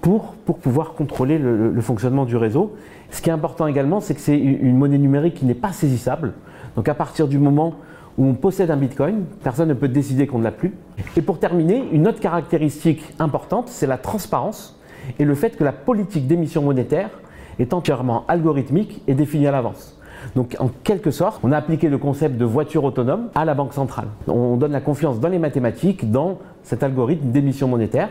pour, 0.00 0.34
pour 0.44 0.58
pouvoir 0.58 0.92
contrôler 0.92 1.38
le, 1.38 1.56
le- 1.56 1.70
le 1.72 1.80
fonctionnement 1.80 2.26
du 2.26 2.36
réseau. 2.36 2.74
Ce 3.10 3.22
qui 3.22 3.30
est 3.30 3.32
important 3.32 3.66
également, 3.66 4.00
c'est 4.00 4.14
que 4.14 4.20
c'est 4.20 4.38
une 4.38 4.76
monnaie 4.76 4.98
numérique 4.98 5.34
qui 5.34 5.44
n'est 5.44 5.54
pas 5.54 5.72
saisissable. 5.72 6.34
Donc 6.76 6.88
à 6.88 6.94
partir 6.94 7.28
du 7.28 7.38
moment 7.38 7.74
où 8.18 8.26
on 8.26 8.34
possède 8.34 8.70
un 8.70 8.76
Bitcoin, 8.76 9.24
personne 9.42 9.68
ne 9.68 9.74
peut 9.74 9.88
décider 9.88 10.26
qu'on 10.26 10.38
ne 10.38 10.44
l'a 10.44 10.52
plus. 10.52 10.74
Et 11.16 11.22
pour 11.22 11.38
terminer, 11.38 11.84
une 11.92 12.06
autre 12.06 12.20
caractéristique 12.20 13.14
importante, 13.18 13.68
c'est 13.68 13.86
la 13.86 13.98
transparence 13.98 14.78
et 15.18 15.24
le 15.24 15.34
fait 15.34 15.56
que 15.56 15.64
la 15.64 15.72
politique 15.72 16.26
d'émission 16.26 16.62
monétaire 16.62 17.10
est 17.58 17.72
entièrement 17.72 18.24
algorithmique 18.28 19.02
et 19.06 19.14
défini 19.14 19.46
à 19.46 19.52
l'avance. 19.52 19.98
Donc 20.34 20.56
en 20.58 20.70
quelque 20.82 21.10
sorte, 21.10 21.40
on 21.42 21.52
a 21.52 21.56
appliqué 21.56 21.88
le 21.88 21.98
concept 21.98 22.36
de 22.36 22.44
voiture 22.44 22.84
autonome 22.84 23.28
à 23.34 23.44
la 23.44 23.54
banque 23.54 23.74
centrale. 23.74 24.08
On 24.26 24.56
donne 24.56 24.72
la 24.72 24.80
confiance 24.80 25.20
dans 25.20 25.28
les 25.28 25.38
mathématiques, 25.38 26.10
dans 26.10 26.38
cet 26.62 26.82
algorithme 26.82 27.30
d'émission 27.30 27.68
monétaire. 27.68 28.08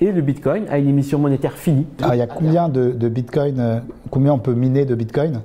Et 0.00 0.12
le 0.12 0.20
Bitcoin 0.20 0.64
a 0.70 0.78
une 0.78 0.88
émission 0.88 1.18
monétaire 1.18 1.52
finie. 1.54 1.86
Alors, 2.00 2.14
il 2.14 2.18
y 2.18 2.22
a 2.22 2.26
combien 2.26 2.68
de, 2.68 2.90
de 2.90 3.08
Bitcoin 3.08 3.58
euh, 3.58 3.78
Combien 4.10 4.32
on 4.34 4.38
peut 4.38 4.52
miner 4.54 4.84
de 4.84 4.94
Bitcoin? 4.94 5.40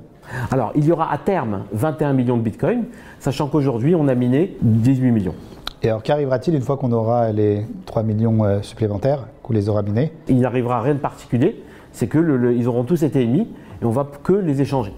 Alors, 0.50 0.72
il 0.74 0.84
y 0.84 0.92
aura 0.92 1.12
à 1.12 1.18
terme 1.18 1.62
21 1.72 2.12
millions 2.12 2.36
de 2.36 2.42
Bitcoin, 2.42 2.84
sachant 3.18 3.48
qu'aujourd'hui, 3.48 3.94
on 3.94 4.08
a 4.08 4.14
miné 4.14 4.56
18 4.62 5.10
millions. 5.10 5.34
Et 5.82 5.88
alors, 5.88 6.02
qu'arrivera-t-il 6.02 6.54
une 6.54 6.62
fois 6.62 6.76
qu'on 6.76 6.92
aura 6.92 7.32
les 7.32 7.66
3 7.86 8.02
millions 8.02 8.44
euh, 8.44 8.60
supplémentaires, 8.62 9.26
qu'on 9.42 9.52
les 9.52 9.68
aura 9.68 9.82
minés? 9.82 10.12
Il 10.28 10.40
n'arrivera 10.40 10.80
rien 10.80 10.94
de 10.94 11.00
particulier, 11.00 11.62
c'est 11.92 12.06
que 12.06 12.18
le- 12.18 12.36
le- 12.36 12.54
ils 12.54 12.68
auront 12.68 12.84
tous 12.84 13.02
été 13.02 13.22
émis 13.22 13.48
et 13.80 13.84
on 13.84 13.90
va 13.90 14.06
que 14.22 14.32
les 14.32 14.60
échanger. 14.60 14.92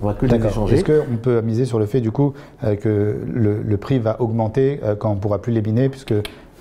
On 0.00 0.06
va 0.06 0.14
que 0.14 0.26
les 0.26 0.36
échanger. 0.36 0.76
Est-ce 0.76 0.84
qu'on 0.84 1.16
peut 1.16 1.40
miser 1.40 1.64
sur 1.64 1.80
le 1.80 1.86
fait 1.86 2.00
du 2.00 2.12
coup 2.12 2.34
euh, 2.62 2.76
que 2.76 3.16
le, 3.26 3.62
le 3.62 3.76
prix 3.78 3.98
va 3.98 4.20
augmenter 4.22 4.78
quand 5.00 5.10
on 5.10 5.14
ne 5.16 5.20
pourra 5.20 5.40
plus 5.42 5.52
les 5.52 5.60
miner, 5.62 5.88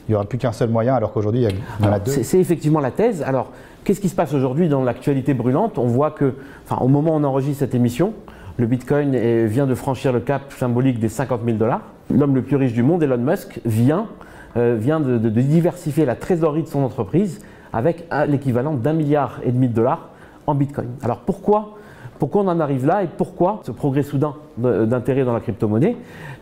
puisqu'il 0.07 0.11
n'y 0.11 0.15
aura 0.15 0.25
plus 0.25 0.37
qu'un 0.37 0.51
seul 0.53 0.69
moyen, 0.69 0.95
alors 0.95 1.11
qu'aujourd'hui 1.11 1.41
il 1.41 1.43
y, 1.43 1.47
a- 1.47 1.55
il 1.81 1.85
en 1.85 1.99
deux 1.99 2.11
C'est 2.23 2.39
effectivement 2.39 2.79
la 2.79 2.91
thèse. 2.91 3.21
Alors, 3.23 3.51
qu'est-ce 3.83 3.99
qui 3.99 4.07
se 4.09 4.15
passe 4.15 4.33
aujourd'hui 4.33 4.69
dans 4.69 4.83
l'actualité 4.83 5.33
brûlante? 5.33 5.77
On 5.77 5.85
voit 5.87 6.11
que, 6.11 6.33
enfin, 6.67 6.81
au 6.83 6.87
moment 6.87 7.11
où 7.11 7.19
on 7.19 7.23
enregistre 7.25 7.59
cette 7.59 7.75
émission, 7.75 8.13
le 8.57 8.65
Bitcoin 8.67 9.15
vient 9.47 9.67
de 9.67 9.75
franchir 9.75 10.13
le 10.13 10.19
cap 10.21 10.51
symbolique 10.53 10.99
des 10.99 11.09
50 11.09 11.41
000 11.45 11.57
dollars. 11.57 11.81
L'homme 12.09 12.35
le 12.35 12.41
plus 12.41 12.55
riche 12.55 12.73
du 12.73 12.83
monde, 12.83 13.03
Elon 13.03 13.17
Musk, 13.17 13.59
vient, 13.65 14.07
euh, 14.55 14.75
vient 14.79 14.99
de, 15.01 15.17
de- 15.17 15.29
de 15.29 15.41
diversifier 15.41 16.05
la 16.05 16.15
trésorerie 16.15 16.63
de 16.63 16.67
son 16.67 16.81
entreprise 16.83 17.41
avec 17.73 18.05
un- 18.09 18.25
l'équivalent 18.25 18.73
d'un 18.73 18.93
milliard 18.93 19.39
et 19.43 19.51
demi 19.51 19.67
de 19.67 19.73
dollars 19.73 20.09
en 20.47 20.55
Bitcoin. 20.55 20.87
Alors 21.03 21.19
pourquoi 21.19 21.73
pourquoi 22.19 22.41
on 22.41 22.47
en 22.47 22.59
arrive 22.59 22.85
là 22.85 23.03
et 23.03 23.07
pourquoi 23.07 23.61
ce 23.63 23.71
progrès 23.71 24.03
soudain 24.03 24.35
d'intérêt 24.57 25.23
dans 25.23 25.33
la 25.33 25.39
crypto-monnaie? 25.39 25.95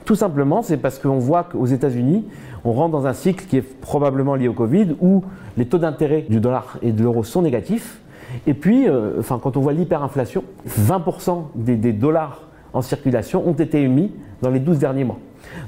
Tout 0.06 0.16
simplement, 0.16 0.62
c'est 0.62 0.78
parce 0.78 1.00
qu'on 1.00 1.18
voit 1.20 1.44
qu'aux 1.44 1.66
États-Unis, 1.66 2.26
on 2.64 2.72
rentre 2.74 2.92
dans 2.92 3.08
un 3.08 3.14
cycle 3.14 3.46
qui 3.46 3.58
est 3.58 3.80
probablement 3.82 4.36
lié 4.36 4.48
au 4.48 4.54
Covid 4.54 4.96
où 5.02 5.24
les 5.58 5.66
taux 5.66 5.78
d'intérêt 5.78 6.26
du 6.30 6.40
dollar 6.40 6.78
et 6.82 6.92
de 6.92 7.02
l'euro 7.04 7.24
sont 7.24 7.42
négatifs. 7.42 8.00
Et 8.48 8.54
puis, 8.54 8.88
euh, 8.88 9.20
enfin, 9.20 9.40
quand 9.42 9.58
on 9.58 9.62
voit 9.62 9.74
l'hyperinflation, 9.74 10.44
20% 10.68 11.46
des, 11.56 11.94
dollars 11.94 12.42
en 12.74 12.82
circulation 12.82 13.48
ont 13.48 13.54
été 13.54 13.82
émis 13.82 14.12
dans 14.42 14.50
les 14.50 14.60
12 14.60 14.80
derniers 14.80 15.04
mois. 15.04 15.18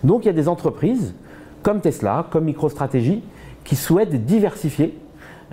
Donc 0.03 0.25
il 0.25 0.27
y 0.27 0.29
a 0.29 0.33
des 0.33 0.47
entreprises 0.47 1.13
comme 1.63 1.81
Tesla, 1.81 2.25
comme 2.29 2.45
MicroStrategy, 2.45 3.23
qui 3.63 3.75
souhaitent 3.75 4.25
diversifier 4.25 4.97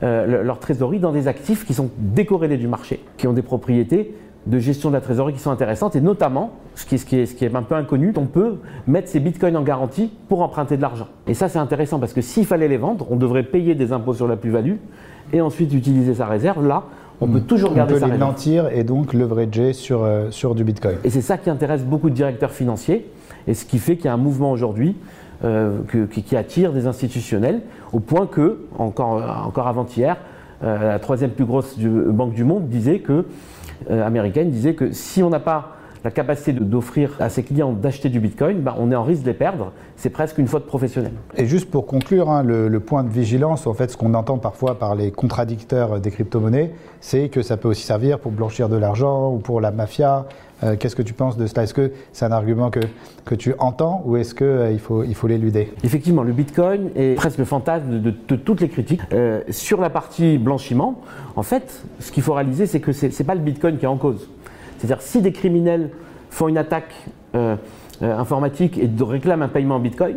euh, 0.02 0.26
le- 0.26 0.42
leur 0.42 0.58
trésorerie 0.58 0.98
dans 0.98 1.12
des 1.12 1.28
actifs 1.28 1.64
qui 1.64 1.74
sont 1.74 1.90
décorrélés 1.98 2.56
du 2.56 2.66
marché, 2.68 3.02
qui 3.16 3.26
ont 3.28 3.32
des 3.32 3.42
propriétés 3.42 4.14
de 4.46 4.58
gestion 4.58 4.90
de 4.90 4.94
la 4.94 5.00
trésorerie 5.00 5.32
qui 5.32 5.38
sont 5.40 5.50
intéressantes 5.50 5.96
et 5.96 6.00
notamment, 6.00 6.50
ce 6.74 6.84
qui, 6.84 6.96
est, 6.96 6.98
ce 6.98 7.06
qui 7.06 7.16
est- 7.16 7.26
ce 7.26 7.34
qui 7.34 7.44
est 7.44 7.54
un 7.56 7.62
peu 7.62 7.74
inconnu, 7.74 8.12
on 8.16 8.26
peut 8.26 8.56
mettre 8.86 9.08
ses 9.08 9.20
bitcoins 9.20 9.56
en 9.56 9.62
garantie 9.62 10.10
pour 10.28 10.42
emprunter 10.42 10.76
de 10.76 10.82
l'argent. 10.82 11.06
Et 11.26 11.34
ça 11.34 11.48
c'est 11.48 11.58
intéressant 11.58 11.98
parce 11.98 12.12
que 12.12 12.20
s'il 12.20 12.44
fallait 12.44 12.68
les 12.68 12.76
vendre, 12.76 13.06
on 13.10 13.16
devrait 13.16 13.42
payer 13.44 13.74
des 13.74 13.92
impôts 13.92 14.12
sur 14.14 14.28
la 14.28 14.36
plus-value 14.36 14.74
et 15.32 15.40
ensuite 15.40 15.72
utiliser 15.72 16.14
sa 16.14 16.26
réserve. 16.26 16.66
Là, 16.66 16.82
on 17.20 17.28
peut 17.28 17.40
toujours 17.40 17.70
On 17.72 17.74
garder 17.74 17.94
peut 17.94 18.00
sa 18.00 18.06
les 18.06 18.12
réserve. 18.12 18.28
mentir 18.30 18.68
et 18.72 18.84
donc 18.84 19.14
leverager 19.14 19.72
sur, 19.72 20.02
euh, 20.02 20.30
sur 20.30 20.54
du 20.54 20.64
Bitcoin. 20.64 20.96
Et 21.04 21.10
c'est 21.10 21.20
ça 21.22 21.38
qui 21.38 21.48
intéresse 21.48 21.82
beaucoup 21.84 22.10
de 22.10 22.14
directeurs 22.14 22.50
financiers, 22.50 23.08
et 23.46 23.54
ce 23.54 23.64
qui 23.64 23.78
fait 23.78 23.96
qu'il 23.96 24.06
y 24.06 24.08
a 24.08 24.14
un 24.14 24.18
mouvement 24.18 24.50
aujourd'hui 24.50 24.96
euh, 25.44 25.78
qui, 26.10 26.22
qui 26.22 26.36
attire 26.36 26.72
des 26.72 26.86
institutionnels, 26.86 27.62
au 27.92 28.00
point 28.00 28.26
que, 28.26 28.58
encore, 28.78 29.22
encore 29.46 29.68
avant-hier, 29.68 30.16
euh, 30.64 30.88
la 30.88 30.98
troisième 30.98 31.30
plus 31.30 31.44
grosse 31.44 31.78
du- 31.78 31.88
banque 31.88 32.34
du 32.34 32.44
monde 32.44 32.68
disait 32.68 32.98
que, 32.98 33.24
américaine 33.90 34.50
disait 34.50 34.74
que 34.74 34.92
si 34.92 35.22
on 35.22 35.30
n'a 35.30 35.40
pas 35.40 35.76
la 36.04 36.10
capacité 36.10 36.52
d'offrir 36.52 37.16
à 37.18 37.30
ses 37.30 37.42
clients 37.42 37.72
d'acheter 37.72 38.10
du 38.10 38.20
Bitcoin, 38.20 38.58
ben, 38.60 38.74
on 38.78 38.92
est 38.92 38.94
en 38.94 39.02
risque 39.04 39.22
de 39.22 39.28
les 39.28 39.34
perdre. 39.34 39.72
C'est 39.96 40.10
presque 40.10 40.36
une 40.36 40.46
faute 40.48 40.66
professionnelle. 40.66 41.14
Et 41.36 41.46
juste 41.46 41.70
pour 41.70 41.86
conclure, 41.86 42.30
hein, 42.30 42.42
le, 42.42 42.68
le 42.68 42.80
point 42.80 43.02
de 43.04 43.08
vigilance, 43.08 43.66
en 43.66 43.72
fait, 43.72 43.90
ce 43.90 43.96
qu'on 43.96 44.12
entend 44.12 44.36
parfois 44.36 44.78
par 44.78 44.94
les 44.94 45.10
contradicteurs 45.10 46.00
des 46.00 46.10
crypto-monnaies, 46.10 46.72
c'est 47.00 47.30
que 47.30 47.40
ça 47.42 47.56
peut 47.56 47.68
aussi 47.68 47.82
servir 47.84 48.18
pour 48.18 48.32
blanchir 48.32 48.68
de 48.68 48.76
l'argent 48.76 49.32
ou 49.32 49.38
pour 49.38 49.60
la 49.62 49.70
mafia. 49.70 50.26
Euh, 50.62 50.76
Qu'est-ce 50.78 50.94
que 50.94 51.02
tu 51.02 51.14
penses 51.14 51.36
de 51.38 51.46
cela? 51.46 51.62
Est-ce 51.62 51.74
que 51.74 51.90
c'est 52.12 52.24
un 52.26 52.32
argument 52.32 52.70
que, 52.70 52.80
que 53.24 53.34
tu 53.34 53.54
entends 53.58 54.02
ou 54.04 54.16
est-ce 54.18 54.34
qu'il 54.34 54.78
faut, 54.80 55.04
il 55.04 55.14
faut 55.14 55.26
l'éluder? 55.26 55.72
Effectivement, 55.84 56.22
le 56.22 56.32
Bitcoin 56.32 56.90
est 56.96 57.14
presque 57.14 57.38
le 57.38 57.44
fantasme 57.46 57.88
de, 57.90 57.98
de- 57.98 58.14
de 58.28 58.36
toutes 58.36 58.60
les 58.60 58.68
critiques. 58.68 59.00
Euh, 59.12 59.40
sur 59.48 59.80
la 59.80 59.88
partie 59.90 60.36
blanchiment, 60.36 61.00
en 61.34 61.42
fait, 61.42 61.82
ce 61.98 62.12
qu'il 62.12 62.22
faut 62.22 62.34
réaliser, 62.34 62.66
c'est 62.66 62.80
que 62.80 62.92
ce 62.92 63.06
n'est 63.06 63.24
pas 63.26 63.34
le 63.34 63.40
Bitcoin 63.40 63.78
qui 63.78 63.86
est 63.86 63.88
en 63.88 63.96
cause. 63.96 64.28
C'est-à-dire, 64.84 65.02
si 65.02 65.22
des 65.22 65.32
criminels 65.32 65.88
font 66.28 66.46
une 66.48 66.58
attaque 66.58 66.92
euh, 67.34 67.56
euh, 68.02 68.18
informatique 68.18 68.76
et 68.76 68.90
réclament 69.02 69.40
un 69.40 69.48
paiement 69.48 69.76
en 69.76 69.80
Bitcoin, 69.80 70.16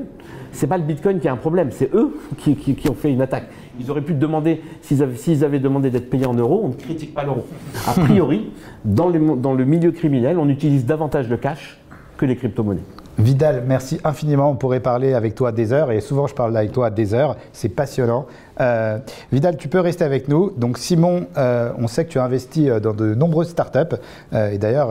c'est 0.51 0.67
pas 0.67 0.77
le 0.77 0.83
Bitcoin 0.83 1.19
qui 1.19 1.29
a 1.29 1.31
un 1.31 1.37
problème, 1.37 1.69
c'est 1.71 1.93
eux 1.93 2.17
qui, 2.37 2.77
ont 2.89 2.93
fait 2.93 3.11
une 3.11 3.21
attaque. 3.21 3.47
Ils 3.79 3.89
auraient 3.89 4.01
pu 4.01 4.13
demander, 4.13 4.61
s'ils 4.81 5.45
avaient, 5.45 5.59
demandé 5.59 5.89
d'être 5.89 6.09
payés 6.09 6.25
en 6.25 6.33
euros, 6.33 6.61
on 6.65 6.67
ne 6.69 6.73
critique 6.73 7.13
pas 7.13 7.23
l'euro. 7.23 7.45
A 7.87 7.93
priori, 7.93 8.51
dans, 8.83 9.09
dans 9.09 9.53
le 9.53 9.63
milieu 9.63 9.91
criminel, 9.91 10.37
on 10.37 10.49
utilise 10.49 10.85
davantage 10.85 11.29
le 11.29 11.37
cash 11.37 11.79
que 12.17 12.25
les 12.25 12.35
crypto-monnaies. 12.35 12.81
Vidal, 13.19 13.63
merci 13.65 13.99
infiniment. 14.03 14.51
On 14.51 14.55
pourrait 14.55 14.79
parler 14.79 15.13
avec 15.13 15.33
toi 15.33 15.51
des 15.51 15.73
heures 15.73 15.91
et 15.91 16.01
souvent 16.01 16.27
je 16.27 16.35
parle 16.35 16.55
avec 16.55 16.71
toi 16.71 16.91
des 16.91 17.15
heures. 17.15 17.35
C'est 17.51 17.69
passionnant. 17.69 18.27
Euh, 18.61 18.99
Vidal, 19.31 19.57
tu 19.57 19.69
peux 19.69 19.79
rester 19.79 20.03
avec 20.03 20.27
nous. 20.27 20.51
Donc 20.55 20.77
Simon, 20.77 21.25
euh, 21.35 21.71
on 21.79 21.87
sait 21.87 22.05
que 22.05 22.11
tu 22.11 22.19
as 22.19 22.23
investi 22.23 22.69
euh, 22.69 22.79
dans 22.79 22.93
de 22.93 23.15
nombreuses 23.15 23.49
startups 23.49 23.95
et 24.33 24.57
d'ailleurs 24.57 24.89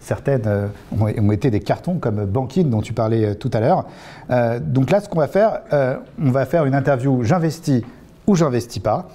certaines 0.00 0.70
ont, 0.98 1.32
été 1.32 1.50
des 1.50 1.60
cartons 1.60 1.98
comme 1.98 2.24
Bankin 2.24 2.64
dont 2.64 2.80
tu 2.80 2.92
parlais 2.92 3.34
tout 3.34 3.50
à 3.52 3.60
l'heure. 3.60 3.84
Donc 4.60 4.90
là, 4.90 5.00
ce 5.00 5.08
qu'on 5.08 5.18
va 5.18 5.26
faire, 5.26 5.60
on 5.72 6.30
va 6.30 6.46
faire 6.46 6.64
une 6.64 6.74
interview 6.74 7.22
j'investis 7.24 7.82
ou 8.26 8.36
j'investis 8.36 8.82
pas. 8.82 9.08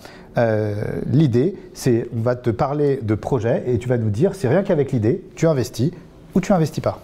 L'idée, 1.08 1.56
c'est 1.74 2.08
on 2.16 2.22
va 2.22 2.36
te 2.36 2.50
parler 2.50 3.00
de 3.02 3.16
projets 3.16 3.64
et 3.68 3.78
tu 3.78 3.88
vas 3.88 3.98
nous 3.98 4.10
dire 4.10 4.36
si 4.36 4.48
rien 4.48 4.64
qu'avec 4.64 4.92
l'idée, 4.92 5.24
tu 5.36 5.48
investis 5.48 5.92
ou 6.36 6.42
tu 6.42 6.52
investis 6.54 6.84
pas. 6.84 7.02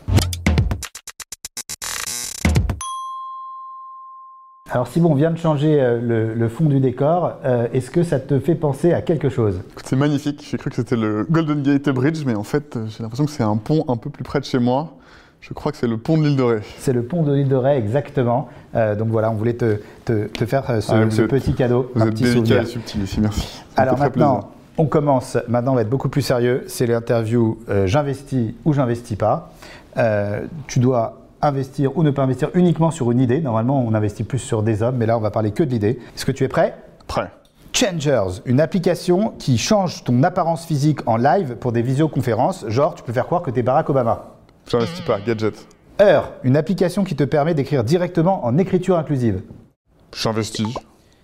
Alors 4.69 4.88
Simon, 4.88 5.12
on 5.12 5.15
vient 5.15 5.32
de 5.32 5.38
changer 5.38 5.80
euh, 5.82 5.99
le, 6.01 6.34
le 6.34 6.49
fond 6.49 6.65
du 6.65 6.80
décor. 6.82 7.34
Euh, 7.45 7.67
Est-ce 7.73 7.89
que 7.89 8.03
ça 8.03 8.19
te 8.19 8.38
fait 8.39 8.56
penser 8.56 8.91
à 8.93 9.01
quelque 9.01 9.30
chose? 9.30 9.62
C'est 9.86 9.95
magnifique. 9.95 10.45
J'ai 10.49 10.58
cru 10.58 10.69
que 10.69 10.75
c'était 10.75 10.97
le 10.97 11.25
Golden 11.30 11.63
Gate 11.63 11.89
Bridge, 11.89 12.23
mais 12.25 12.36
en 12.36 12.43
fait, 12.43 12.75
euh, 12.75 12.86
j'ai 12.88 13.01
l'impression 13.01 13.25
que 13.25 13.32
c'est 13.32 13.43
un 13.43 13.56
pont 13.56 13.86
un 13.88 13.95
peu 13.95 14.10
plus 14.10 14.23
près 14.25 14.39
de 14.39 14.45
chez 14.45 14.60
moi. 14.60 14.93
Je 15.39 15.53
crois 15.53 15.71
que 15.71 15.77
c'est 15.77 15.88
le 15.88 15.97
pont 15.97 16.17
de 16.17 16.23
l'île 16.23 16.36
de 16.36 16.43
Ré. 16.43 16.60
C'est 16.80 16.91
le 16.91 17.03
pont 17.03 17.23
de 17.23 17.32
l'île 17.34 17.47
de 17.47 17.56
Ré, 17.56 17.77
exactement. 17.77 18.49
Euh, 18.75 18.95
donc 18.95 19.08
voilà, 19.08 19.32
on 19.32 19.36
voulait 19.36 19.53
te, 19.53 19.77
te- 20.03 20.27
te 20.27 20.45
faire 20.45 20.65
ce, 20.82 20.91
Ah, 20.91 21.06
vous 21.06 21.12
ce 21.12 21.21
êtes- 21.21 21.30
petit 21.30 21.53
cadeau, 21.53 21.89
Vous 21.95 22.01
un 22.01 22.08
êtes 22.08 22.12
petit 22.13 22.23
délicat 22.23 22.39
souvenir. 22.39 22.62
et 22.63 22.65
subtil 22.65 23.03
ici, 23.03 23.21
merci. 23.21 23.63
Ça 23.75 23.82
Alors 23.84 23.97
maintenant, 23.99 24.49
on 24.77 24.86
commence. 24.86 25.38
Maintenant, 25.47 25.71
on 25.71 25.75
va 25.75 25.84
être 25.84 25.89
beaucoup 25.89 26.10
plus 26.10 26.23
sérieux. 26.23 26.63
C'est 26.67 26.88
l'interview 26.88 27.58
euh, 27.69 27.88
j'investis 27.88 28.53
ou 28.65 28.73
j'investis 28.73 29.15
pas. 29.17 29.53
Tu 30.67 30.80
dois 30.80 31.21
investir 31.48 31.98
ou 31.98 32.04
ne 32.04 32.12
pas 32.12 32.24
investir 32.24 32.50
uniquement 32.54 32.92
sur 32.92 33.12
une 33.12 33.20
idée. 33.20 33.42
Normalement, 33.42 33.82
on 33.86 33.94
investit 33.94 34.24
plus 34.24 34.40
sur 34.40 34.64
des 34.64 34.84
hommes, 34.84 34.98
mais 34.98 35.06
là, 35.06 35.18
on 35.18 35.22
va 35.22 35.32
parler 35.32 35.52
que 35.52 35.64
de 35.64 35.70
l'idée. 35.70 36.00
Est-ce 36.16 36.26
que 36.26 36.32
tu 36.32 36.44
es 36.44 36.48
prêt? 36.48 36.76
Prêt. 37.08 37.32
Changers, 37.74 38.42
une 38.46 38.60
application 38.60 39.34
qui 39.38 39.58
change 39.58 40.04
ton 40.04 40.24
apparence 40.24 40.66
physique 40.66 41.00
en 41.06 41.16
live 41.18 41.56
pour 41.58 41.72
des 41.72 41.82
visioconférences. 41.82 42.66
Genre, 42.70 42.96
tu 42.96 43.04
peux 43.04 43.14
faire 43.14 43.26
croire 43.28 43.42
que 43.44 43.52
tu 43.52 43.60
es 43.60 43.64
Barack 43.64 43.90
Obama. 43.90 44.36
J'investis 44.68 45.02
pas. 45.02 45.20
Gadget. 45.20 45.54
Heure, 46.02 46.32
une 46.44 46.56
application 46.58 47.04
qui 47.04 47.16
te 47.16 47.24
permet 47.24 47.54
d'écrire 47.54 47.84
directement 47.84 48.46
en 48.46 48.58
écriture 48.58 48.98
inclusive. 48.98 49.42
J'investis. 50.16 50.68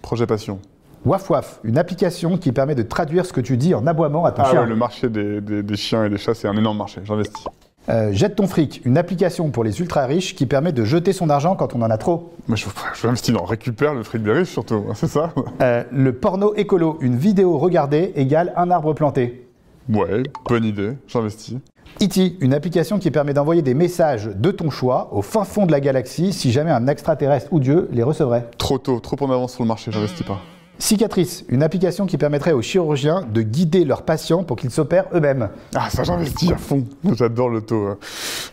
Projet 0.01 0.25
passion. 0.27 0.59
Waf 1.05 1.29
Waf, 1.29 1.59
une 1.63 1.77
application 1.77 2.37
qui 2.37 2.51
permet 2.51 2.75
de 2.75 2.83
traduire 2.83 3.25
ce 3.25 3.33
que 3.33 3.41
tu 3.41 3.57
dis 3.57 3.73
en 3.75 3.85
aboiement 3.87 4.23
à 4.25 4.31
ton 4.31 4.43
Ah 4.45 4.51
chien. 4.51 4.61
ouais, 4.61 4.67
le 4.67 4.75
marché 4.75 5.09
des, 5.09 5.41
des- 5.41 5.61
des 5.63 5.75
chiens 5.75 6.05
et 6.05 6.09
des 6.09 6.17
chats, 6.17 6.33
c'est 6.33 6.47
un 6.47 6.55
énorme 6.55 6.77
marché. 6.77 7.01
J'investis. 7.03 7.43
Euh, 7.89 8.13
Jette 8.13 8.35
ton 8.37 8.47
fric, 8.47 8.81
une 8.85 8.97
application 8.97 9.49
pour 9.49 9.63
les 9.63 9.79
ultra 9.81 10.05
riches 10.05 10.35
qui 10.35 10.45
permet 10.45 10.71
de 10.71 10.85
jeter 10.85 11.11
son 11.11 11.29
argent 11.29 11.55
quand 11.55 11.75
on 11.75 11.81
en 11.81 11.89
a 11.89 11.97
trop. 11.97 12.33
Mais 12.47 12.55
je, 12.55 12.65
je 12.93 13.07
investis 13.07 13.33
dans 13.33 13.43
récupère 13.43 13.93
le 13.93 14.03
fric 14.03 14.23
des 14.23 14.31
riches 14.31 14.49
surtout, 14.51 14.85
hein, 14.89 14.93
c'est 14.95 15.07
ça 15.07 15.33
Euh, 15.61 15.83
le 15.91 16.13
porno 16.13 16.53
écolo, 16.55 16.97
une 17.01 17.17
vidéo 17.17 17.57
regardée 17.57 18.13
égale 18.15 18.53
un 18.55 18.71
arbre 18.71 18.93
planté. 18.93 19.47
Ouais, 19.89 20.23
bonne 20.47 20.63
idée. 20.63 20.93
J'investis. 21.07 21.57
E.T., 22.01 22.37
une 22.39 22.53
application 22.53 22.99
qui 22.99 23.11
permet 23.11 23.33
d'envoyer 23.33 23.61
des 23.61 23.73
messages 23.73 24.25
de 24.33 24.51
ton 24.51 24.69
choix 24.69 25.09
au 25.11 25.21
fin 25.21 25.43
fond 25.43 25.65
de 25.65 25.71
la 25.71 25.81
galaxie 25.81 26.31
si 26.31 26.51
jamais 26.51 26.71
un 26.71 26.87
extraterrestre 26.87 27.51
ou 27.51 27.59
Dieu 27.59 27.89
les 27.91 28.01
recevrait. 28.01 28.47
Trop 28.57 28.77
tôt, 28.77 28.99
trop 29.01 29.17
en 29.19 29.29
avance 29.29 29.53
sur 29.53 29.63
le 29.63 29.67
marché. 29.67 29.91
J'investis 29.91 30.25
pas. 30.25 30.39
Cicatrice, 30.79 31.45
une 31.49 31.63
application 31.63 32.05
qui 32.05 32.17
permettrait 32.17 32.51
aux 32.51 32.61
chirurgiens 32.61 33.21
de 33.31 33.41
guider 33.41 33.85
leurs 33.85 34.01
patients 34.01 34.43
pour 34.43 34.57
qu'ils 34.57 34.71
s'opèrent 34.71 35.05
eux-mêmes. 35.13 35.49
Ah, 35.75 35.89
ça, 35.89 36.03
j'investis 36.03 36.51
à 36.51 36.57
fond. 36.57 36.83
J'adore 37.13 37.49
l'auto, 37.49 37.75
euh, 37.75 37.99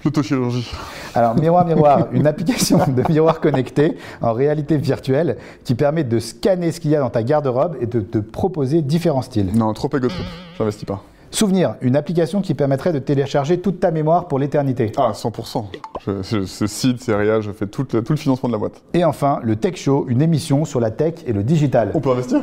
l'autochirurgie. 0.05 0.71
Alors, 1.15 1.35
Miroir 1.35 1.65
Miroir, 1.65 2.09
une 2.13 2.27
application 2.27 2.79
de 2.89 3.11
miroir 3.11 3.41
connecté 3.41 3.97
en 4.21 4.33
réalité 4.33 4.77
virtuelle 4.77 5.39
qui 5.65 5.75
permet 5.75 6.05
de 6.05 6.19
scanner 6.19 6.73
ce 6.73 6.81
qu'il 6.81 6.91
y 6.91 6.97
a 6.97 7.01
dans 7.01 7.11
ta 7.11 7.23
garde-robe 7.23 7.77
et 7.81 7.87
de 7.87 8.01
te 8.01 8.19
proposer 8.19 8.83
différents 8.83 9.23
styles. 9.23 9.51
Non, 9.55 9.73
trop 9.73 9.89
égotrip. 9.89 10.27
J'investis 10.57 10.85
pas. 10.85 11.03
Souvenir, 11.33 11.77
une 11.81 11.95
application 11.95 12.41
qui 12.41 12.55
permettrait 12.55 12.93
de 12.93 12.99
télécharger 12.99 13.61
toute 13.61 13.79
ta 13.79 13.93
mémoire 13.93 14.27
pour 14.27 14.39
l'éternité. 14.39 14.91
Ah, 14.97 15.13
100%. 15.15 15.65
Je, 16.05 16.23
je, 16.23 16.45
ce 16.45 16.67
site, 16.67 17.01
c'est 17.01 17.15
RIA, 17.15 17.41
je 17.41 17.53
fais 17.53 17.67
tout 17.67 17.87
le, 17.93 18.03
tout 18.03 18.13
le 18.13 18.19
financement 18.19 18.49
de 18.49 18.53
la 18.53 18.59
boîte. 18.59 18.83
Et 18.95 19.05
enfin, 19.05 19.39
le 19.45 19.55
Tech 19.55 19.77
Show, 19.77 20.07
une 20.09 20.23
émission 20.23 20.65
sur 20.65 20.81
la 20.81 20.91
tech 20.91 21.15
et 21.27 21.33
le 21.33 21.45
digital. 21.45 21.93
On 21.95 22.01
peut 22.01 22.11
investir? 22.11 22.43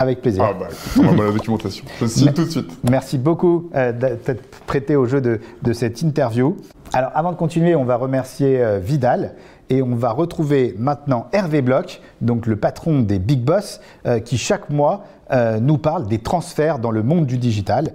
Avec 0.00 0.20
plaisir. 0.20 0.44
Ah 0.44 0.52
bah, 0.52 0.68
on 0.98 1.14
va 1.14 1.24
la 1.24 1.32
documentation. 1.32 1.84
Je 2.00 2.06
signe 2.06 2.32
tout 2.32 2.44
de 2.44 2.50
suite. 2.50 2.70
Merci 2.88 3.18
beaucoup 3.18 3.70
euh, 3.74 3.92
d'être 3.92 4.42
prêté 4.66 4.94
au 4.96 5.06
jeu 5.06 5.20
de, 5.20 5.40
de, 5.62 5.72
cette 5.72 6.02
interview. 6.02 6.56
Alors, 6.92 7.10
avant 7.14 7.32
de 7.32 7.36
continuer, 7.36 7.74
on 7.74 7.84
va 7.84 7.96
remercier 7.96 8.62
euh, 8.62 8.78
Vidal. 8.78 9.34
Et 9.70 9.82
on 9.82 9.96
va 9.96 10.12
retrouver 10.12 10.74
maintenant 10.78 11.26
Hervé 11.32 11.60
Bloch, 11.60 12.00
donc 12.22 12.46
le 12.46 12.56
patron 12.56 13.00
des 13.00 13.18
Big 13.18 13.40
Boss, 13.40 13.82
euh, 14.06 14.18
qui 14.18 14.38
chaque 14.38 14.70
mois 14.70 15.04
nous 15.60 15.76
parle 15.76 16.06
des 16.06 16.20
transferts 16.20 16.78
dans 16.78 16.90
le 16.90 17.02
monde 17.02 17.26
du 17.26 17.36
digital. 17.36 17.92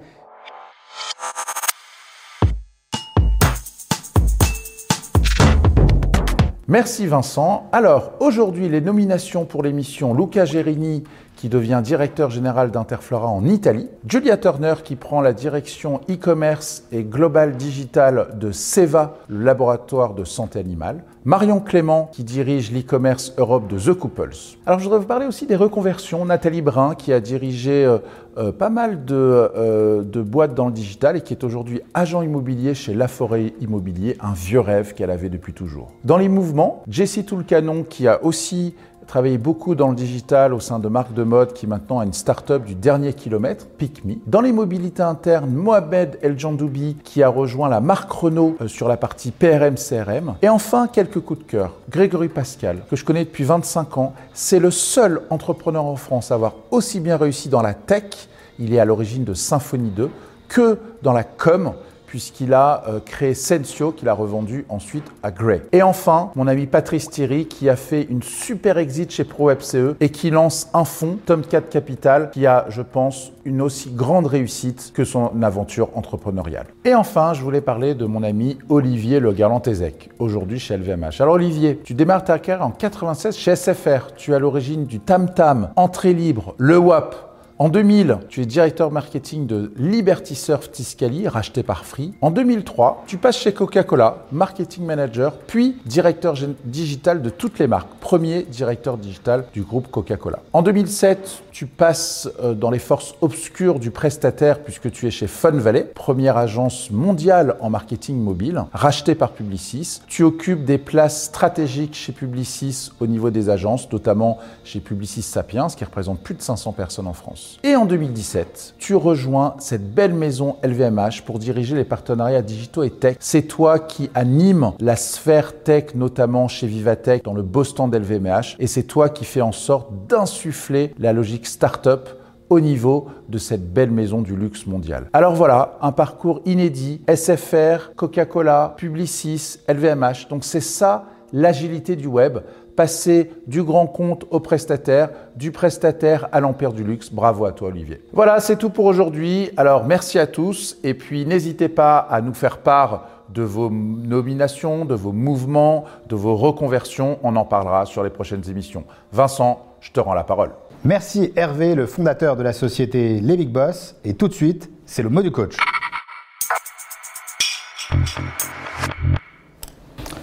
Merci 6.74 7.06
Vincent. 7.06 7.70
Alors 7.72 8.14
aujourd'hui 8.20 8.68
les 8.68 8.82
nominations 8.82 9.46
pour 9.46 9.62
l'émission 9.62 10.14
Luca 10.14 10.46
Gerini 10.46 11.04
qui 11.44 11.50
devient 11.50 11.82
directeur 11.84 12.30
général 12.30 12.72
d'Interflora 12.72 13.28
en 13.28 13.44
Italie, 13.44 13.90
Julia 14.08 14.38
Turner 14.38 14.76
qui 14.82 14.96
prend 14.96 15.20
la 15.20 15.34
direction 15.34 16.00
e-commerce 16.10 16.86
et 16.94 17.04
global 17.04 17.58
digital 17.58 18.30
de 18.40 18.54
Seva, 18.54 19.18
le 19.28 19.44
laboratoire 19.44 20.14
de 20.14 20.24
santé 20.24 20.60
animale, 20.60 21.04
Marion 21.26 21.60
Clément 21.60 22.10
qui 22.14 22.24
dirige 22.24 22.72
l'e-commerce 22.72 23.34
Europe 23.38 23.68
de 23.68 23.78
The 23.78 23.94
Couples. 23.94 24.56
Alors 24.66 24.80
je 24.80 24.86
voudrais 24.86 25.00
vous 25.00 25.06
parler 25.06 25.26
aussi 25.26 25.46
des 25.46 25.58
reconversions, 25.58 26.24
Nathalie 26.24 26.62
Brun 26.62 26.96
qui 26.96 27.12
a 27.12 27.20
dirigé 27.20 27.84
euh, 27.86 27.98
euh, 28.38 28.54
pas 28.54 28.70
mal 28.70 29.04
de, 29.04 29.16
euh, 29.16 30.02
de, 30.02 30.22
boîtes 30.22 30.56
dans 30.56 30.68
le 30.68 30.74
digital 30.74 31.18
et 31.18 31.22
qui 31.22 31.34
est 31.34 31.44
aujourd'hui 31.44 31.82
agent 31.94 32.22
immobilier 32.22 32.74
chez 32.74 32.94
La 32.94 33.10
Forêt 33.10 33.54
Immobilier, 33.60 34.16
un 34.22 34.34
vieux 34.34 34.62
rêve 34.62 34.94
qu'elle 34.94 35.12
avait 35.12 35.30
depuis 35.30 35.54
toujours. 35.54 35.92
Dans 36.06 36.18
les 36.18 36.30
mouvements, 36.30 36.84
Jessie 36.88 37.26
Toulcanon 37.26 37.84
qui 37.84 38.08
a 38.08 38.24
aussi 38.24 38.76
travaillé 39.08 39.38
beaucoup 39.38 39.76
dans 39.76 39.90
le 39.90 39.96
digital 39.96 40.54
au 40.54 40.60
sein 40.60 40.80
de 40.80 40.88
marques 40.88 41.14
de 41.14 41.24
mode 41.24 41.54
qui 41.54 41.68
maintenant 41.68 42.00
a 42.00 42.06
une 42.06 42.14
start-up 42.14 42.64
du 42.64 42.76
dernier 42.76 43.14
kilomètre, 43.14 43.68
PickMe. 43.68 44.16
Dans 44.28 44.42
les 44.42 44.52
mobilités 44.52 45.04
internes, 45.04 45.52
Mohamed 45.52 46.20
El 46.22 46.40
Jandoubi 46.40 46.98
qui 47.04 47.24
a 47.24 47.30
rejoint 47.30 47.70
la 47.70 47.82
marque 47.82 48.12
Renault 48.12 48.56
sur 48.68 48.88
la 48.88 48.98
partie 48.98 49.32
PRM 49.32 49.76
CRM. 49.76 50.36
Et 50.42 50.50
enfin, 50.50 50.88
quelques 50.88 51.20
coups 51.20 51.40
de 51.40 51.46
cœur. 51.46 51.74
Grégory 51.90 52.30
Pascal, 52.30 52.84
que 52.90 52.96
je 52.96 53.06
connais 53.06 53.26
depuis 53.26 53.44
25 53.44 53.98
ans, 53.98 54.14
c'est 54.34 54.60
le 54.60 54.72
seul 54.72 55.22
entrepreneur 55.30 55.86
en 55.86 55.96
France 55.96 56.32
à 56.32 56.36
avoir 56.36 56.54
aussi 56.72 57.00
bien 57.00 57.18
réussi 57.18 57.50
dans 57.50 57.62
la 57.62 57.74
tech, 57.74 58.28
il 58.60 58.74
est 58.74 58.80
à 58.80 58.86
l'origine 58.86 59.24
de 59.24 59.34
Symfony 59.34 59.90
2, 59.90 60.10
que 60.48 60.78
dans 61.02 61.14
la 61.14 61.24
com 61.24 61.74
puisqu'il 62.14 62.54
a 62.54 62.84
euh, 62.88 63.00
créé 63.04 63.34
Sensio, 63.34 63.92
qu'il 63.92 64.08
a 64.08 64.14
revendu 64.14 64.68
ensuite 64.70 65.12
à 65.24 65.32
Grey. 65.32 65.64
Et 65.72 65.82
enfin, 65.82 66.30
mon 66.36 66.46
ami 66.46 66.68
Patrice 66.68 67.10
Thierry, 67.10 67.48
qui 67.48 67.70
a 67.70 67.76
fait 67.76 68.04
une 68.04 68.22
super 68.22 68.78
exit 68.78 69.10
chez 69.10 69.24
ProWebCE 69.24 69.96
et 70.00 70.10
qui 70.10 70.30
lance 70.30 70.70
un 70.76 70.86
fonds, 70.86 71.18
Tomcat 71.26 71.62
Capital, 71.62 72.30
qui 72.30 72.46
a, 72.46 72.68
je 72.70 72.84
pense, 72.84 73.32
une 73.46 73.64
aussi 73.64 73.90
grande 73.90 74.28
réussite 74.28 74.92
que 74.94 75.06
son 75.06 75.42
aventure 75.42 75.90
entrepreneuriale. 75.96 76.68
Et 76.86 76.94
enfin, 76.94 77.34
je 77.34 77.42
voulais 77.42 77.62
parler 77.62 77.96
de 77.96 78.06
mon 78.06 78.22
ami 78.22 78.60
Olivier 78.70 79.20
Le 79.20 79.32
Garlantezec, 79.32 80.12
aujourd'hui 80.20 80.60
chez 80.60 80.78
LVMH. 80.78 81.20
Alors 81.20 81.34
Olivier, 81.34 81.80
tu 81.84 81.96
démarres 81.96 82.26
ta 82.26 82.38
carrière 82.38 82.68
en 82.68 82.70
96 82.70 83.36
chez 83.36 83.56
SFR. 83.56 84.14
Tu 84.16 84.34
es 84.34 84.36
à 84.36 84.40
l'origine 84.40 84.86
du 84.86 85.00
Tam 85.00 85.34
Tam, 85.34 85.70
Entrée 85.78 86.14
Libre, 86.14 86.54
Le 86.60 86.78
WAP, 86.78 87.33
en 87.64 87.70
2000, 87.70 88.18
tu 88.28 88.42
es 88.42 88.46
directeur 88.46 88.92
marketing 88.92 89.48
de 89.48 89.72
Liberty 89.78 90.36
Surf 90.36 90.70
Tiscali, 90.70 91.30
racheté 91.30 91.64
par 91.64 91.86
Free. 91.86 92.14
En 92.20 92.30
2003, 92.30 93.06
tu 93.08 93.16
passes 93.16 93.38
chez 93.38 93.54
Coca-Cola, 93.54 94.26
marketing 94.34 94.84
manager, 94.84 95.32
puis 95.32 95.78
directeur 95.86 96.36
digital 96.66 97.22
de 97.22 97.30
toutes 97.30 97.60
les 97.60 97.68
marques, 97.68 97.88
premier 98.02 98.44
directeur 98.44 98.98
digital 98.98 99.46
du 99.54 99.62
groupe 99.62 99.90
Coca-Cola. 99.90 100.40
En 100.52 100.62
2007, 100.62 101.43
tu 101.54 101.68
passes 101.68 102.28
euh, 102.42 102.56
dans 102.56 102.72
les 102.72 102.80
forces 102.80 103.14
obscures 103.22 103.80
du 103.80 103.92
prestataire 103.92 104.60
puisque 104.60 104.92
tu 104.92 105.08
es 105.08 105.12
chez 105.12 105.28
Fun 105.28 105.52
Valley, 105.52 105.84
première 105.84 106.36
agence 106.36 106.90
mondiale 106.90 107.56
en 107.62 107.70
marketing 107.70 108.18
mobile, 108.18 108.66
rachetée 108.74 109.14
par 109.14 109.32
Publicis. 109.32 110.02
Tu 110.08 110.24
occupes 110.24 110.66
des 110.66 110.80
places 110.80 111.26
stratégiques 111.26 111.94
chez 111.94 112.12
Publicis 112.12 112.92
au 113.00 113.06
niveau 113.06 113.30
des 113.30 113.52
agences, 113.52 113.90
notamment 113.92 114.40
chez 114.64 114.80
Publicis 114.80 115.22
Sapiens, 115.22 115.68
qui 115.68 115.86
représente 115.86 116.22
plus 116.22 116.34
de 116.34 116.42
500 116.42 116.72
personnes 116.72 117.08
en 117.08 117.14
France. 117.14 117.60
Et 117.64 117.76
en 117.76 117.86
2017, 117.86 118.76
tu 118.80 118.96
rejoins 118.96 119.54
cette 119.60 119.94
belle 119.94 120.14
maison 120.14 120.56
LVMH 120.64 121.22
pour 121.24 121.38
diriger 121.38 121.76
les 121.76 121.86
partenariats 121.86 122.42
digitaux 122.42 122.82
et 122.82 122.90
tech. 122.90 123.18
C'est 123.20 123.44
toi 123.44 123.78
qui 123.78 124.10
anime 124.16 124.72
la 124.80 124.96
sphère 124.96 125.62
tech, 125.62 125.94
notamment 125.94 126.48
chez 126.48 126.66
Vivatech, 126.66 127.24
dans 127.24 127.34
le 127.36 127.44
beau 127.44 127.64
stand 127.64 127.94
LVMH. 127.94 128.56
Et 128.58 128.66
c'est 128.66 128.84
toi 128.84 129.10
qui 129.10 129.24
fais 129.24 129.42
en 129.42 129.52
sorte 129.52 129.90
d'insuffler 130.10 130.96
la 130.98 131.14
logique 131.14 131.43
startup 131.48 132.10
au 132.50 132.60
niveau 132.60 133.08
de 133.30 133.38
cette 133.38 133.74
belle 133.74 133.92
maison 133.92 134.22
du 134.22 134.36
luxe 134.36 134.68
mondial. 134.68 135.10
Alors 135.14 135.34
voilà, 135.34 135.78
un 135.82 135.92
parcours 135.92 136.42
inédit, 136.46 137.02
SFR, 137.14 137.94
Coca-Cola, 137.96 138.76
Publicis, 138.78 139.60
LVMH. 139.68 140.28
Donc 140.30 140.44
c'est 140.44 140.62
ça 140.62 141.06
l'agilité 141.32 141.96
du 141.96 142.08
web 142.08 142.40
passer 142.76 143.32
du 143.48 143.64
grand 143.64 143.88
compte 143.88 144.26
au 144.32 144.40
prestataire, 144.40 145.10
du 145.36 145.52
prestataire 145.52 146.28
à 146.32 146.40
l'empire 146.40 146.74
du 146.74 146.84
luxe. 146.84 147.12
Bravo 147.12 147.46
à 147.46 147.52
toi 147.52 147.70
Olivier. 147.70 148.02
Voilà, 148.14 148.40
c'est 148.40 148.58
tout 148.58 148.70
pour 148.70 148.86
aujourd'hui. 148.86 149.52
Alors 149.58 149.86
merci 149.86 150.20
à 150.20 150.28
tous 150.28 150.78
et 150.84 150.94
puis 150.94 151.26
n'hésitez 151.26 151.70
pas 151.70 151.98
à 151.98 152.22
nous 152.22 152.34
faire 152.34 152.60
part 152.60 153.08
de 153.30 153.42
vos 153.42 153.70
nominations, 153.70 154.86
de 154.86 154.96
vos 154.96 155.12
mouvements, 155.12 155.86
de 156.08 156.16
vos 156.16 156.36
reconversions. 156.36 157.20
On 157.24 157.36
en 157.36 157.46
parlera 157.46 157.86
sur 157.86 158.04
les 158.04 158.10
prochaines 158.10 158.48
émissions. 158.50 158.84
Vincent, 159.12 159.66
je 159.80 159.92
te 159.92 160.00
rends 160.00 160.14
la 160.14 160.24
parole. 160.24 160.52
Merci 160.86 161.32
Hervé, 161.38 161.76
le 161.76 161.86
fondateur 161.86 162.36
de 162.36 162.44
la 162.44 162.52
société 162.52 163.22
Les 163.22 163.38
Big 163.38 163.48
Boss. 163.48 163.96
Et 164.04 164.16
tout 164.16 164.28
de 164.28 164.34
suite, 164.34 164.70
c'est 164.86 165.02
le 165.02 165.08
mot 165.08 165.22
du 165.22 165.32
coach. 165.32 165.56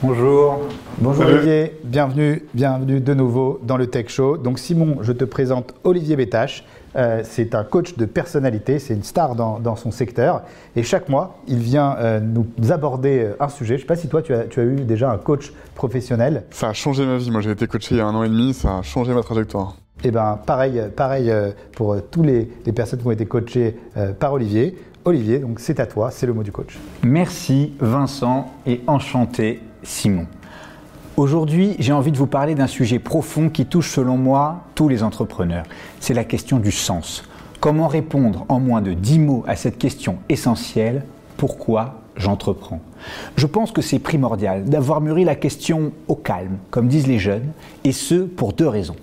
Bonjour. 0.03 0.61
Bonjour 0.99 1.25
Olivier, 1.25 1.79
bienvenue, 1.85 2.45
bienvenue 2.53 3.01
de 3.01 3.15
nouveau 3.15 3.59
dans 3.63 3.79
le 3.79 3.87
Tech 3.87 4.11
Show. 4.11 4.37
Donc 4.37 4.59
Simon, 4.59 4.99
je 5.01 5.13
te 5.13 5.25
présente 5.25 5.73
Olivier 5.83 6.17
Bétache. 6.17 6.65
Euh, 6.95 7.23
c'est 7.25 7.55
un 7.55 7.65
coach 7.65 7.97
de 7.97 8.05
personnalité, 8.05 8.79
c'est 8.79 8.93
une 8.93 9.03
star 9.03 9.37
dans, 9.37 9.77
son 9.77 9.91
secteur. 9.91 10.43
Et 10.77 10.83
chaque 10.83 11.09
mois, 11.09 11.39
il 11.49 11.61
vient 11.61 11.97
euh, 11.99 12.21
nous 12.21 12.47
aborder 12.71 13.21
euh, 13.21 13.37
un 13.41 13.49
sujet. 13.49 13.79
Je 13.79 13.85
ne 13.85 13.87
sais 13.87 13.87
pas 13.87 13.97
si 13.97 14.09
toi, 14.09 14.21
tu 14.21 14.35
as, 14.35 14.45
tu 14.45 14.61
as, 14.61 14.65
eu 14.65 14.75
déjà 14.77 15.11
un 15.11 15.17
coach 15.17 15.55
professionnel. 15.75 16.45
Ça 16.51 16.69
a 16.69 16.73
changé 16.75 17.07
ma 17.07 17.17
vie. 17.17 17.31
Moi, 17.31 17.41
j'ai 17.41 17.53
été 17.53 17.67
coaché 17.67 17.95
il 17.95 17.99
y 17.99 18.01
a 18.03 18.07
un 18.07 18.15
an 18.15 18.25
et 18.25 18.29
demi, 18.29 18.53
ça 18.53 18.79
a 18.79 18.83
changé 18.83 19.15
ma 19.15 19.23
trajectoire. 19.23 19.77
Eh 20.03 20.11
bien, 20.11 20.39
pareil, 20.47 20.81
pareil 20.97 21.31
pour 21.73 21.97
tous 22.11 22.23
les, 22.23 22.49
les, 22.65 22.73
personnes 22.73 23.01
qui 23.01 23.07
ont 23.07 23.11
été 23.11 23.27
coachées 23.27 23.77
par 24.19 24.33
Olivier. 24.33 24.77
Olivier, 25.05 25.39
donc 25.39 25.61
c'est 25.61 25.81
à 25.81 25.87
toi, 25.87 26.11
c'est 26.11 26.27
le 26.27 26.35
mot 26.35 26.43
du 26.43 26.53
coach. 26.53 26.79
Merci 27.03 27.73
Vincent 27.81 28.51
et 28.67 28.83
enchanté 28.87 29.61
Simon. 29.83 30.27
Aujourd'hui, 31.17 31.75
j'ai 31.79 31.93
envie 31.93 32.13
de 32.13 32.19
vous 32.19 32.27
parler 32.27 32.55
d'un 32.55 32.67
sujet 32.67 32.99
profond 32.99 33.49
qui 33.49 33.67
touche 33.67 33.91
selon 33.91 34.17
moi 34.17 34.65
tous 34.75 34.89
les 34.89 35.03
entrepreneurs. 35.03 35.65
C'est 36.01 36.15
la 36.15 36.25
question 36.25 36.59
du 36.59 36.71
sens. 36.71 37.25
Comment 37.61 37.89
répondre 37.89 38.47
en 38.49 38.61
moins 38.61 38.81
de 38.81 38.93
10 38.93 39.19
mots 39.19 39.45
à 39.47 39.57
cette 39.57 39.77
question 39.79 40.19
essentielle 40.29 41.05
Pourquoi 41.37 42.03
j'entreprends? 42.17 42.81
Je 43.37 43.47
pense 43.47 43.73
que 43.73 43.83
c'est 43.83 43.99
primordial 43.99 44.65
d'avoir 44.65 45.01
mûri 45.01 45.25
la 45.25 45.35
question 45.35 45.93
au 46.09 46.15
calme, 46.15 46.59
comme 46.71 46.89
disent 46.89 47.07
les 47.07 47.19
jeunes, 47.19 47.53
et 47.85 47.93
ce 47.93 48.15
pour 48.15 48.53
deux 48.53 48.69
raisons. 48.69 48.97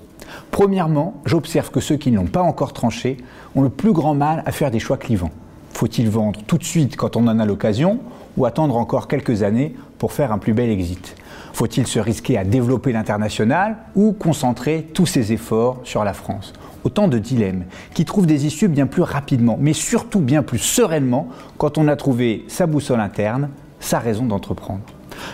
Premièrement, 0.52 1.22
j'observe 1.26 1.72
que 1.72 1.80
ceux 1.80 1.98
qui 1.98 2.12
n'ont 2.12 2.26
pas 2.26 2.42
encore 2.42 2.74
tranché 2.74 3.18
ont 3.56 3.62
le 3.62 3.70
plus 3.70 3.94
grand 3.94 4.16
mal 4.16 4.44
à 4.46 4.52
faire 4.52 4.72
des 4.72 4.80
choix 4.80 4.98
clivants. 4.98 5.32
Faut-il 5.74 6.10
vendre 6.10 6.40
tout 6.48 6.58
de 6.58 6.64
suite 6.64 6.96
quand 6.96 7.16
on 7.16 7.28
en 7.28 7.40
a 7.40 7.46
l'occasion 7.46 8.00
ou 8.36 8.46
attendre 8.46 8.78
encore 8.78 9.08
quelques 9.08 9.44
années 9.44 9.76
pour 10.00 10.12
faire 10.12 10.32
un 10.32 10.40
plus 10.40 10.54
bel 10.54 10.70
exit? 10.70 11.16
Faut-il 11.54 11.88
se 11.88 12.00
risquer 12.00 12.38
à 12.38 12.44
développer 12.44 12.92
l'international 12.92 13.78
ou 13.96 14.12
concentrer 14.14 14.88
tous 14.94 15.06
ses 15.06 15.34
efforts 15.34 15.80
sur 15.84 16.04
la 16.04 16.14
France? 16.14 16.54
Autant 16.84 17.08
de 17.08 17.18
dilemmes 17.18 17.66
qui 17.94 18.06
trouvent 18.06 18.26
des 18.26 18.46
issues 18.46 18.68
bien 18.68 18.88
plus 18.88 19.02
rapidement, 19.02 19.58
mais 19.60 19.74
surtout 19.74 20.20
bien 20.20 20.42
plus 20.42 20.60
sereinement 20.60 21.28
quand 21.58 21.78
on 21.78 21.88
a 21.88 21.96
trouvé 21.96 22.46
sa 22.48 22.66
boussole 22.66 23.00
interne, 23.00 23.50
sa 23.80 24.00
raison 24.00 24.26
d'entreprendre. 24.26 24.82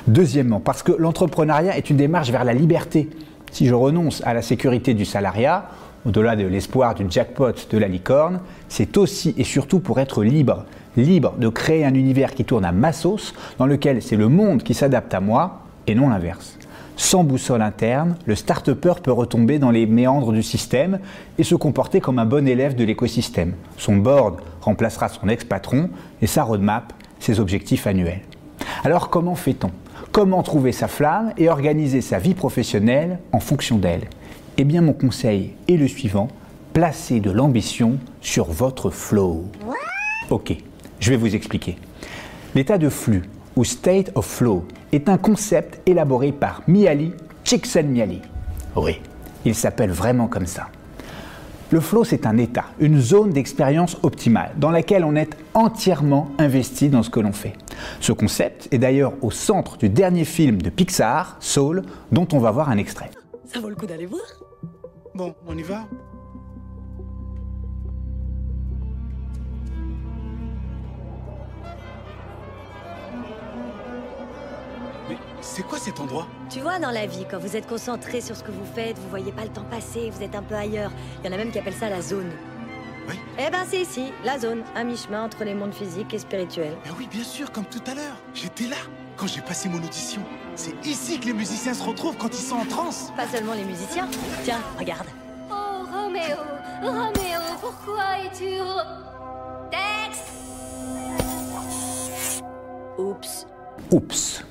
Deuxièmement, 0.07 0.59
parce 0.59 0.83
que 0.83 0.91
l'entrepreneuriat 0.91 1.77
est 1.77 1.89
une 1.89 1.97
démarche 1.97 2.31
vers 2.31 2.43
la 2.43 2.53
liberté. 2.53 3.09
Si 3.53 3.67
je 3.67 3.75
renonce 3.75 4.23
à 4.25 4.33
la 4.33 4.41
sécurité 4.41 4.95
du 4.95 5.05
salariat, 5.05 5.69
au-delà 6.07 6.35
de 6.35 6.43
l'espoir 6.47 6.95
du 6.95 7.05
jackpot 7.07 7.53
de 7.69 7.77
la 7.77 7.87
licorne, 7.87 8.39
c'est 8.67 8.97
aussi 8.97 9.35
et 9.37 9.43
surtout 9.43 9.79
pour 9.79 9.99
être 9.99 10.23
libre, 10.23 10.65
libre 10.97 11.35
de 11.37 11.49
créer 11.49 11.85
un 11.85 11.93
univers 11.93 12.33
qui 12.33 12.45
tourne 12.45 12.65
à 12.65 12.71
ma 12.71 12.91
sauce, 12.91 13.35
dans 13.59 13.67
lequel 13.67 14.01
c'est 14.01 14.15
le 14.15 14.27
monde 14.27 14.63
qui 14.63 14.73
s'adapte 14.73 15.13
à 15.13 15.19
moi 15.19 15.61
et 15.85 15.93
non 15.93 16.09
l'inverse. 16.09 16.57
Sans 16.95 17.23
boussole 17.23 17.61
interne, 17.61 18.15
le 18.25 18.33
start-upper 18.33 18.95
peut 19.03 19.11
retomber 19.11 19.59
dans 19.59 19.69
les 19.69 19.85
méandres 19.85 20.31
du 20.31 20.41
système 20.41 20.97
et 21.37 21.43
se 21.43 21.53
comporter 21.53 22.01
comme 22.01 22.17
un 22.17 22.25
bon 22.25 22.47
élève 22.47 22.73
de 22.73 22.83
l'écosystème. 22.83 23.53
Son 23.77 23.97
board 23.97 24.37
remplacera 24.61 25.09
son 25.09 25.29
ex-patron 25.29 25.91
et 26.23 26.27
sa 26.27 26.41
roadmap, 26.41 26.91
ses 27.19 27.39
objectifs 27.39 27.85
annuels. 27.85 28.21
Alors 28.83 29.11
comment 29.11 29.35
fait-on? 29.35 29.69
Comment 30.13 30.43
trouver 30.43 30.73
sa 30.73 30.87
flamme 30.87 31.33
et 31.39 31.49
organiser 31.49 31.99
sa 32.01 32.19
vie 32.19 32.35
professionnelle 32.35 33.17
en 33.31 33.39
fonction 33.39 33.79
d'elle 33.79 34.03
Eh 34.59 34.63
bien 34.63 34.81
mon 34.81 34.93
conseil 34.93 35.55
est 35.67 35.75
le 35.75 35.87
suivant, 35.87 36.27
placez 36.71 37.19
de 37.19 37.31
l'ambition 37.31 37.97
sur 38.21 38.45
votre 38.45 38.91
flow. 38.91 39.45
Ok, 40.29 40.55
je 40.99 41.09
vais 41.09 41.17
vous 41.17 41.33
expliquer. 41.33 41.77
L'état 42.53 42.77
de 42.77 42.89
flux 42.89 43.23
ou 43.55 43.63
state 43.63 44.11
of 44.13 44.27
flow 44.27 44.65
est 44.91 45.09
un 45.09 45.17
concept 45.17 45.81
élaboré 45.87 46.31
par 46.31 46.61
Mihaly 46.67 47.13
Csikszentmihalyi. 47.43 48.21
Oui, 48.75 49.01
il 49.45 49.55
s'appelle 49.55 49.91
vraiment 49.91 50.27
comme 50.27 50.45
ça. 50.45 50.67
Le 51.73 51.79
flow, 51.79 52.03
c'est 52.03 52.27
un 52.27 52.37
état, 52.37 52.65
une 52.79 53.01
zone 53.01 53.31
d'expérience 53.31 53.97
optimale 54.03 54.51
dans 54.57 54.69
laquelle 54.69 55.03
on 55.03 55.15
est 55.15 55.35
entièrement 55.55 56.29
investi 56.37 56.87
dans 56.87 57.01
ce 57.01 57.09
que 57.09 57.19
l'on 57.19 57.31
fait. 57.31 57.53
Ce 57.99 58.11
concept 58.11 58.67
est 58.71 58.77
d'ailleurs 58.77 59.13
au 59.23 59.31
centre 59.31 59.77
du 59.77 59.89
dernier 59.89 60.23
film 60.23 60.61
de 60.61 60.69
Pixar, 60.69 61.35
Soul, 61.39 61.81
dont 62.11 62.27
on 62.31 62.37
va 62.37 62.51
voir 62.51 62.69
un 62.69 62.77
extrait. 62.77 63.09
Ça 63.45 63.59
vaut 63.59 63.69
le 63.69 63.75
coup 63.75 63.87
d'aller 63.87 64.05
voir? 64.05 64.21
Bon, 65.15 65.33
on 65.47 65.57
y 65.57 65.63
va 65.63 65.87
c'est 75.43 75.63
quoi 75.63 75.77
cet 75.77 75.99
endroit? 75.99 76.25
Tu 76.49 76.61
vois, 76.61 76.79
dans 76.79 76.89
la 76.89 77.05
vie, 77.05 77.25
quand 77.29 77.37
vous 77.37 77.55
êtes 77.55 77.67
concentré 77.67 78.21
sur 78.21 78.35
ce 78.35 78.43
que 78.43 78.51
vous 78.51 78.65
faites, 78.73 78.97
vous 78.97 79.09
voyez 79.09 79.31
pas 79.31 79.43
le 79.43 79.49
temps 79.49 79.65
passer, 79.69 80.09
vous 80.09 80.23
êtes 80.23 80.35
un 80.35 80.41
peu 80.41 80.55
ailleurs. 80.55 80.91
Il 81.21 81.27
y 81.27 81.29
en 81.29 81.33
a 81.33 81.37
même 81.37 81.51
qui 81.51 81.59
appellent 81.59 81.73
ça 81.73 81.89
la 81.89 82.01
zone. 82.01 82.31
Oui. 83.09 83.19
Eh 83.37 83.49
ben, 83.49 83.65
c'est 83.69 83.81
ici, 83.81 84.13
la 84.23 84.39
zone, 84.39 84.63
un 84.75 84.85
mi-chemin 84.85 85.25
entre 85.25 85.43
les 85.43 85.53
mondes 85.53 85.73
physiques 85.73 86.13
et 86.13 86.19
spirituels. 86.19 86.75
Mais 86.85 86.91
oui, 86.97 87.07
bien 87.11 87.23
sûr, 87.23 87.51
comme 87.51 87.65
tout 87.65 87.83
à 87.87 87.93
l'heure. 87.93 88.15
J'étais 88.33 88.67
là 88.67 88.77
quand 89.17 89.27
j'ai 89.27 89.41
passé 89.41 89.67
mon 89.67 89.77
audition. 89.77 90.21
C'est 90.55 90.85
ici 90.85 91.19
que 91.19 91.25
les 91.25 91.33
musiciens 91.33 91.73
se 91.73 91.83
retrouvent 91.83 92.17
quand 92.17 92.29
ils 92.29 92.45
sont 92.45 92.55
en 92.55 92.65
transe. 92.65 93.11
Pas 93.17 93.27
seulement 93.27 93.53
les 93.53 93.65
musiciens. 93.65 94.07
Tiens, 94.43 94.61
regarde. 94.79 95.07
Oh, 95.51 95.85
Roméo, 95.91 96.37
Roméo, 96.81 97.41
pourquoi 97.59 98.19
es-tu... 98.23 98.59
Tex 99.69 100.19
Oups. 102.97 103.47
Oups. 103.91 104.43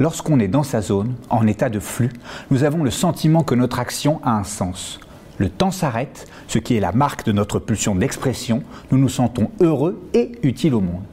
Lorsqu'on 0.00 0.40
est 0.40 0.48
dans 0.48 0.64
sa 0.64 0.80
zone, 0.80 1.14
en 1.30 1.46
état 1.46 1.68
de 1.68 1.78
flux, 1.78 2.10
nous 2.50 2.64
avons 2.64 2.82
le 2.82 2.90
sentiment 2.90 3.44
que 3.44 3.54
notre 3.54 3.78
action 3.78 4.20
a 4.24 4.32
un 4.32 4.42
sens. 4.42 4.98
Le 5.38 5.48
temps 5.48 5.70
s'arrête, 5.70 6.26
ce 6.48 6.58
qui 6.58 6.76
est 6.76 6.80
la 6.80 6.92
marque 6.92 7.24
de 7.24 7.32
notre 7.32 7.60
pulsion 7.60 7.94
d'expression, 7.94 8.62
nous 8.90 8.98
nous 8.98 9.08
sentons 9.08 9.50
heureux 9.60 10.02
et 10.12 10.32
utiles 10.42 10.74
au 10.74 10.80
monde. 10.80 11.04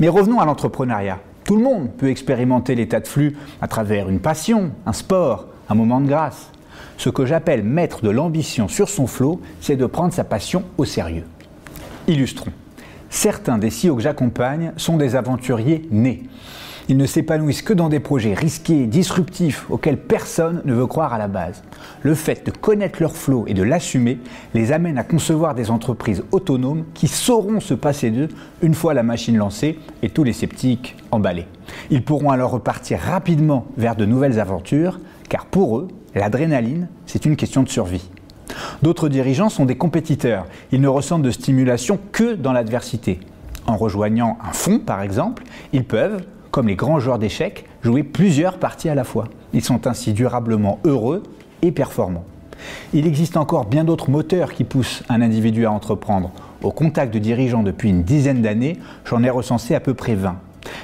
Mais 0.00 0.08
revenons 0.08 0.40
à 0.40 0.46
l'entrepreneuriat. 0.46 1.18
Tout 1.44 1.56
le 1.56 1.62
monde 1.62 1.90
peut 1.98 2.08
expérimenter 2.08 2.74
l'état 2.74 3.00
de 3.00 3.06
flux 3.06 3.36
à 3.60 3.68
travers 3.68 4.08
une 4.08 4.20
passion, 4.20 4.72
un 4.86 4.92
sport, 4.92 5.46
un 5.68 5.74
moment 5.74 6.00
de 6.00 6.08
grâce. 6.08 6.50
Ce 6.96 7.10
que 7.10 7.26
j'appelle 7.26 7.62
mettre 7.62 8.02
de 8.02 8.10
l'ambition 8.10 8.68
sur 8.68 8.88
son 8.88 9.06
flot, 9.06 9.40
c'est 9.60 9.76
de 9.76 9.86
prendre 9.86 10.14
sa 10.14 10.24
passion 10.24 10.64
au 10.78 10.84
sérieux. 10.84 11.24
Illustrons. 12.06 12.52
Certains 13.10 13.58
des 13.58 13.70
CEO 13.70 13.96
que 13.96 14.02
j'accompagne 14.02 14.72
sont 14.76 14.96
des 14.96 15.16
aventuriers 15.16 15.86
nés. 15.90 16.22
Ils 16.90 16.96
ne 16.96 17.06
s'épanouissent 17.06 17.62
que 17.62 17.72
dans 17.72 17.88
des 17.88 18.00
projets 18.00 18.34
risqués, 18.34 18.88
disruptifs, 18.88 19.70
auxquels 19.70 19.96
personne 19.96 20.60
ne 20.64 20.74
veut 20.74 20.88
croire 20.88 21.12
à 21.12 21.18
la 21.18 21.28
base. 21.28 21.62
Le 22.02 22.16
fait 22.16 22.44
de 22.44 22.50
connaître 22.50 23.00
leur 23.00 23.12
flot 23.12 23.44
et 23.46 23.54
de 23.54 23.62
l'assumer 23.62 24.18
les 24.54 24.72
amène 24.72 24.98
à 24.98 25.04
concevoir 25.04 25.54
des 25.54 25.70
entreprises 25.70 26.24
autonomes 26.32 26.82
qui 26.92 27.06
sauront 27.06 27.60
se 27.60 27.74
passer 27.74 28.10
d'eux 28.10 28.26
une 28.60 28.74
fois 28.74 28.92
la 28.92 29.04
machine 29.04 29.36
lancée 29.36 29.78
et 30.02 30.08
tous 30.08 30.24
les 30.24 30.32
sceptiques 30.32 30.96
emballés. 31.12 31.46
Ils 31.90 32.02
pourront 32.02 32.32
alors 32.32 32.50
repartir 32.50 32.98
rapidement 32.98 33.66
vers 33.76 33.94
de 33.94 34.04
nouvelles 34.04 34.40
aventures, 34.40 34.98
car 35.28 35.46
pour 35.46 35.78
eux, 35.78 35.86
l'adrénaline, 36.16 36.88
c'est 37.06 37.24
une 37.24 37.36
question 37.36 37.62
de 37.62 37.68
survie. 37.68 38.10
D'autres 38.82 39.08
dirigeants 39.08 39.48
sont 39.48 39.64
des 39.64 39.76
compétiteurs. 39.76 40.44
Ils 40.72 40.80
ne 40.80 40.88
ressentent 40.88 41.22
de 41.22 41.30
stimulation 41.30 42.00
que 42.10 42.34
dans 42.34 42.52
l'adversité. 42.52 43.20
En 43.68 43.76
rejoignant 43.76 44.38
un 44.42 44.52
fonds, 44.52 44.80
par 44.80 45.02
exemple, 45.02 45.44
ils 45.72 45.84
peuvent, 45.84 46.24
comme 46.50 46.68
les 46.68 46.76
grands 46.76 47.00
joueurs 47.00 47.18
d'échecs, 47.18 47.66
jouer 47.82 48.02
plusieurs 48.02 48.58
parties 48.58 48.88
à 48.88 48.94
la 48.94 49.04
fois. 49.04 49.28
Ils 49.52 49.64
sont 49.64 49.86
ainsi 49.86 50.12
durablement 50.12 50.78
heureux 50.84 51.22
et 51.62 51.72
performants. 51.72 52.24
Il 52.92 53.06
existe 53.06 53.36
encore 53.36 53.66
bien 53.66 53.84
d'autres 53.84 54.10
moteurs 54.10 54.52
qui 54.52 54.64
poussent 54.64 55.02
un 55.08 55.22
individu 55.22 55.66
à 55.66 55.72
entreprendre. 55.72 56.30
Au 56.62 56.72
contact 56.72 57.14
de 57.14 57.18
dirigeants 57.18 57.62
depuis 57.62 57.88
une 57.88 58.02
dizaine 58.02 58.42
d'années, 58.42 58.78
j'en 59.04 59.22
ai 59.22 59.30
recensé 59.30 59.74
à 59.74 59.80
peu 59.80 59.94
près 59.94 60.14
20. 60.14 60.36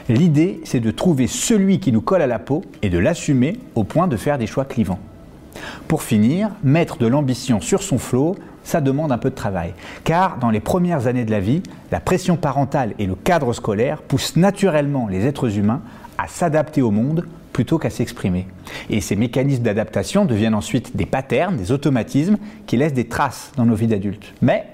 L'idée, 0.09 0.61
c'est 0.65 0.81
de 0.81 0.91
trouver 0.91 1.27
celui 1.27 1.81
qui 1.81 1.93
nous 1.93 2.01
colle 2.01 2.23
à 2.23 2.27
la 2.27 2.39
peau 2.39 2.63
et 2.83 2.89
de 2.89 2.99
l'assumer 2.99 3.59
au 3.75 3.85
point 3.85 4.09
de 4.09 4.17
faire 4.17 4.39
des 4.39 4.47
choix 4.47 4.65
clivants. 4.65 5.01
Pour 5.89 6.03
finir, 6.03 6.51
mettre 6.63 6.99
de 6.99 7.07
l'ambition 7.07 7.61
sur 7.61 7.83
son 7.83 7.99
flot, 7.99 8.37
ça 8.67 8.81
demande 8.81 9.13
un 9.13 9.19
peu 9.19 9.31
de 9.31 9.35
travail. 9.35 9.73
Car 10.03 10.39
dans 10.39 10.51
les 10.51 10.61
premières 10.61 11.07
années 11.07 11.25
de 11.25 11.31
la 11.31 11.41
vie, 11.41 11.63
la 11.93 12.01
pression 12.01 12.37
parentale 12.37 12.95
et 12.99 13.07
le 13.07 13.15
cadre 13.15 13.53
scolaire 13.53 14.03
poussent 14.03 14.37
naturellement 14.37 15.07
les 15.07 15.25
êtres 15.25 15.57
humains 15.57 15.81
à 16.19 16.27
s'adapter 16.27 16.83
au 16.83 16.91
monde 16.91 17.27
plutôt 17.53 17.79
qu'à 17.79 17.91
s'exprimer. 17.91 18.49
Et 18.91 19.01
ces 19.01 19.15
mécanismes 19.15 19.63
d'adaptation 19.63 20.25
deviennent 20.25 20.55
ensuite 20.55 20.97
des 20.97 21.07
patterns, 21.07 21.57
des 21.57 21.71
automatismes 21.71 22.39
qui 22.67 22.77
laissent 22.77 22.93
des 22.93 23.07
traces 23.07 23.53
dans 23.57 23.65
nos 23.65 23.77
vies 23.77 23.87
d'adultes. 23.87 24.35
Mais 24.43 24.67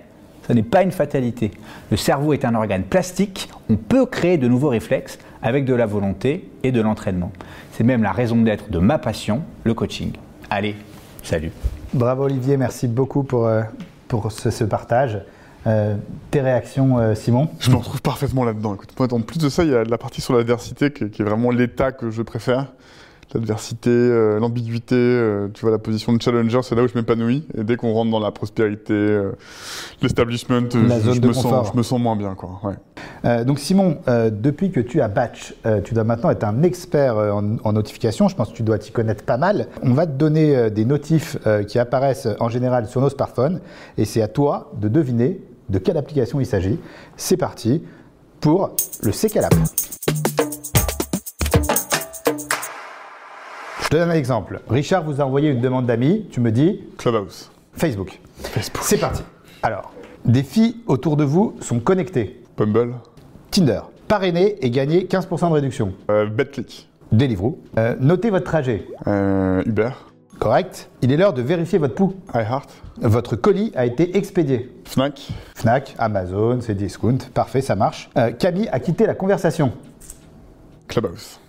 ce 0.48 0.54
n'est 0.54 0.62
pas 0.62 0.82
une 0.82 0.90
fatalité. 0.90 1.50
Le 1.90 1.96
cerveau 1.98 2.32
est 2.32 2.46
un 2.46 2.54
organe 2.54 2.84
plastique, 2.84 3.50
on 3.68 3.76
peut 3.76 4.06
créer 4.06 4.38
de 4.38 4.48
nouveaux 4.48 4.70
réflexes 4.70 5.18
avec 5.42 5.66
de 5.66 5.74
la 5.74 5.86
volonté 5.86 6.48
et 6.62 6.72
de 6.72 6.80
l'entraînement. 6.80 7.30
C'est 7.72 7.84
même 7.84 8.02
la 8.02 8.12
raison 8.12 8.36
d'être 8.36 8.70
de 8.70 8.78
ma 8.78 8.98
passion, 8.98 9.42
le 9.64 9.74
coaching. 9.74 10.12
Allez, 10.50 10.76
salut. 11.22 11.52
Bravo 11.94 12.24
Olivier, 12.24 12.56
merci 12.56 12.88
beaucoup 12.88 13.22
pour, 13.22 13.46
euh, 13.46 13.62
pour 14.08 14.32
ce, 14.32 14.64
partage. 14.64 15.18
Euh, 15.66 15.94
tes 16.30 16.40
réactions, 16.40 16.98
euh, 16.98 17.14
Simon 17.14 17.50
Je 17.60 17.70
me 17.70 17.76
retrouve 17.76 18.00
parfaitement 18.00 18.44
là-dedans. 18.44 18.78
En 18.98 19.20
plus 19.20 19.38
de 19.38 19.50
ça, 19.50 19.62
il 19.62 19.70
y 19.70 19.74
a 19.74 19.84
la 19.84 19.98
partie 19.98 20.22
sur 20.22 20.34
l'adversité 20.34 20.90
qui 20.90 21.04
est 21.04 21.24
vraiment 21.24 21.50
l'état 21.50 21.92
que 21.92 22.10
je 22.10 22.22
préfère. 22.22 22.72
L'adversité, 23.34 23.90
euh, 23.90 24.38
l'ambiguïté, 24.38 24.94
euh, 24.94 25.48
tu 25.54 25.62
vois, 25.62 25.70
la 25.70 25.78
position 25.78 26.12
de 26.12 26.20
challenger, 26.20 26.60
c'est 26.62 26.74
là 26.74 26.82
où 26.82 26.88
je 26.88 26.94
m'épanouis. 26.94 27.46
Et 27.56 27.64
dès 27.64 27.76
qu'on 27.76 27.92
rentre 27.92 28.10
dans 28.10 28.20
la 28.20 28.30
prospérité, 28.30 28.92
euh, 28.92 29.32
l'establishment, 30.02 30.68
je, 30.70 30.78
me 30.78 31.32
sens, 31.32 31.68
je 31.72 31.76
me 31.76 31.82
sens 31.82 32.00
moins 32.00 32.16
bien. 32.16 32.34
Quoi. 32.34 32.60
Ouais. 32.62 33.44
Donc 33.44 33.58
Simon, 33.58 33.98
depuis 34.30 34.70
que 34.70 34.80
tu 34.80 35.00
as 35.00 35.08
Batch, 35.08 35.54
tu 35.84 35.94
dois 35.94 36.04
maintenant 36.04 36.30
être 36.30 36.44
un 36.44 36.62
expert 36.62 37.16
en, 37.16 37.56
en 37.62 37.72
notification. 37.72 38.28
Je 38.28 38.34
pense 38.34 38.50
que 38.50 38.56
tu 38.56 38.62
dois 38.62 38.78
t'y 38.78 38.90
connaître 38.90 39.24
pas 39.24 39.36
mal. 39.36 39.68
On 39.82 39.94
va 39.94 40.06
te 40.06 40.12
donner 40.12 40.70
des 40.70 40.84
notifs 40.84 41.38
qui 41.68 41.78
apparaissent 41.78 42.28
en 42.40 42.48
général 42.48 42.86
sur 42.86 43.00
nos 43.00 43.10
smartphones 43.10 43.60
et 43.96 44.04
c'est 44.04 44.22
à 44.22 44.28
toi 44.28 44.72
de 44.80 44.88
deviner 44.88 45.40
de 45.68 45.78
quelle 45.78 45.96
application 45.96 46.40
il 46.40 46.46
s'agit. 46.46 46.78
C'est 47.16 47.36
parti 47.36 47.82
pour 48.40 48.72
le 49.02 49.12
C'est 49.12 49.30
te 53.92 53.98
donne 53.98 54.10
un 54.10 54.14
exemple. 54.14 54.60
Richard 54.70 55.04
vous 55.04 55.20
a 55.20 55.24
envoyé 55.24 55.50
une 55.50 55.60
demande 55.60 55.84
d'amis. 55.84 56.26
Tu 56.30 56.40
me 56.40 56.50
dis 56.50 56.80
Clubhouse. 56.96 57.50
Facebook. 57.74 58.20
C'est 58.80 58.96
parti. 58.96 59.22
Alors, 59.62 59.92
des 60.24 60.42
filles 60.42 60.76
autour 60.86 61.18
de 61.18 61.24
vous 61.24 61.56
sont 61.60 61.78
connectées. 61.78 62.40
Bumble. 62.56 62.94
Tinder. 63.50 63.80
Parrainer 64.08 64.56
et 64.64 64.70
gagner 64.70 65.04
15% 65.04 65.48
de 65.50 65.52
réduction. 65.52 65.92
Euh, 66.10 66.24
BetClick. 66.24 66.88
Deliveroo. 67.12 67.60
Euh, 67.76 67.94
notez 68.00 68.30
votre 68.30 68.46
trajet. 68.46 68.86
Euh, 69.06 69.62
Uber. 69.66 69.90
Correct. 70.38 70.88
Il 71.02 71.12
est 71.12 71.18
l'heure 71.18 71.34
de 71.34 71.42
vérifier 71.42 71.78
votre 71.78 71.94
pouls. 71.94 72.14
iHeart. 72.32 72.70
Votre 73.02 73.36
colis 73.36 73.72
a 73.74 73.84
été 73.84 74.16
expédié. 74.16 74.72
Fnac. 74.86 75.28
Fnac, 75.54 75.94
Amazon, 75.98 76.62
c'est 76.62 76.74
discount. 76.74 77.18
Parfait, 77.34 77.60
ça 77.60 77.76
marche. 77.76 78.08
Euh, 78.16 78.30
Camille 78.32 78.70
a 78.72 78.80
quitté 78.80 79.04
la 79.04 79.14
conversation. 79.14 79.70
Clubhouse. 80.88 81.41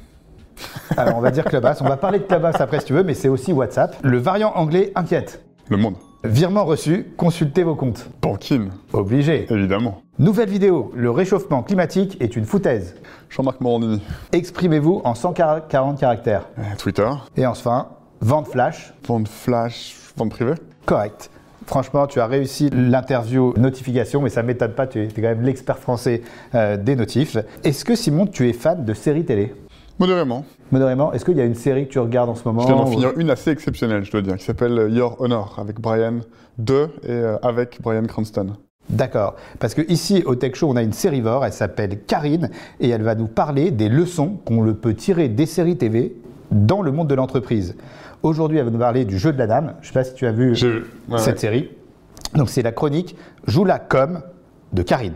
Alors 0.97 1.18
on 1.18 1.22
va 1.22 1.32
dire 1.32 1.45
Clubhouse. 1.45 1.82
On 1.82 1.88
va 1.88 1.97
parler 1.97 2.20
de 2.20 2.24
Clubhouse 2.24 2.56
après 2.60 2.80
si 2.80 2.86
tu 2.86 2.93
veux, 2.93 3.04
mais 3.04 3.14
c'est 3.14 3.30
aussi 3.30 3.54
WhatsApp. 3.54 3.95
Le 4.04 4.18
variant 4.18 4.54
anglais 4.56 4.91
inquiète. 4.95 5.43
Le 5.70 5.78
Monde. 5.78 5.95
Virement 6.24 6.64
reçu, 6.64 7.08
consultez 7.18 7.64
vos 7.64 7.76
comptes. 7.76 8.10
Bankin. 8.22 8.70
Obligé. 8.93 9.45
Évidemment. 9.49 10.01
Nouvelle 10.20 10.47
vidéo. 10.47 10.91
Le 10.95 11.12
réchauffement 11.12 11.64
climatique 11.64 12.16
est 12.22 12.38
une 12.38 12.45
foutaise. 12.45 12.95
Jean-Marc 13.30 13.60
Morandini. 13.60 14.01
Exprimez-vous 14.32 15.01
en 15.04 15.16
140 15.16 15.99
caractères. 15.99 16.47
Euh, 16.60 16.62
Twitter. 16.78 17.10
Et 17.36 17.45
enfin, 17.45 17.89
vente 18.22 18.47
flash. 18.47 18.93
Vente 19.06 19.28
flash. 19.28 19.97
Vente 20.16 20.30
privée. 20.30 20.54
Correct. 20.86 21.30
Franchement, 21.66 22.08
tu 22.08 22.20
as 22.20 22.28
réussi 22.28 22.70
l'interview 22.70 23.54
notification, 23.58 24.22
mais 24.22 24.30
ça 24.30 24.41
ne 24.41 24.47
m'étonne 24.47 24.74
pas, 24.74 24.88
tu 24.88 25.01
es, 25.01 25.08
quand 25.08 25.22
même 25.22 25.41
l'expert 25.41 25.78
français 25.78 26.22
euh, 26.56 26.78
des 26.78 26.95
notifs. 26.95 27.38
Est-ce 27.64 27.86
que 27.86 27.95
Simon, 27.95 28.28
tu 28.28 28.49
es 28.49 28.54
fan 28.54 28.84
de 28.84 28.93
séries 28.93 29.26
télé? 29.26 29.54
Modérément. 29.99 30.43
Modérément. 30.71 31.13
Est-ce 31.13 31.23
qu'il 31.25 31.37
y 31.37 31.41
a 31.41 31.45
une 31.45 31.55
série 31.55 31.87
que 31.87 31.91
tu 31.91 31.99
regardes 31.99 32.29
en 32.29 32.35
ce 32.35 32.43
moment 32.45 32.61
Je 32.61 32.67
viens 32.67 32.75
d'en 32.77 32.87
ou- 32.87 32.91
finir 32.91 33.11
une 33.17 33.29
assez 33.29 33.51
exceptionnelle, 33.51 34.03
je 34.03 34.11
dois 34.11 34.21
dire, 34.21 34.37
qui 34.37 34.43
s'appelle 34.43 34.87
Your 34.91 35.15
Honor, 35.19 35.57
avec 35.59 35.79
Brian 35.79 36.19
de 36.57 36.87
et 37.03 37.11
euh, 37.11 37.37
avec 37.43 37.79
Brian 37.81 38.03
Cranston. 38.03 38.53
D'accord. 38.89 39.35
Parce 39.59 39.73
que 39.75 39.81
ici, 39.89 40.23
au 40.25 40.35
Tech 40.35 40.55
Show, 40.55 40.69
on 40.69 40.75
a 40.75 40.81
une 40.83 40.93
sérivore, 40.93 41.45
elle 41.45 41.53
s'appelle 41.53 42.01
Karine, 42.05 42.49
et 42.79 42.89
elle 42.89 43.03
va 43.03 43.15
nous 43.15 43.27
parler 43.27 43.71
des 43.71 43.87
leçons 43.87 44.37
qu'on 44.45 44.61
le 44.61 44.73
peut 44.73 44.93
tirer 44.93 45.29
des 45.29 45.45
séries 45.45 45.77
TV 45.77 46.15
dans 46.51 46.81
le 46.81 46.91
monde 46.91 47.07
de 47.07 47.15
l'entreprise. 47.15 47.75
Aujourd'hui, 48.23 48.57
elle 48.57 48.65
va 48.65 48.71
nous 48.71 48.79
parler 48.79 49.05
du 49.05 49.17
jeu 49.17 49.31
de 49.31 49.37
la 49.37 49.47
dame. 49.47 49.73
Je 49.81 49.87
ne 49.89 49.93
sais 49.93 49.99
pas 49.99 50.03
si 50.03 50.13
tu 50.15 50.25
as 50.25 50.31
vu 50.31 50.51
ouais, 50.51 51.17
cette 51.17 51.35
ouais. 51.35 51.39
série. 51.39 51.69
Donc, 52.35 52.49
c'est 52.49 52.61
la 52.61 52.71
chronique 52.71 53.15
Joue-la 53.47 53.79
comme 53.79 54.21
de 54.73 54.81
Karine. 54.81 55.15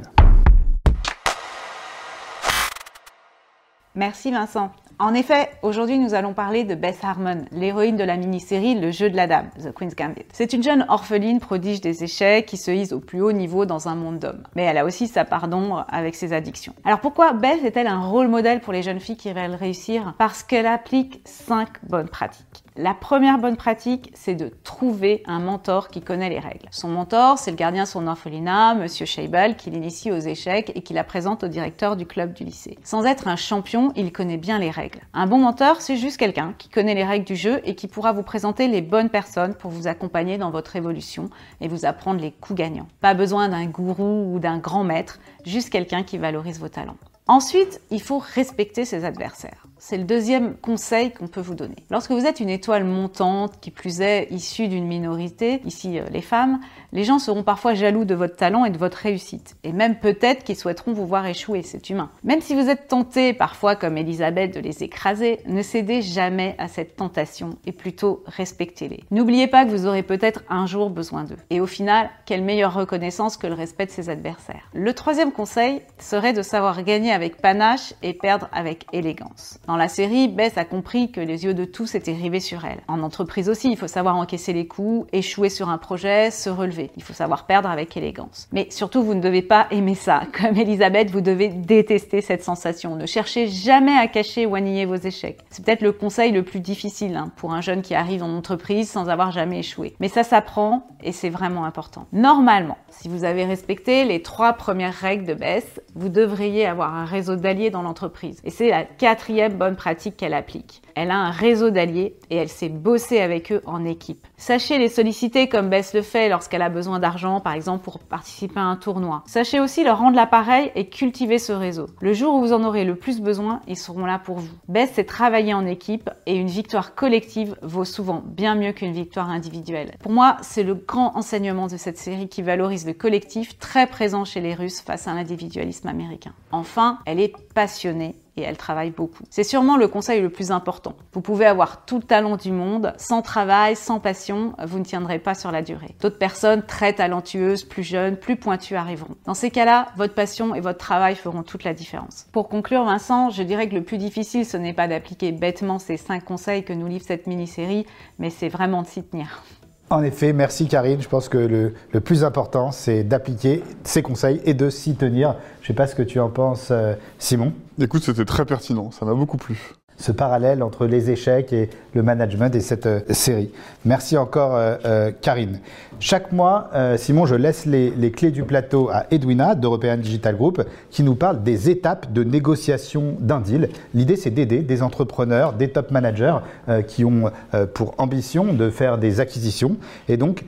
Merci 3.98 4.30
Vincent. 4.30 4.70
En 5.00 5.16
effet, 5.16 5.50
aujourd'hui 5.64 5.98
nous 5.98 6.14
allons 6.14 6.36
parler 6.36 6.64
de 6.64 6.76
Beth 6.76 7.00
Harmon, 7.02 7.46
l'héroïne 7.52 7.96
de 7.96 8.04
la 8.04 8.16
mini-série 8.16 8.76
Le 8.76 8.92
jeu 8.92 9.10
de 9.10 9.16
la 9.16 9.26
dame, 9.26 9.50
The 9.60 9.74
Queen's 9.74 9.96
Gambit. 9.96 10.28
C'est 10.34 10.54
une 10.54 10.62
jeune 10.62 10.86
orpheline 10.88 11.40
prodige 11.40 11.82
des 11.82 12.04
échecs 12.04 12.46
qui 12.46 12.58
se 12.58 12.70
hisse 12.70 12.92
au 12.92 13.00
plus 13.00 13.22
haut 13.22 13.32
niveau 13.32 13.66
dans 13.66 13.88
un 13.88 13.96
monde 13.96 14.20
d'hommes. 14.20 14.44
Mais 14.56 14.66
elle 14.66 14.78
a 14.78 14.86
aussi 14.86 15.08
sa 15.08 15.26
part 15.26 15.48
d'ombre 15.48 15.84
avec 15.90 16.14
ses 16.14 16.32
addictions. 16.32 16.76
Alors 16.86 17.00
pourquoi 17.00 17.34
Beth 17.34 17.64
est-elle 17.64 17.88
un 17.88 18.02
rôle 18.02 18.28
modèle 18.28 18.60
pour 18.60 18.72
les 18.72 18.84
jeunes 18.84 19.00
filles 19.00 19.18
qui 19.18 19.34
veulent 19.34 19.56
réussir? 19.56 20.14
Parce 20.20 20.44
qu'elle 20.44 20.68
applique 20.68 21.22
5 21.26 21.84
bonnes 21.90 22.10
pratiques. 22.10 22.67
La 22.80 22.94
première 22.94 23.40
bonne 23.40 23.58
pratique, 23.58 24.12
c'est 24.14 24.36
de 24.36 24.52
trouver 24.64 25.24
un 25.26 25.40
mentor 25.40 25.88
qui 25.88 26.00
connaît 26.00 26.30
les 26.30 26.38
règles. 26.38 26.68
Son 26.70 26.90
mentor, 26.90 27.40
c'est 27.40 27.50
le 27.50 27.58
gardien 27.58 27.86
de 27.86 27.88
son 27.88 28.06
orphelinat, 28.06 28.76
Monsieur 28.76 29.08
Scheibel, 29.08 29.56
qui 29.56 29.72
l'initie 29.72 30.12
aux 30.12 30.20
échecs 30.20 30.72
et 30.76 30.84
qui 30.84 30.94
la 30.94 31.04
présente 31.04 31.44
au 31.44 31.48
directeur 31.48 31.96
du 31.96 32.06
club 32.06 32.34
du 32.34 32.44
lycée. 32.44 32.78
Sans 32.84 33.04
être 33.06 33.28
un 33.28 33.36
champion, 33.36 33.92
il 33.96 34.12
connaît 34.12 34.38
bien 34.38 34.60
les 34.60 34.70
règles. 34.70 35.00
Un 35.16 35.26
bon 35.26 35.40
mentor, 35.40 35.82
c'est 35.82 35.98
juste 35.98 36.18
quelqu'un 36.18 36.54
qui 36.60 36.70
connaît 36.70 36.94
les 36.94 37.04
règles 37.04 37.26
du 37.26 37.36
jeu 37.36 37.62
et 37.64 37.74
qui 37.74 37.88
pourra 37.88 38.12
vous 38.12 38.22
présenter 38.22 38.68
les 38.68 38.84
bonnes 38.84 39.10
personnes 39.10 39.56
pour 39.56 39.72
vous 39.72 39.88
accompagner 39.88 40.38
dans 40.38 40.52
votre 40.52 40.76
évolution 40.76 41.32
et 41.62 41.68
vous 41.68 41.88
apprendre 41.88 42.22
les 42.22 42.32
coups 42.32 42.60
gagnants. 42.60 42.88
Pas 43.02 43.16
besoin 43.16 43.50
d'un 43.50 43.66
gourou 43.66 44.36
ou 44.36 44.38
d'un 44.38 44.60
grand 44.60 44.84
maître, 44.84 45.18
juste 45.44 45.72
quelqu'un 45.72 46.04
qui 46.04 46.20
valorise 46.20 46.60
vos 46.60 46.70
talents. 46.70 46.98
Ensuite, 47.28 47.82
il 47.92 48.02
faut 48.02 48.20
respecter 48.20 48.86
ses 48.86 49.04
adversaires. 49.04 49.68
C'est 49.80 49.98
le 49.98 50.06
deuxième 50.06 50.56
conseil 50.56 51.12
qu'on 51.12 51.28
peut 51.28 51.42
vous 51.42 51.54
donner. 51.54 51.76
Lorsque 51.92 52.12
vous 52.12 52.26
êtes 52.26 52.40
une 52.40 52.50
étoile 52.50 52.84
montante, 52.84 53.60
qui 53.62 53.70
plus 53.70 54.02
est 54.02 54.28
issue 54.32 54.68
d'une 54.70 54.88
minorité, 54.88 55.62
ici 55.66 56.00
euh, 56.00 56.06
les 56.12 56.22
femmes, 56.22 56.60
les 56.94 57.04
gens 57.04 57.20
seront 57.20 57.44
parfois 57.44 57.76
jaloux 57.76 58.06
de 58.06 58.16
votre 58.16 58.36
talent 58.36 58.66
et 58.66 58.70
de 58.70 58.78
votre 58.78 58.98
réussite. 58.98 59.56
Et 59.64 59.74
même 59.74 60.00
peut-être 60.00 60.44
qu'ils 60.44 60.56
souhaiteront 60.56 60.94
vous 60.94 61.06
voir 61.06 61.26
échouer, 61.28 61.62
c'est 61.62 61.90
humain. 61.90 62.10
Même 62.24 62.42
si 62.42 62.56
vous 62.56 62.70
êtes 62.70 62.88
tenté 62.88 63.34
parfois 63.34 63.76
comme 63.76 63.98
Elisabeth 63.98 64.54
de 64.54 64.60
les 64.60 64.84
écraser, 64.84 65.42
ne 65.46 65.62
cédez 65.62 66.02
jamais 66.02 66.56
à 66.58 66.68
cette 66.68 66.96
tentation 66.96 67.58
et 67.66 67.72
plutôt 67.72 68.24
respectez-les. 68.26 69.04
N'oubliez 69.12 69.48
pas 69.48 69.66
que 69.66 69.70
vous 69.70 69.86
aurez 69.86 70.04
peut-être 70.04 70.44
un 70.50 70.66
jour 70.66 70.90
besoin 70.90 71.26
d'eux. 71.26 71.38
Et 71.50 71.60
au 71.60 71.68
final, 71.68 72.10
quelle 72.26 72.44
meilleure 72.44 72.74
reconnaissance 72.74 73.38
que 73.38 73.48
le 73.48 73.54
respect 73.54 73.86
de 73.86 73.92
ses 73.92 74.10
adversaires. 74.10 74.70
Le 74.74 74.94
troisième 74.94 75.32
conseil 75.32 75.82
serait 76.00 76.34
de 76.34 76.42
savoir 76.42 76.84
gagner 76.84 77.12
avec 77.18 77.42
panache 77.42 77.96
et 78.04 78.14
perdre 78.14 78.48
avec 78.52 78.86
élégance. 78.94 79.58
Dans 79.66 79.76
la 79.76 79.88
série, 79.88 80.28
Bess 80.28 80.56
a 80.56 80.66
compris 80.66 81.12
que 81.12 81.20
les 81.20 81.46
yeux 81.46 81.56
de 81.56 81.66
tous 81.66 81.96
étaient 81.96 82.14
rivés 82.14 82.40
sur 82.40 82.64
elle. 82.64 82.78
En 82.88 83.02
entreprise 83.02 83.50
aussi, 83.50 83.72
il 83.72 83.76
faut 83.76 83.88
savoir 83.88 84.18
encaisser 84.18 84.54
les 84.54 84.68
coups, 84.68 85.08
échouer 85.12 85.50
sur 85.50 85.70
un 85.70 85.80
projet, 85.80 86.30
se 86.30 86.52
relever. 86.52 86.92
Il 86.96 87.02
faut 87.02 87.14
savoir 87.14 87.48
perdre 87.48 87.72
avec 87.72 87.98
élégance. 87.98 88.48
Mais 88.52 88.68
surtout, 88.70 89.02
vous 89.02 89.16
ne 89.16 89.20
devez 89.20 89.42
pas 89.42 89.66
aimer 89.72 89.96
ça. 89.96 90.22
Comme 90.32 90.56
Elisabeth, 90.56 91.10
vous 91.10 91.22
devez 91.22 91.48
détester 91.48 92.22
cette 92.22 92.44
sensation. 92.44 92.96
Ne 92.96 93.08
cherchez 93.08 93.48
jamais 93.48 93.98
à 93.98 94.06
cacher 94.06 94.46
ou 94.46 94.54
à 94.54 94.62
nier 94.62 94.86
vos 94.86 94.94
échecs. 94.94 95.40
C'est 95.50 95.66
peut-être 95.66 95.82
le 95.82 95.94
conseil 95.94 96.32
le 96.32 96.44
plus 96.44 96.60
difficile 96.60 97.16
hein, 97.16 97.32
pour 97.36 97.52
un 97.52 97.62
jeune 97.62 97.82
qui 97.82 97.96
arrive 97.96 98.22
en 98.22 98.38
entreprise 98.38 98.92
sans 98.92 99.10
avoir 99.10 99.32
jamais 99.32 99.58
échoué. 99.60 99.96
Mais 100.00 100.08
ça 100.08 100.22
s'apprend 100.22 100.86
et 101.02 101.12
c'est 101.12 101.30
vraiment 101.30 101.66
important. 101.66 102.06
Normalement, 102.14 102.78
si 102.90 103.10
vous 103.10 103.24
avez 103.24 103.44
respecté 103.44 104.06
les 104.06 104.22
trois 104.22 104.54
premières 104.54 104.94
règles 104.94 105.26
de 105.26 105.34
Bess, 105.34 105.82
vous 105.96 106.10
devriez 106.10 106.68
avoir 106.68 106.94
un 106.94 107.06
réseau 107.08 107.36
d'alliés 107.36 107.70
dans 107.70 107.82
l'entreprise. 107.82 108.40
Et 108.44 108.52
c'est 108.52 108.70
la 108.70 108.84
quatrième 108.84 109.54
bonne 109.54 109.76
pratique 109.76 110.18
qu'elle 110.18 110.34
applique. 110.34 110.82
Elle 110.96 111.12
a 111.12 111.18
un 111.18 111.32
réseau 111.32 111.70
d'alliés 111.70 112.16
et 112.30 112.36
elle 112.36 112.50
sait 112.50 112.70
bosser 112.70 113.20
avec 113.20 113.52
eux 113.52 113.62
en 113.66 113.86
équipe. 113.86 114.26
Sachez 114.40 114.78
les 114.78 114.88
solliciter 114.88 115.50
comme 115.50 115.70
Bess 115.70 115.96
le 115.96 116.04
fait 116.04 116.30
lorsqu'elle 116.30 116.62
a 116.62 116.70
besoin 116.70 117.00
d'argent, 117.00 117.42
par 117.42 117.54
exemple 117.54 117.84
pour 117.84 117.98
participer 118.00 118.60
à 118.60 118.66
un 118.66 118.76
tournoi. 118.76 119.24
Sachez 119.26 119.60
aussi 119.60 119.84
leur 119.84 119.98
rendre 119.98 120.16
l'appareil 120.16 120.72
et 120.76 120.88
cultiver 120.90 121.40
ce 121.40 121.52
réseau. 121.52 121.88
Le 122.02 122.14
jour 122.14 122.36
où 122.36 122.42
vous 122.42 122.54
en 122.54 122.64
aurez 122.64 122.86
le 122.86 122.96
plus 122.96 123.20
besoin, 123.20 123.62
ils 123.68 123.76
seront 123.76 124.06
là 124.06 124.20
pour 124.20 124.38
vous. 124.38 124.56
Bess 124.70 124.92
c'est 124.94 125.06
travailler 125.06 125.56
en 125.56 125.66
équipe 125.66 126.12
et 126.28 126.36
une 126.36 126.48
victoire 126.48 126.94
collective 126.94 127.58
vaut 127.64 127.84
souvent 127.84 128.22
bien 128.24 128.54
mieux 128.54 128.74
qu'une 128.74 128.94
victoire 128.94 129.30
individuelle. 129.30 129.96
Pour 130.00 130.12
moi, 130.12 130.38
c'est 130.42 130.64
le 130.64 130.76
grand 130.76 131.18
enseignement 131.18 131.66
de 131.66 131.78
cette 131.78 131.98
série 131.98 132.30
qui 132.30 132.44
valorise 132.44 132.86
le 132.86 132.94
collectif 132.94 133.58
très 133.58 133.88
présent 133.88 134.24
chez 134.24 134.40
les 134.40 134.54
Russes 134.54 134.82
face 134.82 135.08
à 135.08 135.16
l'individualisme 135.16 135.88
américain. 135.88 136.34
Enfin, 136.52 137.00
elle 137.06 137.20
est 137.20 137.34
passionnée 137.56 138.16
et 138.38 138.42
elle 138.42 138.58
travaille 138.58 138.92
beaucoup. 138.92 139.24
C'est 139.30 139.44
sûrement 139.44 139.76
le 139.76 139.88
conseil 139.88 140.22
le 140.22 140.30
plus 140.30 140.52
important. 140.52 140.94
Vous 141.14 141.22
pouvez 141.22 141.46
avoir 141.46 141.86
tout 141.86 141.98
le 141.98 142.04
talent 142.04 142.38
du 142.38 142.52
monde, 142.52 142.94
sans 142.98 143.22
travail, 143.22 143.76
sans 143.76 144.00
passion, 144.00 144.54
vous 144.66 144.80
ne 144.80 144.86
tiendrez 144.86 145.20
pas 145.20 145.36
sur 145.36 145.52
la 145.52 145.62
durée. 145.62 145.96
D'autres 146.00 146.20
personnes 146.20 146.64
très 146.64 146.94
talentueuses, 146.94 147.64
plus 147.64 147.84
jeunes, 147.84 148.16
plus 148.16 148.36
pointues 148.36 148.76
arriveront. 148.76 149.16
Dans 149.26 149.34
ces 149.34 149.52
cas-là, 149.52 149.88
votre 149.98 150.14
passion 150.14 150.56
et 150.56 150.62
votre 150.62 150.80
travail 150.80 151.16
feront 151.16 151.44
toute 151.44 151.64
la 151.64 151.74
différence. 151.74 152.28
Pour 152.32 152.48
conclure, 152.48 152.86
Vincent, 152.86 153.32
je 153.32 153.44
dirais 153.44 153.68
que 153.68 153.76
le 153.76 153.84
plus 153.84 153.98
difficile, 153.98 154.46
ce 154.46 154.58
n'est 154.58 154.74
pas 154.74 154.88
d'appliquer 154.88 155.32
bêtement 155.32 155.80
ces 155.80 155.98
cinq 155.98 156.24
conseils 156.24 156.64
que 156.64 156.74
nous 156.74 156.88
livre 156.88 157.06
cette 157.06 157.28
mini-série, 157.28 157.86
mais 158.20 158.30
c'est 158.30 158.50
vraiment 158.50 158.84
de 158.84 158.88
s'y 158.88 159.04
tenir. 159.04 159.44
En 159.90 160.04
effet, 160.04 160.34
merci 160.34 160.68
Karine. 160.68 161.02
Je 161.02 161.08
pense 161.08 161.30
que 161.30 161.38
le, 161.38 161.74
le 161.94 162.02
plus 162.02 162.26
important, 162.26 162.72
c'est 162.72 163.06
d'appliquer 163.06 163.64
ces 163.86 164.02
conseils 164.02 164.42
et 164.44 164.54
de 164.54 164.70
s'y 164.70 164.96
tenir. 164.96 165.36
Je 165.62 165.64
ne 165.64 165.68
sais 165.68 165.74
pas 165.74 165.88
ce 165.88 165.96
que 165.96 166.04
tu 166.04 166.20
en 166.20 166.30
penses, 166.30 166.70
euh, 166.72 166.94
Simon. 167.20 167.54
Écoute, 167.80 168.04
c'était 168.04 168.26
très 168.26 168.46
pertinent, 168.46 168.90
ça 168.92 169.06
m'a 169.06 169.14
beaucoup 169.14 169.38
plu. 169.38 169.77
Ce 169.98 170.12
parallèle 170.12 170.62
entre 170.62 170.86
les 170.86 171.10
échecs 171.10 171.52
et 171.54 171.70
le 171.96 172.04
management 172.04 172.56
et 172.56 172.60
cette 172.60 172.86
euh, 172.86 173.00
série. 173.10 173.50
Merci 173.84 174.16
encore, 174.16 174.56
euh, 174.56 174.76
euh, 174.86 175.12
Karine. 175.22 175.60
Chaque 176.00 176.32
mois, 176.32 176.70
Simon, 176.98 177.26
je 177.26 177.34
laisse 177.34 177.66
les, 177.66 177.90
les 177.90 178.12
clés 178.12 178.30
du 178.30 178.44
plateau 178.44 178.88
à 178.94 179.08
Edwina 179.10 179.56
d'European 179.56 179.98
Digital 179.98 180.36
Group 180.36 180.62
qui 180.92 181.02
nous 181.02 181.16
parle 181.16 181.42
des 181.42 181.72
étapes 181.72 182.14
de 182.14 182.24
négociation 182.24 183.16
d'un 183.20 183.40
deal. 183.40 183.70
L'idée, 183.96 184.16
c'est 184.16 184.30
d'aider 184.30 184.60
des 184.60 184.84
entrepreneurs, 184.84 185.54
des 185.54 185.70
top 185.70 185.90
managers 185.90 186.38
qui 186.86 187.04
ont 187.04 187.32
pour 187.74 187.96
ambition 187.98 188.54
de 188.54 188.70
faire 188.70 189.00
des 189.00 189.20
acquisitions. 189.20 189.78
Et 190.08 190.18
donc, 190.18 190.46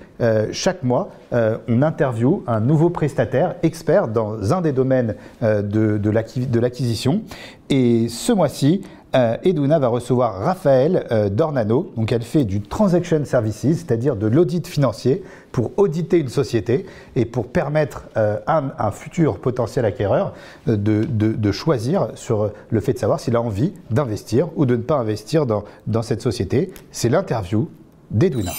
chaque 0.52 0.84
mois, 0.84 1.10
on 1.32 1.82
interviewe 1.82 2.44
un 2.46 2.60
nouveau 2.60 2.92
prestataire 2.92 3.56
expert 3.64 4.08
dans 4.08 4.54
un 4.54 4.62
des 4.62 4.72
domaines 4.72 5.16
de, 5.42 5.98
de 5.98 6.60
l'acquisition. 6.60 7.24
Et 7.72 8.08
ce 8.08 8.32
mois-ci, 8.32 8.82
euh, 9.16 9.38
Edwina 9.44 9.80
va 9.80 9.88
recevoir 9.88 10.36
Raphaël 10.36 11.08
euh, 11.12 11.30
Dornano. 11.30 11.92
Donc, 11.98 12.12
elle 12.12 12.22
fait 12.22 12.46
du 12.46 12.62
transaction 12.62 13.24
services, 13.26 13.60
c'est-à-dire 13.62 14.16
de 14.16 14.28
l'audit 14.28 14.68
financier 14.68 15.24
pour 15.52 15.72
auditer 15.78 16.20
une 16.20 16.30
société 16.30 16.86
et 17.16 17.26
pour 17.26 17.48
permettre 17.48 18.06
euh, 18.18 18.38
à 18.46 18.60
un, 18.60 18.72
un 18.78 18.92
futur 18.92 19.40
potentiel 19.40 19.86
acquéreur 19.86 20.34
euh, 20.68 20.76
de, 20.78 21.04
de- 21.06 21.52
choisir 21.52 22.10
sur 22.14 22.52
le 22.70 22.80
fait 22.80 22.94
de 22.94 23.00
savoir 23.00 23.20
s'il 23.20 23.36
a 23.36 23.42
envie 23.42 23.74
d'investir 23.90 24.50
ou 24.56 24.66
de 24.66 24.76
ne 24.76 24.82
pas 24.84 24.98
investir 24.98 25.46
dans, 25.48 25.64
dans 25.88 26.04
cette 26.04 26.22
société. 26.22 26.72
C'est 26.92 27.10
l'interview 27.10 27.70
d'Edwina. 28.12 28.52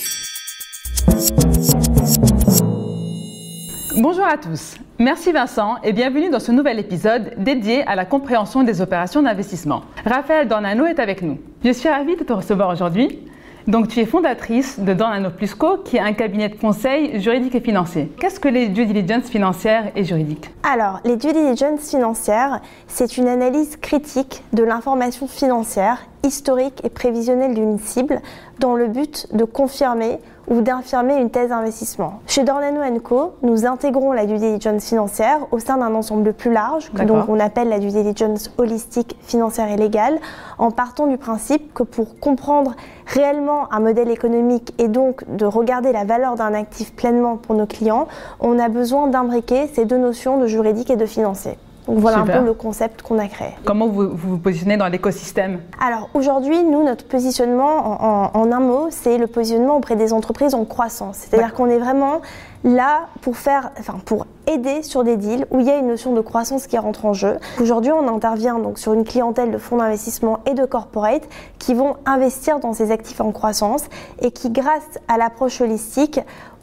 Bonjour 4.03 4.25
à 4.25 4.39
tous, 4.39 4.77
merci 4.99 5.31
Vincent 5.31 5.77
et 5.85 5.93
bienvenue 5.93 6.31
dans 6.31 6.41
ce 6.41 6.53
nouvel 6.53 6.79
épisode 6.79 7.35
dédié 7.37 7.87
à 7.87 7.95
la 7.95 8.07
compréhension 8.07 8.63
des 8.63 8.81
opérations 8.81 9.21
d'investissement. 9.21 9.83
Raphaël 10.07 10.49
Dornano 10.49 10.87
est 10.87 10.99
avec 10.99 11.21
nous. 11.21 11.37
Je 11.63 11.71
suis 11.71 11.91
ravie 11.91 12.17
de 12.17 12.25
te 12.25 12.33
recevoir 12.33 12.71
aujourd'hui. 12.71 13.19
Donc 13.67 13.89
tu 13.89 14.01
es 14.01 14.07
fondatrice 14.07 14.81
de 14.81 14.95
Dornano 14.95 15.29
Plusco 15.29 15.77
qui 15.85 15.99
est 15.99 16.01
un 16.01 16.15
cabinet 16.15 16.49
de 16.49 16.55
conseil 16.55 17.21
juridique 17.21 17.55
et 17.55 17.61
financier. 17.61 18.11
Qu'est-ce 18.19 18.41
que 18.41 18.49
les 18.49 18.69
due 18.69 18.87
diligence 18.87 19.29
financières 19.29 19.93
et 19.95 20.03
juridiques? 20.03 20.51
Alors, 20.63 21.01
les 21.05 21.17
due 21.17 21.35
diligence 21.35 21.91
financières, 21.91 22.63
c'est 22.87 23.19
une 23.19 23.29
analyse 23.29 23.77
critique 23.77 24.43
de 24.55 24.63
l'information 24.63 25.29
financière, 25.29 26.07
historique 26.25 26.81
et 26.85 26.89
prévisionnelle 26.89 27.53
d'une 27.53 27.79
cible 27.79 28.23
dans 28.61 28.77
le 28.77 28.89
but 28.89 29.27
de 29.37 29.45
confirmer 29.45 30.21
ou 30.51 30.61
d'infirmer 30.61 31.17
une 31.17 31.31
thèse 31.31 31.51
d'investissement. 31.51 32.21
Chez 32.27 32.43
Dornano 32.43 32.81
Co, 33.01 33.35
nous 33.43 33.67
intégrons 33.67 34.13
la 34.13 34.27
due 34.27 34.37
diligence 34.37 34.85
financière 34.85 35.47
au 35.53 35.61
sein 35.61 35.79
d'un 35.79 35.95
ensemble 35.95 36.33
plus 36.33 36.53
large, 36.53 36.91
que 36.93 37.03
donc 37.03 37.29
on 37.29 37.39
appelle 37.39 37.69
la 37.69 37.79
due 37.79 37.91
diligence 37.91 38.51
holistique, 38.59 39.17
financière 39.23 39.71
et 39.71 39.77
légale, 39.77 40.19
en 40.59 40.73
partant 40.73 41.07
du 41.07 41.17
principe 41.17 41.73
que 41.73 41.85
pour 41.85 42.19
comprendre 42.19 42.75
réellement 43.07 43.73
un 43.73 43.79
modèle 43.81 44.11
économique 44.11 44.75
et 44.79 44.89
donc 44.89 45.25
de 45.35 45.47
regarder 45.47 45.93
la 45.93 46.05
valeur 46.05 46.35
d'un 46.35 46.53
actif 46.53 46.95
pleinement 46.95 47.37
pour 47.37 47.55
nos 47.55 47.67
clients, 47.67 48.09
on 48.41 48.59
a 48.59 48.69
besoin 48.69 49.07
d'imbriquer 49.07 49.69
ces 49.73 49.85
deux 49.85 49.99
notions 49.99 50.39
de 50.39 50.47
juridique 50.47 50.91
et 50.91 50.97
de 50.97 51.07
financier. 51.07 51.57
Donc 51.87 51.99
voilà 51.99 52.19
Super. 52.19 52.37
un 52.37 52.39
peu 52.41 52.45
le 52.47 52.55
concept 52.55 53.03
qu'on 53.03 53.19
a 53.19 53.27
créé. 53.27 53.51
Comment 53.65 53.87
vous 53.89 54.11
vous, 54.11 54.17
vous 54.17 54.39
positionnez 54.39 54.77
dans 54.77 54.87
l'écosystème? 54.89 55.61
Alors 55.85 56.09
aujourd'hui, 56.15 56.63
nous, 56.63 56.85
notre 56.85 57.05
positionnement 57.07 58.01
en, 58.03 58.31
en- 58.37 58.41
en 58.41 58.53
un 58.53 58.61
mot, 58.61 58.89
c'est 58.91 59.19
le 59.19 59.27
positionnement 59.27 59.77
auprès 59.77 59.97
des 59.97 60.13
entreprises 60.13 60.55
en 60.55 60.65
croissance. 60.65 61.17
C'est-à-dire 61.17 61.55
qu'on 61.55 61.67
est 61.67 61.79
vraiment 61.79 62.21
là 62.63 63.07
pour 63.23 63.37
faire, 63.39 63.71
enfin 63.79 63.95
pour 64.05 64.27
aider 64.47 64.83
sur 64.83 65.03
des 65.03 65.17
deals 65.17 65.47
où 65.51 65.61
il 65.61 65.67
y 65.67 65.71
a 65.71 65.79
une 65.79 65.87
notion 65.89 66.13
de 66.13 66.21
croissance 66.21 66.67
qui 66.67 66.77
rentre 66.77 67.07
en 67.07 67.15
jeu. 67.15 67.39
Aujourd'hui, 67.61 67.91
on 67.93 68.07
intervient 68.15 68.59
donc 68.59 68.79
sur 68.79 68.93
une 68.93 69.05
clientèle 69.05 69.51
de 69.51 69.57
fonds 69.59 69.79
d'investissement 69.79 70.41
et 70.47 70.53
de 70.55 70.67
corporate 70.67 71.23
qui 71.59 71.73
vont 71.73 71.97
investir 72.05 72.61
dans 72.61 72.75
ces 72.75 72.91
actifs 72.93 73.21
en 73.23 73.33
croissance 73.33 73.85
et 74.21 74.31
qui, 74.31 74.51
grâce 74.51 74.99
à 75.09 75.17
l'approche 75.17 75.61
holistique, 75.63 76.21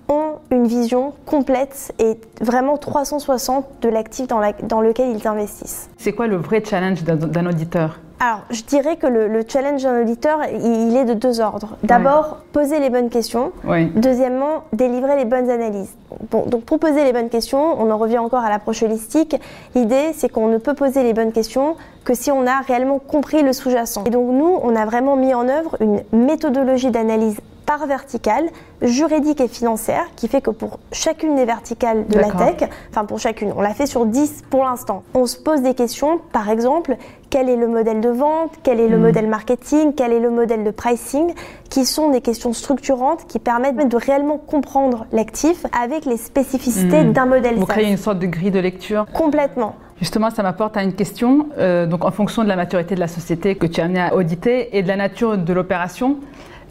ont 0.10 0.34
une 0.52 0.68
vision 0.68 1.14
complète 1.26 1.94
et 2.00 2.18
vraiment 2.42 2.78
360 2.78 3.66
de 3.82 3.90
l'actif 3.90 4.28
dans, 4.28 4.40
la- 4.40 4.54
dans 4.54 4.82
lequel 4.82 5.16
ils 5.16 5.28
investissent. 5.28 5.90
C'est 5.98 6.14
quoi 6.14 6.28
le 6.28 6.38
vrai 6.38 6.64
challenge 6.64 7.04
d'un 7.04 7.46
auditeur? 7.46 8.00
Alors, 8.20 8.40
je 8.50 8.64
dirais 8.64 8.96
que 8.96 9.06
le, 9.06 9.28
le 9.28 9.44
challenge 9.48 9.84
d'un 9.84 10.02
auditeur, 10.02 10.40
il, 10.52 10.90
il 10.90 10.98
est 10.98 11.06
de 11.06 11.14
deux 11.14 11.40
ordres. 11.40 11.78
D'abord, 11.84 12.38
poser 12.52 12.80
les 12.80 12.90
bonnes 12.90 13.10
questions. 13.10 13.52
Deuxièmement, 13.96 14.64
délivrer 14.74 15.18
les 15.18 15.26
bonnes 15.26 15.52
analyses. 15.52 15.92
Bon, 16.32 16.44
donc 16.48 16.64
pour 16.64 16.80
poser 16.80 17.04
les 17.04 17.14
bonnes 17.14 17.30
questions, 17.30 17.80
on 17.80 17.92
en 17.92 17.98
revient 17.98 18.18
encore 18.18 18.44
à 18.44 18.50
l'approche 18.50 18.82
holistique. 18.82 19.36
L'idée, 19.76 20.14
c'est 20.16 20.30
qu'on 20.30 20.48
ne 20.48 20.58
peut 20.58 20.74
poser 20.74 21.04
les 21.04 21.14
bonnes 21.14 21.32
questions 21.32 21.76
que 22.06 22.16
si 22.16 22.32
on 22.32 22.48
a 22.48 22.62
réellement 22.62 22.98
compris 22.98 23.44
le 23.44 23.54
sous-jacent. 23.54 24.04
Et 24.06 24.10
donc 24.10 24.32
nous, 24.32 24.58
on 24.64 24.76
a 24.76 24.86
vraiment 24.86 25.16
mis 25.16 25.36
en 25.36 25.48
œuvre 25.48 25.78
une 25.80 26.02
méthodologie 26.12 26.90
d'analyse 26.90 27.38
par 27.68 27.86
verticale, 27.86 28.46
juridique 28.82 29.42
et 29.42 29.48
financière, 29.50 30.06
qui 30.16 30.28
fait 30.30 30.42
que 30.42 30.50
pour 30.52 30.80
chacune 30.94 31.36
des 31.36 31.44
verticales 31.46 32.08
de 32.08 32.18
la 32.18 32.32
tech, 32.32 32.70
enfin 32.90 33.04
pour 33.06 33.20
chacune, 33.20 33.52
on 33.56 33.62
l'a 33.62 33.74
fait 33.76 33.86
sur 33.86 34.06
10 34.06 34.46
pour 34.50 34.64
l'instant, 34.64 35.04
on 35.14 35.26
se 35.28 35.38
pose 35.38 35.62
des 35.62 35.74
questions, 35.76 36.20
par 36.32 36.50
exemple, 36.50 36.96
quel 37.30 37.50
est 37.50 37.58
le 37.58 37.68
modèle 37.68 38.00
de 38.00 38.08
vente, 38.10 38.52
quel 38.64 38.80
est 38.80 38.88
le 38.88 38.96
Mhm. 38.98 39.04
modèle 39.04 39.28
marketing, 39.28 39.92
quel 39.94 40.14
est 40.14 40.20
le 40.22 40.30
modèle 40.32 40.64
de 40.64 40.72
pricing, 40.72 41.34
qui 41.70 41.86
sont 41.86 42.10
des 42.10 42.22
questions 42.22 42.54
structurantes 42.54 43.26
qui 43.28 43.38
permettent 43.38 43.86
de 43.86 43.98
réellement 43.98 44.38
comprendre 44.38 45.06
l'actif 45.12 45.66
avec 45.78 46.06
les 46.06 46.16
spécificités 46.18 47.04
Mhm. 47.04 47.12
d'un 47.12 47.26
modèle 47.26 47.56
Vous 47.56 47.66
créez 47.66 47.90
une 47.92 47.98
sorte 47.98 48.20
de 48.20 48.28
grille 48.28 48.52
de 48.52 48.60
lecture 48.60 49.06
Complètement. 49.14 49.76
Justement, 50.00 50.30
ça 50.30 50.42
m'apporte 50.42 50.78
à 50.78 50.84
une 50.84 50.94
question. 50.94 51.48
Euh, 51.58 51.86
donc, 51.86 52.06
en 52.06 52.12
fonction 52.12 52.44
de 52.44 52.48
la 52.48 52.56
maturité 52.56 52.96
de 52.96 53.00
la 53.02 53.08
société 53.10 53.56
que 53.56 53.66
tu 53.66 53.82
as 53.82 53.86
amené 53.86 54.00
à 54.00 54.16
auditer 54.16 54.78
et 54.78 54.84
de 54.84 54.88
la 54.88 54.96
nature 54.96 55.38
de 55.38 55.54
l'opération, 55.54 56.18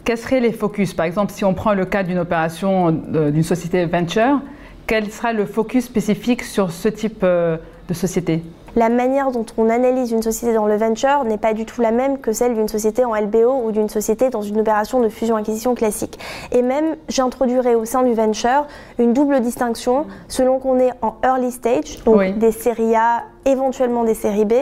quels 0.07 0.17
seraient 0.17 0.39
les 0.39 0.53
focus? 0.53 0.93
Par 0.93 1.05
exemple, 1.05 1.33
si 1.33 1.43
on 1.43 1.53
prend 1.53 1.73
le 1.73 1.83
cas 1.83 2.01
d'une 2.01 2.19
opération 2.19 3.03
euh, 3.13 3.29
d'une 3.29 3.43
société 3.43 3.85
venture, 3.85 4.39
quel 4.87 5.11
sera 5.11 5.33
le 5.33 5.45
focus 5.45 5.83
spécifique 5.83 6.43
sur 6.43 6.71
ce 6.71 6.87
type 6.87 7.19
euh, 7.23 7.57
de 7.89 7.93
société? 7.93 8.41
La 8.75 8.89
manière 8.89 9.31
dont 9.31 9.45
on 9.57 9.69
analyse 9.69 10.11
une 10.11 10.21
société 10.21 10.53
dans 10.53 10.67
le 10.67 10.75
venture 10.77 11.23
n'est 11.23 11.37
pas 11.39 11.53
du 11.53 11.65
tout 11.65 11.81
la 11.81 11.91
même 11.91 12.19
que 12.19 12.31
celle 12.31 12.53
d'une 12.53 12.67
société 12.67 13.03
en 13.05 13.15
LBO 13.15 13.63
ou 13.65 13.71
d'une 13.71 13.89
société 13.89 14.29
dans 14.29 14.41
une 14.43 14.59
opération 14.59 14.99
de 14.99 15.09
fusion-acquisition 15.09 15.73
classique. 15.73 16.19
Et 16.51 16.61
même, 16.61 16.95
j'introduirais 17.09 17.73
au 17.75 17.85
sein 17.85 18.03
du 18.03 18.13
venture 18.13 18.67
une 18.99 19.13
double 19.13 19.39
distinction 19.39 20.05
selon 20.27 20.59
qu'on 20.59 20.77
est 20.79 20.91
en 21.01 21.15
early 21.23 21.51
stage, 21.51 22.03
donc 22.03 22.17
Oui. 22.17 22.33
des 22.33 22.51
séries 22.51 22.95
A, 22.95 23.23
éventuellement 23.45 24.03
des 24.03 24.13
séries 24.13 24.45
B, 24.45 24.53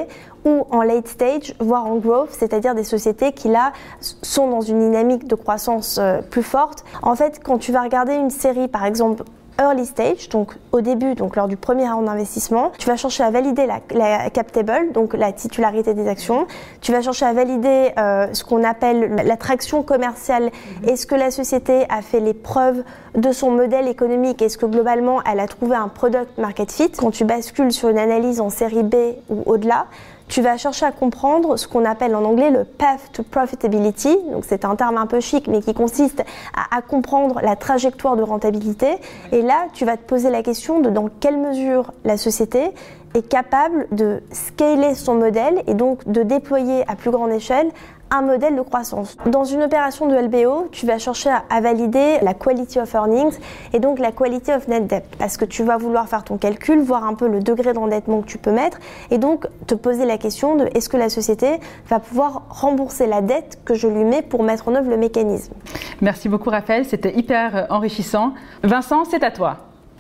ou 0.46 0.66
en 0.72 0.82
late 0.84 1.08
stage, 1.08 1.56
voire 1.60 1.86
en 1.88 1.96
growth, 1.96 2.30
c'est-à-dire 2.32 2.76
des 2.76 2.84
sociétés 2.84 3.32
qui 3.32 3.48
là 3.50 3.74
sont 4.00 4.48
dans 4.48 4.62
une 4.62 4.80
dynamique 4.80 5.28
de 5.28 5.36
croissance 5.36 5.98
euh, 6.00 6.22
plus 6.22 6.44
forte. 6.44 6.86
En 7.02 7.16
fait, 7.16 7.42
quand 7.44 7.58
tu 7.58 7.72
vas 7.72 7.82
regarder 7.82 8.14
une 8.14 8.30
série, 8.30 8.68
par 8.68 8.86
exemple, 8.86 9.24
early 9.60 9.86
stage, 9.86 10.30
donc 10.30 10.58
au 10.72 10.82
début, 10.82 11.16
donc 11.16 11.36
lors 11.36 11.48
du 11.48 11.58
premier 11.58 11.90
round 11.90 12.06
d'investissement, 12.06 12.72
tu 12.78 12.88
vas 12.88 12.96
chercher 12.96 13.24
à 13.24 13.32
valider 13.32 13.66
la, 13.66 13.80
la 13.92 14.30
cap 14.30 14.52
table, 14.52 14.92
donc 14.94 15.14
la 15.14 15.32
titularité 15.32 15.94
des 15.94 16.08
actions. 16.08 16.48
Tu 16.82 16.92
vas 16.92 17.02
chercher 17.02 17.26
à 17.26 17.34
valider 17.34 17.92
euh, 17.98 18.28
ce 18.34 18.44
qu'on 18.44 18.64
appelle 18.64 19.16
l'attraction 19.26 19.84
commerciale. 19.84 20.52
Est-ce 20.86 21.08
que 21.08 21.16
la 21.16 21.32
société 21.32 21.86
a 21.90 22.02
fait 22.02 22.20
les 22.20 22.34
preuves 22.34 22.84
de 23.16 23.32
son 23.32 23.52
modèle 23.52 23.88
économique? 23.88 24.42
Est-ce 24.42 24.58
que 24.58 24.66
globalement, 24.66 25.22
elle 25.24 25.40
a 25.40 25.48
trouvé 25.48 25.76
un 25.76 25.88
product 25.88 26.38
market 26.38 26.72
fit? 26.72 26.92
Quand 26.92 27.12
tu 27.12 27.24
bascules 27.26 27.72
sur 27.72 27.90
une 27.90 28.00
analyse 28.00 28.42
en 28.42 28.50
série 28.50 28.84
B 28.84 28.96
ou 29.30 29.44
au-delà, 29.46 29.88
tu 30.28 30.42
vas 30.42 30.58
chercher 30.58 30.86
à 30.86 30.92
comprendre 30.92 31.58
ce 31.58 31.68
qu'on 31.68 31.86
appelle 31.86 32.16
en 32.16 32.24
anglais 32.24 32.50
le 32.50 32.64
path 32.64 33.12
to 33.14 33.24
profitability. 33.24 34.18
Donc 34.32 34.44
c'est 34.48 34.66
un 34.66 34.76
terme 34.76 34.98
un 34.98 35.06
peu 35.06 35.20
chic, 35.20 35.48
mais 35.48 35.62
qui 35.62 35.74
consiste 35.74 36.24
à, 36.56 36.78
à 36.78 36.82
comprendre 36.82 37.40
la 37.44 37.56
trajectoire 37.56 38.16
de 38.16 38.24
rentabilité. 38.24 38.98
Et 39.32 39.42
là, 39.42 39.68
tu 39.74 39.86
vas 39.86 39.98
te 39.98 40.04
poser 40.04 40.30
la 40.30 40.44
question 40.44 40.80
de 40.80 40.90
dans 40.90 41.10
quelle 41.20 41.38
mesure 41.38 41.92
la 42.04 42.18
société 42.18 42.72
est 43.16 43.28
capable 43.28 43.88
de 43.92 44.22
scaler 44.32 44.94
son 44.94 45.16
modèle 45.16 45.64
et 45.68 45.74
donc 45.74 46.08
de 46.08 46.24
déployer 46.24 46.84
à 46.90 46.96
plus 46.96 47.12
grande 47.12 47.32
échelle 47.32 47.70
un 48.12 48.22
modèle 48.22 48.56
de 48.56 48.62
croissance. 48.62 49.18
Dans 49.26 49.44
une 49.44 49.64
opération 49.64 50.08
de 50.08 50.16
LBO, 50.16 50.68
tu 50.72 50.86
vas 50.86 50.98
chercher 50.98 51.30
à, 51.30 51.44
à 51.50 51.62
valider 51.62 52.18
la 52.22 52.34
quality 52.34 52.80
of 52.80 52.94
earnings 52.94 53.38
et 53.74 53.80
donc 53.80 54.00
la 54.00 54.12
quality 54.12 54.52
of 54.52 54.68
net 54.68 54.88
debt 54.88 55.04
parce 55.18 55.38
que 55.38 55.46
tu 55.46 55.64
vas 55.64 55.78
vouloir 55.78 56.08
faire 56.08 56.24
ton 56.24 56.38
calcul, 56.38 56.80
voir 56.80 57.06
un 57.06 57.14
peu 57.14 57.28
le 57.28 57.40
degré 57.40 57.74
d'endettement 57.74 58.22
que 58.22 58.28
tu 58.28 58.38
peux 58.38 58.52
mettre 58.52 58.80
et 59.12 59.18
donc 59.18 59.48
te 59.68 59.76
poser 59.76 60.06
la 60.06 60.18
question 60.18 60.56
de 60.56 60.70
est-ce 60.76 60.90
que 60.90 60.98
la 60.98 61.10
société 61.10 61.60
va 61.90 62.00
pouvoir 62.00 62.44
rembourser 62.50 63.08
la 63.08 63.22
dette 63.22 63.60
que 63.66 63.74
je 63.74 63.88
lui 63.88 64.04
mets 64.04 64.22
pour 64.22 64.44
mettre 64.44 64.68
en 64.68 64.76
œuvre 64.76 64.90
le 64.90 64.98
mécanisme. 64.98 65.54
Merci 66.02 66.30
beaucoup, 66.30 66.50
Raphaël. 66.50 66.86
C'était 66.86 67.16
hyper 67.16 67.56
euh, 67.56 67.64
enrichissant. 67.70 68.34
Vincent, 68.64 69.06
c'est 69.06 69.24
à 69.24 69.32
toi. 69.32 69.58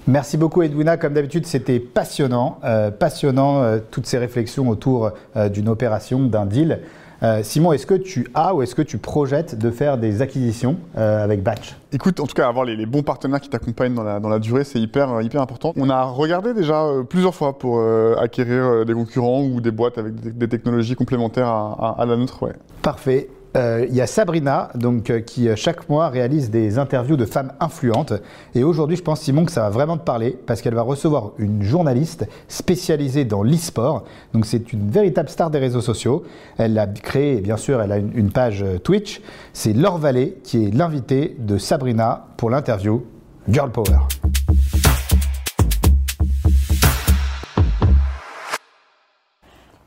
Merci 0.07 0.37
beaucoup 0.37 0.61
Edwina, 0.61 0.97
comme 0.97 1.13
d'habitude 1.13 1.47
c'était 1.47 1.79
passionnant, 1.79 2.59
euh, 2.63 2.91
passionnant 2.91 3.63
euh, 3.63 3.79
toutes 3.89 4.05
ces 4.05 4.19
réflexions 4.19 4.69
autour 4.69 5.09
euh, 5.35 5.49
d'une 5.49 5.67
opération, 5.67 6.19
d'un 6.19 6.45
deal. 6.45 6.81
Euh, 7.23 7.41
Simon, 7.43 7.71
est-ce 7.73 7.85
que 7.85 7.93
tu 7.95 8.27
as 8.33 8.53
ou 8.53 8.61
est-ce 8.61 8.75
que 8.75 8.81
tu 8.81 8.97
projettes 8.97 9.57
de 9.57 9.71
faire 9.71 9.97
des 9.97 10.21
acquisitions 10.21 10.77
euh, 10.97 11.23
avec 11.23 11.43
Batch? 11.43 11.75
Écoute, 11.91 12.19
en 12.19 12.25
tout 12.27 12.33
cas, 12.35 12.47
avoir 12.47 12.65
les, 12.65 12.75
les 12.75 12.85
bons 12.85 13.03
partenaires 13.03 13.39
qui 13.41 13.49
t'accompagnent 13.49 13.93
dans 13.95 14.03
la, 14.03 14.19
dans 14.19 14.29
la 14.29 14.39
durée, 14.39 14.63
c'est 14.63 14.79
hyper, 14.79 15.11
euh, 15.11 15.23
hyper 15.23 15.41
important. 15.41 15.73
On 15.77 15.89
a 15.89 16.03
regardé 16.03 16.53
déjà 16.53 16.85
plusieurs 17.09 17.33
fois 17.35 17.57
pour 17.57 17.79
euh, 17.79 18.15
acquérir 18.19 18.85
des 18.85 18.93
concurrents 18.93 19.43
ou 19.43 19.61
des 19.61 19.71
boîtes 19.71 19.97
avec 19.97 20.15
des, 20.15 20.31
des 20.31 20.47
technologies 20.47 20.95
complémentaires 20.95 21.47
à, 21.47 21.95
à- 21.97 22.01
à 22.01 22.05
la 22.05 22.15
nôtre. 22.17 22.43
Ouais. 22.43 22.53
Parfait. 22.81 23.29
Euh, 23.55 23.85
Il 23.89 23.95
y 23.95 24.01
a 24.01 24.07
Sabrina 24.07 24.69
donc, 24.75 25.09
euh, 25.09 25.21
qui 25.21 25.47
euh, 25.47 25.55
chaque 25.55 25.87
mois 25.87 26.09
réalise 26.09 26.49
des 26.49 26.77
interviews 26.77 27.15
de 27.15 27.25
femmes 27.25 27.53
influentes. 27.59 28.13
Et 28.53 28.63
aujourd'hui, 28.63 28.97
je 28.97 29.01
pense, 29.01 29.21
Simon, 29.21 29.45
que 29.45 29.51
ça 29.51 29.61
va 29.61 29.69
vraiment 29.69 29.97
te 29.97 30.03
parler 30.03 30.37
parce 30.45 30.61
qu'elle 30.61 30.75
va 30.75 30.81
recevoir 30.81 31.31
une 31.37 31.63
journaliste 31.63 32.27
spécialisée 32.49 33.23
dans 33.23 33.43
l'e-sport. 33.43 34.03
Donc, 34.33 34.45
c'est 34.45 34.73
une 34.73 34.89
véritable 34.89 35.29
star 35.29 35.49
des 35.49 35.59
réseaux 35.59 35.81
sociaux. 35.81 36.23
Elle 36.57 36.77
a 36.77 36.85
créé, 36.87 37.39
bien 37.39 37.57
sûr, 37.57 37.81
elle 37.81 37.91
a 37.91 37.97
une, 37.97 38.11
une 38.15 38.31
page 38.31 38.65
Twitch. 38.83 39.21
C'est 39.53 39.73
Laure 39.73 39.99
Vallée 39.99 40.37
qui 40.43 40.65
est 40.65 40.71
l'invitée 40.71 41.35
de 41.39 41.57
Sabrina 41.57 42.25
pour 42.35 42.49
l'interview 42.49 43.05
Girl 43.47 43.71
Power. 43.71 43.99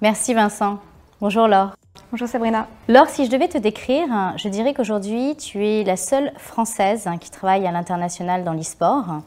Merci 0.00 0.32
Vincent. 0.32 0.78
Bonjour 1.20 1.48
Laure. 1.48 1.77
Bonjour 2.10 2.26
Sabrina. 2.26 2.66
Laure, 2.88 3.10
si 3.10 3.26
je 3.26 3.30
devais 3.30 3.48
te 3.48 3.58
décrire, 3.58 4.08
je 4.38 4.48
dirais 4.48 4.72
qu'aujourd'hui 4.72 5.36
tu 5.36 5.66
es 5.66 5.84
la 5.84 5.98
seule 5.98 6.32
Française 6.38 7.06
qui 7.20 7.30
travaille 7.30 7.66
à 7.66 7.70
l'international 7.70 8.44
dans 8.44 8.54
l'e-sport. 8.54 9.20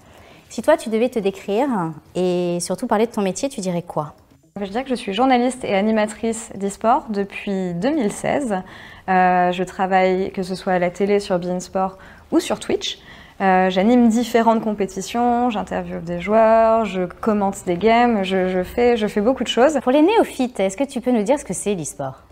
Si 0.50 0.64
toi 0.64 0.78
tu 0.78 0.90
devais 0.90 1.10
te 1.10 1.20
décrire 1.20 1.70
et 2.16 2.58
surtout 2.60 2.88
parler 2.88 3.06
de 3.06 3.12
ton 3.12 3.22
métier, 3.22 3.50
tu 3.50 3.62
dirais 3.62 3.84
quoi? 3.84 4.16
Je 4.60 4.66
dirais 4.66 4.84
que 4.84 4.90
je 4.90 4.96
suis 4.96 5.14
journaliste 5.14 5.64
et 5.64 5.76
animatrice 5.76 6.50
d'e-sport 6.56 7.06
depuis 7.10 7.76
2016. 7.76 8.64
Euh, 9.10 9.52
je 9.52 9.64
travaille 9.64 10.32
que 10.32 10.42
ce 10.42 10.56
soit 10.56 10.74
à 10.74 10.80
la 10.80 10.90
télé 10.90 11.20
sur 11.20 11.38
Bein 11.38 11.60
Sport 11.60 12.00
ou 12.32 12.40
sur 12.40 12.60
Twitch. 12.60 12.98
Euh, 13.42 13.70
J'anime 13.70 14.10
différentes 14.10 14.64
compétitions, 14.64 15.52
j'interviewe 15.52 16.02
des 16.02 16.20
joueurs, 16.20 16.86
je 16.86 17.04
commente 17.04 17.64
des 17.68 17.78
games, 17.78 18.24
je, 18.24 18.50
je 18.50 18.64
fais, 18.64 18.98
je 18.98 19.06
fais 19.06 19.22
beaucoup 19.22 19.44
de 19.44 19.50
choses. 19.50 19.80
Pour 19.84 19.92
les 19.92 20.02
néophytes, 20.02 20.60
est-ce 20.60 20.78
que 20.78 20.84
tu 20.84 21.00
peux 21.00 21.12
nous 21.12 21.24
dire 21.24 21.38
ce 21.38 21.46
que 21.46 21.54
c'est 21.54 21.76
l'e-sport? 21.76 22.24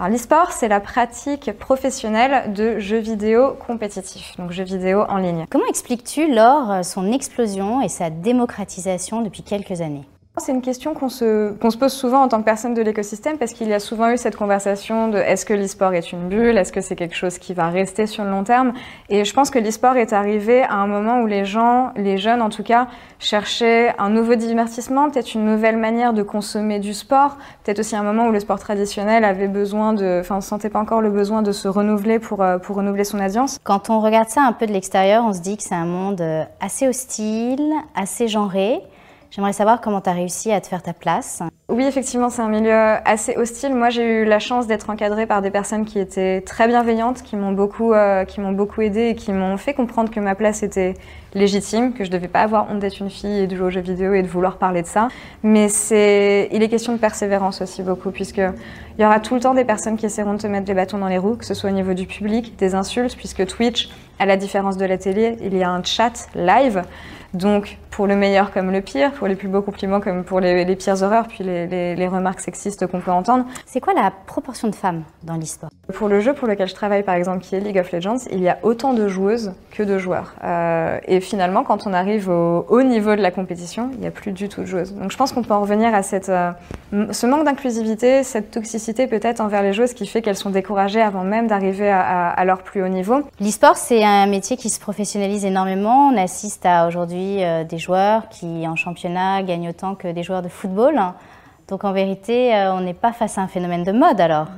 Alors 0.00 0.12
l'e-sport, 0.12 0.52
c'est 0.52 0.68
la 0.68 0.78
pratique 0.78 1.50
professionnelle 1.58 2.52
de 2.52 2.78
jeux 2.78 3.00
vidéo 3.00 3.54
compétitifs, 3.66 4.36
donc 4.36 4.52
jeux 4.52 4.62
vidéo 4.62 5.00
en 5.08 5.16
ligne. 5.16 5.44
Comment 5.50 5.66
expliques-tu, 5.66 6.32
Laure, 6.32 6.84
son 6.84 7.10
explosion 7.10 7.80
et 7.82 7.88
sa 7.88 8.08
démocratisation 8.08 9.22
depuis 9.22 9.42
quelques 9.42 9.80
années? 9.80 10.04
C'est 10.40 10.52
une 10.52 10.62
question 10.62 10.94
qu'on 10.94 11.08
se, 11.08 11.52
pose 11.52 11.92
souvent 11.92 12.22
en 12.22 12.28
tant 12.28 12.38
que 12.38 12.44
personne 12.44 12.74
de 12.74 12.82
l'écosystème 12.82 13.38
parce 13.38 13.52
qu'il 13.52 13.68
y 13.68 13.74
a 13.74 13.80
souvent 13.80 14.10
eu 14.10 14.16
cette 14.16 14.36
conversation 14.36 15.08
de 15.08 15.18
est-ce 15.18 15.44
que 15.44 15.54
l'e-sport 15.54 15.94
est 15.94 16.12
une 16.12 16.28
bulle, 16.28 16.56
est-ce 16.56 16.72
que 16.72 16.80
c'est 16.80 16.96
quelque 16.96 17.14
chose 17.14 17.38
qui 17.38 17.54
va 17.54 17.68
rester 17.68 18.06
sur 18.06 18.24
le 18.24 18.30
long 18.30 18.44
terme? 18.44 18.72
Et 19.08 19.24
je 19.24 19.34
pense 19.34 19.50
que 19.50 19.58
l'e-sport 19.58 19.96
est 19.96 20.12
arrivé 20.12 20.62
à 20.62 20.74
un 20.74 20.86
moment 20.86 21.20
où 21.20 21.26
les 21.26 21.44
gens, 21.44 21.92
les 21.96 22.18
jeunes 22.18 22.40
en 22.40 22.50
tout 22.50 22.62
cas, 22.62 22.88
cherchaient 23.18 23.94
un 23.98 24.10
nouveau 24.10 24.36
divertissement, 24.36 25.10
peut-être 25.10 25.34
une 25.34 25.44
nouvelle 25.44 25.76
manière 25.76 26.12
de 26.12 26.22
consommer 26.22 26.78
du 26.78 26.94
sport, 26.94 27.36
peut-être 27.64 27.80
aussi 27.80 27.96
un 27.96 28.02
moment 28.02 28.28
où 28.28 28.32
le 28.32 28.40
sport 28.40 28.58
traditionnel 28.58 29.24
avait 29.24 29.48
besoin 29.48 29.92
de, 29.92 30.18
enfin, 30.20 30.40
sentait 30.40 30.70
pas 30.70 30.78
encore 30.78 31.00
le 31.00 31.10
besoin 31.10 31.42
de 31.42 31.52
se 31.52 31.68
renouveler 31.68 32.18
pour, 32.18 32.42
euh, 32.42 32.58
pour 32.58 32.76
renouveler 32.76 33.04
son 33.04 33.18
audience. 33.18 33.58
Quand 33.64 33.90
on 33.90 34.00
regarde 34.00 34.28
ça 34.28 34.42
un 34.42 34.52
peu 34.52 34.66
de 34.66 34.72
l'extérieur, 34.72 35.24
on 35.26 35.32
se 35.32 35.40
dit 35.40 35.56
que 35.56 35.62
c'est 35.62 35.74
un 35.74 35.86
monde 35.86 36.20
euh, 36.20 36.44
assez 36.60 36.86
hostile, 36.86 37.72
assez 37.94 38.28
genré. 38.28 38.80
J'aimerais 39.30 39.52
savoir 39.52 39.80
comment 39.80 40.00
tu 40.00 40.08
as 40.08 40.14
réussi 40.14 40.50
à 40.52 40.60
te 40.60 40.66
faire 40.66 40.82
ta 40.82 40.92
place. 40.92 41.42
Oui, 41.68 41.84
effectivement, 41.84 42.30
c'est 42.30 42.40
un 42.40 42.48
milieu 42.48 42.72
assez 43.04 43.36
hostile. 43.36 43.74
Moi, 43.74 43.90
j'ai 43.90 44.22
eu 44.22 44.24
la 44.24 44.38
chance 44.38 44.66
d'être 44.66 44.88
encadrée 44.88 45.26
par 45.26 45.42
des 45.42 45.50
personnes 45.50 45.84
qui 45.84 45.98
étaient 45.98 46.40
très 46.40 46.66
bienveillantes, 46.66 47.22
qui 47.22 47.36
m'ont 47.36 47.52
beaucoup, 47.52 47.92
euh, 47.92 48.24
beaucoup 48.54 48.80
aidée 48.80 49.08
et 49.10 49.14
qui 49.14 49.32
m'ont 49.32 49.58
fait 49.58 49.74
comprendre 49.74 50.10
que 50.10 50.18
ma 50.18 50.34
place 50.34 50.62
était 50.62 50.94
légitime, 51.34 51.92
que 51.92 52.04
je 52.04 52.10
devais 52.10 52.26
pas 52.28 52.40
avoir 52.40 52.70
honte 52.70 52.78
d'être 52.78 53.00
une 53.00 53.10
fille 53.10 53.40
et 53.40 53.46
de 53.46 53.54
jouer 53.54 53.66
aux 53.66 53.70
jeux 53.70 53.82
vidéo 53.82 54.14
et 54.14 54.22
de 54.22 54.28
vouloir 54.28 54.56
parler 54.56 54.80
de 54.80 54.86
ça. 54.86 55.08
Mais 55.42 55.68
c'est, 55.68 56.48
il 56.50 56.62
est 56.62 56.70
question 56.70 56.94
de 56.94 56.98
persévérance 56.98 57.60
aussi 57.60 57.82
beaucoup, 57.82 58.12
puisque 58.12 58.38
il 58.38 59.02
y 59.02 59.04
aura 59.04 59.20
tout 59.20 59.34
le 59.34 59.40
temps 59.40 59.52
des 59.52 59.66
personnes 59.66 59.98
qui 59.98 60.06
essaieront 60.06 60.34
de 60.34 60.40
te 60.40 60.46
mettre 60.46 60.64
des 60.64 60.74
bâtons 60.74 60.96
dans 60.96 61.08
les 61.08 61.18
roues, 61.18 61.36
que 61.36 61.44
ce 61.44 61.52
soit 61.52 61.68
au 61.68 61.74
niveau 61.74 61.92
du 61.92 62.06
public, 62.06 62.56
des 62.56 62.74
insultes, 62.74 63.14
puisque 63.14 63.46
Twitch, 63.46 63.90
à 64.18 64.24
la 64.24 64.38
différence 64.38 64.78
de 64.78 64.86
la 64.86 64.96
télé, 64.96 65.36
il 65.42 65.54
y 65.54 65.62
a 65.62 65.70
un 65.70 65.82
chat 65.84 66.28
live. 66.34 66.82
Donc, 67.34 67.78
pour 67.90 68.06
le 68.06 68.16
meilleur 68.16 68.52
comme 68.52 68.70
le 68.70 68.80
pire, 68.80 69.10
pour 69.12 69.26
les 69.26 69.34
plus 69.34 69.48
beaux 69.48 69.60
compliments 69.60 70.00
comme 70.00 70.22
pour 70.24 70.40
les, 70.40 70.64
les 70.64 70.76
pires 70.76 71.02
horreurs, 71.02 71.26
puis 71.26 71.42
les, 71.44 71.66
les- 71.66 71.96
les 71.96 72.08
remarques 72.08 72.40
sexistes 72.40 72.86
qu'on 72.86 73.00
peut 73.00 73.10
entendre. 73.10 73.44
C'est 73.66 73.80
quoi 73.80 73.92
la 73.92 74.12
proportion 74.26 74.68
de 74.68 74.74
femmes 74.74 75.02
dans 75.24 75.34
l'e-sport 75.36 75.68
Pour 75.92 76.08
le 76.08 76.20
jeu 76.20 76.32
pour 76.32 76.46
lequel 76.48 76.68
je 76.68 76.74
travaille, 76.74 77.02
par 77.02 77.16
exemple, 77.16 77.40
qui 77.40 77.56
est 77.56 77.60
League 77.60 77.78
of 77.78 77.90
Legends, 77.92 78.18
il 78.30 78.40
y 78.40 78.48
a 78.48 78.58
autant 78.62 78.94
de 78.94 79.08
joueuses 79.08 79.52
que 79.72 79.82
de 79.82 79.98
joueurs. 79.98 80.34
Euh, 80.44 80.98
et 81.06 81.20
finalement, 81.20 81.64
quand 81.64 81.86
on 81.86 81.92
arrive 81.92 82.30
au 82.30 82.64
haut 82.68 82.82
niveau 82.82 83.16
de 83.16 83.20
la 83.20 83.30
compétition, 83.32 83.90
il 83.94 83.98
n'y 84.00 84.06
a 84.06 84.10
plus 84.12 84.32
du 84.32 84.48
tout 84.48 84.60
de 84.62 84.66
joueuses. 84.66 84.94
Donc, 84.94 85.10
je 85.10 85.16
pense 85.16 85.32
qu'on 85.32 85.42
peut 85.42 85.54
en 85.54 85.60
revenir 85.60 85.92
à 85.94 86.02
cette, 86.04 86.28
euh, 86.28 86.52
ce 87.10 87.26
manque 87.26 87.44
d'inclusivité, 87.44 88.22
cette 88.22 88.52
toxicité 88.52 89.06
peut-être 89.06 89.40
envers 89.40 89.62
les 89.62 89.72
joueuses 89.72 89.92
qui 89.92 90.06
fait 90.06 90.22
qu'elles 90.22 90.36
sont 90.36 90.50
découragées 90.50 91.02
avant 91.02 91.24
même 91.24 91.48
d'arriver 91.48 91.90
à, 91.90 92.00
à- 92.00 92.28
à 92.30 92.44
leur 92.44 92.62
plus 92.62 92.82
haut 92.82 92.88
niveau. 92.88 93.20
L'e-sport, 93.40 93.76
c'est 93.76 94.04
un 94.04 94.26
métier 94.26 94.56
qui 94.56 94.70
se 94.70 94.78
professionnalise 94.80 95.44
énormément. 95.44 96.08
On 96.12 96.16
assiste 96.16 96.64
à 96.64 96.86
aujourd'hui 96.86 97.17
euh, 97.40 97.64
des 97.64 97.78
joueurs 97.78 98.28
qui, 98.28 98.66
en 98.66 98.76
championnat, 98.76 99.42
gagnent 99.42 99.68
autant 99.68 99.94
que 99.94 100.08
des 100.08 100.22
joueurs 100.22 100.42
de 100.42 100.48
football. 100.48 101.00
Donc 101.68 101.84
en 101.84 101.92
vérité, 101.92 102.54
euh, 102.54 102.72
on 102.74 102.80
n'est 102.80 102.94
pas 102.94 103.12
face 103.12 103.38
à 103.38 103.42
un 103.42 103.48
phénomène 103.48 103.84
de 103.84 103.92
mode 103.92 104.20
alors. 104.20 104.48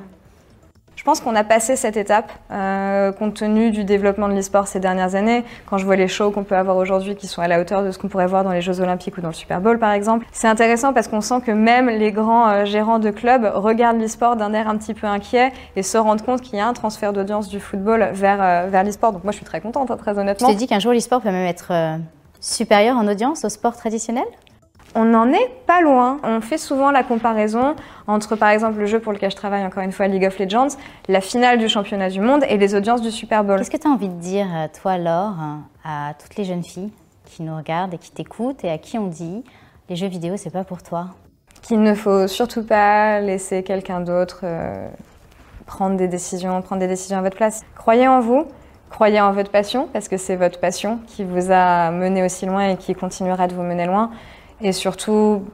Je 1.01 1.05
pense 1.07 1.23
qu'on 1.23 1.35
a 1.35 1.45
passé 1.45 1.77
cette 1.77 1.97
étape, 1.97 2.31
euh, 2.51 3.11
compte 3.13 3.33
tenu 3.33 3.71
du 3.71 3.85
développement 3.85 4.29
de 4.29 4.35
l'e-sport 4.35 4.67
ces 4.67 4.81
dernières 4.81 5.15
années. 5.15 5.45
Quand 5.65 5.79
je 5.79 5.87
vois 5.87 5.97
les 5.97 6.09
shows 6.09 6.31
qu'on 6.31 6.45
peut 6.45 6.55
avoir 6.55 6.77
aujourd'hui 6.77 7.17
qui 7.17 7.27
sont 7.27 7.41
à 7.41 7.49
la 7.49 7.59
hauteur 7.59 7.83
de 7.83 7.91
ce 7.91 7.99
qu'on 7.99 8.09
pourrait 8.09 8.27
voir 8.27 8.45
dans 8.45 8.53
les 8.53 8.61
Jeux 8.61 8.83
Olympiques 8.83 9.17
ou 9.17 9.23
dans 9.23 9.29
le 9.29 9.35
Super 9.35 9.63
Bowl, 9.63 9.79
par 9.79 9.93
exemple, 9.93 10.27
c'est 10.31 10.47
intéressant 10.47 10.93
parce 10.93 11.09
qu'on 11.09 11.23
sent 11.23 11.41
que 11.41 11.53
même 11.53 11.89
les 11.89 12.13
grands 12.13 12.51
euh, 12.51 12.65
gérants 12.67 12.99
de 12.99 13.09
clubs 13.09 13.51
regardent 13.55 13.99
l'e-sport 13.99 14.37
d'un 14.37 14.53
air 14.53 14.69
un 14.69 14.77
petit 14.77 14.93
peu 14.93 15.07
inquiet 15.07 15.53
et 15.75 15.83
se 15.83 15.97
rendent 15.97 16.21
compte 16.21 16.43
qu'il 16.43 16.59
y 16.59 16.61
a 16.61 16.67
un 16.69 16.75
transfert 16.75 17.15
d'audience 17.15 17.49
du 17.49 17.61
football 17.61 18.11
vers, 18.13 18.43
euh, 18.43 18.67
vers 18.69 18.85
l'e-sport. 18.85 19.13
Donc 19.15 19.25
moi, 19.25 19.33
je 19.33 19.39
suis 19.39 19.47
très 19.47 19.63
contente, 19.63 19.91
hein, 19.91 19.97
très 19.97 20.13
Tu 20.13 20.21
honnêtement. 20.21 20.49
te 20.49 20.59
dis 20.59 20.67
qu'un 20.67 20.81
jour, 20.81 20.93
l'e-sport 20.93 21.23
peut 21.23 21.31
même 21.31 21.47
être 21.47 21.73
supérieur 22.41 22.97
en 22.97 23.07
audience 23.07 23.45
au 23.45 23.49
sport 23.49 23.77
traditionnel? 23.77 24.25
On 24.97 25.05
n'en 25.05 25.33
est 25.33 25.51
pas 25.67 25.83
loin. 25.83 26.19
On 26.25 26.41
fait 26.41 26.59
souvent 26.59 26.91
la 26.91 27.05
comparaison 27.05 27.77
entre, 28.09 28.35
par 28.35 28.49
exemple, 28.49 28.81
le 28.81 28.87
jeu 28.87 28.99
pour 28.99 29.13
lequel 29.13 29.31
je 29.31 29.37
travaille, 29.37 29.65
encore 29.65 29.85
une 29.85 29.93
fois, 29.93 30.09
League 30.09 30.27
of 30.27 30.37
Legends, 30.41 30.77
la 31.07 31.21
finale 31.21 31.59
du 31.59 31.69
championnat 31.69 32.11
du 32.11 32.21
monde 32.21 32.45
et 32.49 32.57
les 32.57 32.75
audiences 32.75 33.01
du 33.01 33.13
Super 33.13 33.45
Bowl. 33.45 33.59
Qu'est-ce 33.59 33.71
que 33.71 33.77
tu 33.77 33.87
as 33.87 33.91
envie 33.91 34.09
de 34.09 34.19
dire, 34.19 34.49
euh, 34.53 34.67
toi, 34.83 34.99
Laure, 34.99 35.37
à 35.85 36.15
toutes 36.21 36.35
les 36.35 36.45
jeunes 36.45 36.65
filles 36.65 36.91
qui 37.25 37.45
nous 37.45 37.57
regardent 37.57 37.95
et 37.95 37.99
qui 37.99 38.11
t'écoutent 38.11 38.65
et 38.65 38.71
à 38.71 38.79
qui 38.79 38.99
on 38.99 39.07
dit 39.07 39.45
les 39.89 39.95
jeux 39.95 40.09
vidéo, 40.09 40.35
c'est 40.37 40.51
pas 40.51 40.65
pour 40.65 40.83
toi? 40.83 41.07
Qu'il 41.63 41.83
ne 41.83 41.95
faut 41.95 42.27
surtout 42.27 42.65
pas 42.65 43.21
laisser 43.21 43.63
quelqu'un 43.63 44.01
d'autre 44.01 44.41
euh, 44.43 44.89
prendre 45.67 45.97
des 45.97 46.09
décisions, 46.09 46.61
prendre 46.63 46.81
des 46.81 46.89
décisions 46.89 47.19
à 47.19 47.23
votre 47.23 47.37
place. 47.37 47.63
Croyez 47.77 48.09
en 48.09 48.19
vous, 48.19 48.45
croyez 48.91 49.21
en 49.21 49.33
votre 49.33 49.51
passion, 49.51 49.89
parce 49.93 50.09
que 50.09 50.17
c'est 50.17 50.37
votre 50.37 50.61
passion 50.61 51.01
qui 51.07 51.25
vous 51.25 51.51
a 51.51 51.91
mené 51.91 52.23
aussi 52.23 52.45
loin 52.45 52.69
et 52.69 52.77
qui 52.77 52.95
continuera 52.95 53.47
de 53.47 53.55
vous 53.55 53.63
mener 53.63 53.87
loin. 53.87 54.11
Et 54.61 54.73
surtout, 54.73 55.45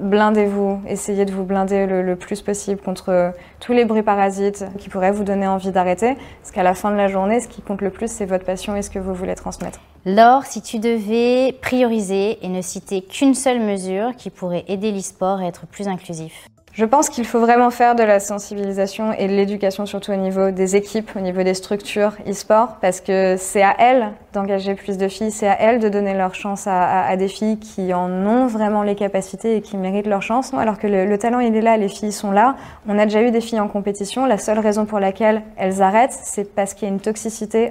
blindez-vous, 0.00 0.80
essayez 0.88 1.24
de 1.24 1.32
vous 1.32 1.44
blinder 1.44 1.86
le, 1.86 2.16
plus 2.16 2.40
possible 2.40 2.80
contre 2.80 3.32
tous 3.60 3.72
les 3.72 3.84
bruits 3.84 4.02
parasites 4.02 4.64
qui 4.78 4.88
pourraient 4.88 5.12
vous 5.12 5.24
donner 5.24 5.46
envie 5.46 5.72
d'arrêter, 5.72 6.14
parce 6.40 6.52
qu'à 6.52 6.62
la 6.62 6.74
fin 6.74 6.90
de 6.90 6.96
la 6.96 7.08
journée, 7.08 7.40
ce 7.40 7.48
qui 7.48 7.60
compte 7.60 7.82
le 7.82 7.90
plus, 7.90 8.10
c'est 8.10 8.26
votre 8.26 8.44
passion 8.44 8.76
et 8.76 8.82
ce 8.82 8.90
que 8.90 8.98
vous 8.98 9.14
voulez 9.14 9.34
transmettre. 9.34 9.80
Laure, 10.04 10.44
si 10.44 10.62
tu 10.62 10.78
devais 10.78 11.52
prioriser 11.60 12.38
et 12.44 12.48
ne 12.48 12.62
citer 12.62 13.02
qu'une 13.02 13.34
seule 13.34 13.60
mesure 13.60 14.14
qui 14.16 14.30
pourrait 14.30 14.64
aider 14.68 14.92
l'e-sport 14.92 15.40
à 15.40 15.46
être 15.46 15.66
plus 15.66 15.88
inclusif 15.88 16.46
Je 16.76 16.84
pense 16.84 17.08
qu'il 17.08 17.24
faut 17.24 17.40
vraiment 17.40 17.70
faire 17.70 17.94
de 17.94 18.02
la 18.02 18.20
sensibilisation 18.20 19.14
et 19.14 19.28
de 19.28 19.32
l'éducation, 19.32 19.86
surtout 19.86 20.12
au 20.12 20.16
niveau 20.16 20.50
des 20.50 20.76
équipes, 20.76 21.10
au 21.16 21.20
niveau 21.20 21.42
des 21.42 21.54
structures 21.54 22.12
e-sport, 22.28 22.76
parce 22.82 23.00
que 23.00 23.36
c'est 23.38 23.62
à 23.62 23.74
elles 23.78 24.12
d'engager 24.34 24.74
plus 24.74 24.98
de 24.98 25.08
filles, 25.08 25.30
c'est 25.30 25.48
à 25.48 25.58
elles 25.58 25.80
de 25.80 25.88
donner 25.88 26.12
leur 26.12 26.34
chance 26.34 26.66
à, 26.66 27.16
des 27.16 27.28
filles 27.28 27.58
qui 27.58 27.94
en 27.94 28.10
ont 28.10 28.46
vraiment 28.46 28.82
les 28.82 28.94
capacités 28.94 29.56
et 29.56 29.62
qui 29.62 29.78
méritent 29.78 30.06
leur 30.06 30.20
chance, 30.20 30.52
alors 30.52 30.78
que 30.78 30.86
le, 30.86 31.06
le 31.06 31.16
talent 31.16 31.40
il 31.40 31.56
est 31.56 31.62
là, 31.62 31.78
les 31.78 31.88
filles 31.88 32.12
sont 32.12 32.30
là. 32.30 32.56
On 32.86 32.98
a 32.98 33.06
déjà 33.06 33.22
eu 33.22 33.30
des 33.30 33.40
filles 33.40 33.60
en 33.60 33.68
compétition, 33.68 34.26
la 34.26 34.36
seule 34.36 34.58
raison 34.58 34.84
pour 34.84 35.00
laquelle 35.00 35.40
elles 35.56 35.80
arrêtent, 35.80 36.12
c'est 36.12 36.54
parce 36.54 36.74
qu'il 36.74 36.88
y 36.88 36.90
a 36.90 36.92
une 36.92 37.00
toxicité 37.00 37.70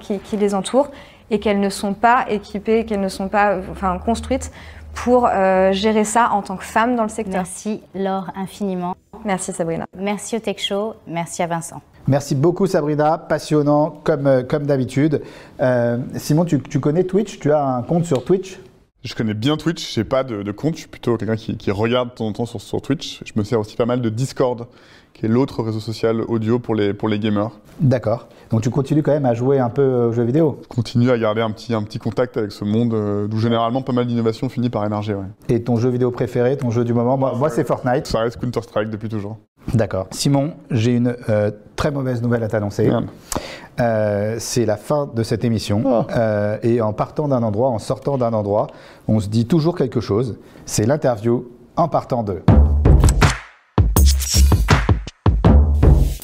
qui, 0.00 0.18
qui 0.18 0.36
les 0.36 0.56
entoure 0.56 0.90
et 1.30 1.38
qu'elles 1.38 1.60
ne 1.60 1.70
sont 1.70 1.94
pas 1.94 2.24
équipées, 2.28 2.84
qu'elles 2.84 3.00
ne 3.00 3.08
sont 3.08 3.28
pas 3.28 3.58
enfin, 3.70 3.96
construites 4.04 4.50
pour 4.94 5.26
euh, 5.26 5.72
gérer 5.72 6.04
ça 6.04 6.30
en 6.32 6.42
tant 6.42 6.56
que 6.56 6.64
femme 6.64 6.96
dans 6.96 7.02
le 7.04 7.08
secteur. 7.08 7.34
Merci 7.34 7.82
Laure 7.94 8.30
infiniment. 8.36 8.94
Merci 9.24 9.52
Sabrina. 9.52 9.86
Merci 9.96 10.36
au 10.36 10.40
Tech 10.40 10.58
Show, 10.58 10.94
merci 11.06 11.42
à 11.42 11.46
Vincent. 11.46 11.82
Merci 12.06 12.34
beaucoup 12.34 12.66
Sabrina, 12.66 13.18
passionnant 13.18 13.90
comme, 14.02 14.26
euh, 14.26 14.42
comme 14.42 14.66
d'habitude. 14.66 15.22
Euh, 15.60 15.98
Simon, 16.16 16.44
tu, 16.44 16.60
tu 16.60 16.80
connais 16.80 17.04
Twitch? 17.04 17.38
Tu 17.38 17.52
as 17.52 17.64
un 17.64 17.82
compte 17.82 18.04
sur 18.06 18.24
Twitch? 18.24 18.58
Je 19.02 19.14
connais 19.14 19.34
bien 19.34 19.56
Twitch, 19.56 19.94
j'ai 19.94 20.04
pas 20.04 20.24
de, 20.24 20.42
de 20.42 20.52
compte, 20.52 20.74
je 20.74 20.80
suis 20.80 20.88
plutôt 20.88 21.16
quelqu'un 21.16 21.36
qui, 21.36 21.56
qui 21.56 21.70
regarde 21.70 22.10
de 22.10 22.14
temps 22.14 22.26
en 22.26 22.32
temps 22.32 22.46
sur, 22.46 22.60
sur 22.60 22.82
Twitch. 22.82 23.22
Je 23.24 23.32
me 23.36 23.44
sers 23.44 23.58
aussi 23.58 23.76
pas 23.76 23.86
mal 23.86 24.02
de 24.02 24.08
Discord, 24.10 24.66
qui 25.14 25.26
est 25.26 25.28
l'autre 25.28 25.62
réseau 25.62 25.80
social 25.80 26.22
audio 26.28 26.58
pour 26.58 26.74
les, 26.74 26.94
pour 26.94 27.08
les 27.08 27.18
gamers. 27.18 27.50
D'accord. 27.80 28.28
Donc 28.50 28.62
tu 28.62 28.70
continues 28.70 29.02
quand 29.02 29.12
même 29.12 29.26
à 29.26 29.34
jouer 29.34 29.58
un 29.58 29.70
peu 29.70 30.06
aux 30.06 30.12
jeux 30.12 30.24
vidéo 30.24 30.58
Je 30.62 30.68
continue 30.68 31.10
à 31.10 31.18
garder 31.18 31.40
un 31.40 31.50
petit, 31.50 31.72
un 31.72 31.82
petit 31.82 31.98
contact 31.98 32.36
avec 32.36 32.52
ce 32.52 32.64
monde 32.64 32.92
euh, 32.94 33.28
d'où 33.28 33.38
généralement 33.38 33.82
pas 33.82 33.92
mal 33.92 34.06
d'innovations 34.06 34.48
finit 34.48 34.70
par 34.70 34.84
émerger. 34.84 35.14
Ouais. 35.14 35.26
Et 35.48 35.62
ton 35.62 35.76
jeu 35.76 35.88
vidéo 35.88 36.10
préféré, 36.10 36.56
ton 36.56 36.70
jeu 36.70 36.84
du 36.84 36.92
moment? 36.92 37.16
Moi, 37.16 37.34
moi, 37.36 37.48
c'est 37.48 37.64
Fortnite. 37.64 38.06
Ça 38.06 38.20
reste 38.20 38.38
Counter-Strike 38.38 38.90
depuis 38.90 39.08
toujours. 39.08 39.38
D'accord. 39.74 40.08
Simon, 40.10 40.54
j'ai 40.70 40.92
une 40.92 41.14
euh, 41.28 41.50
très 41.76 41.90
mauvaise 41.90 42.22
nouvelle 42.22 42.42
à 42.42 42.48
t'annoncer. 42.48 42.90
Euh, 43.80 44.36
c'est 44.38 44.66
la 44.66 44.76
fin 44.76 45.08
de 45.14 45.22
cette 45.22 45.44
émission. 45.44 46.06
Euh, 46.10 46.58
et 46.62 46.80
en 46.80 46.92
partant 46.92 47.28
d'un 47.28 47.42
endroit, 47.42 47.68
en 47.68 47.78
sortant 47.78 48.18
d'un 48.18 48.32
endroit, 48.32 48.68
on 49.08 49.20
se 49.20 49.28
dit 49.28 49.46
toujours 49.46 49.76
quelque 49.76 50.00
chose. 50.00 50.38
C'est 50.66 50.86
l'interview 50.86 51.48
en 51.76 51.88
partant 51.88 52.22
de. 52.22 52.42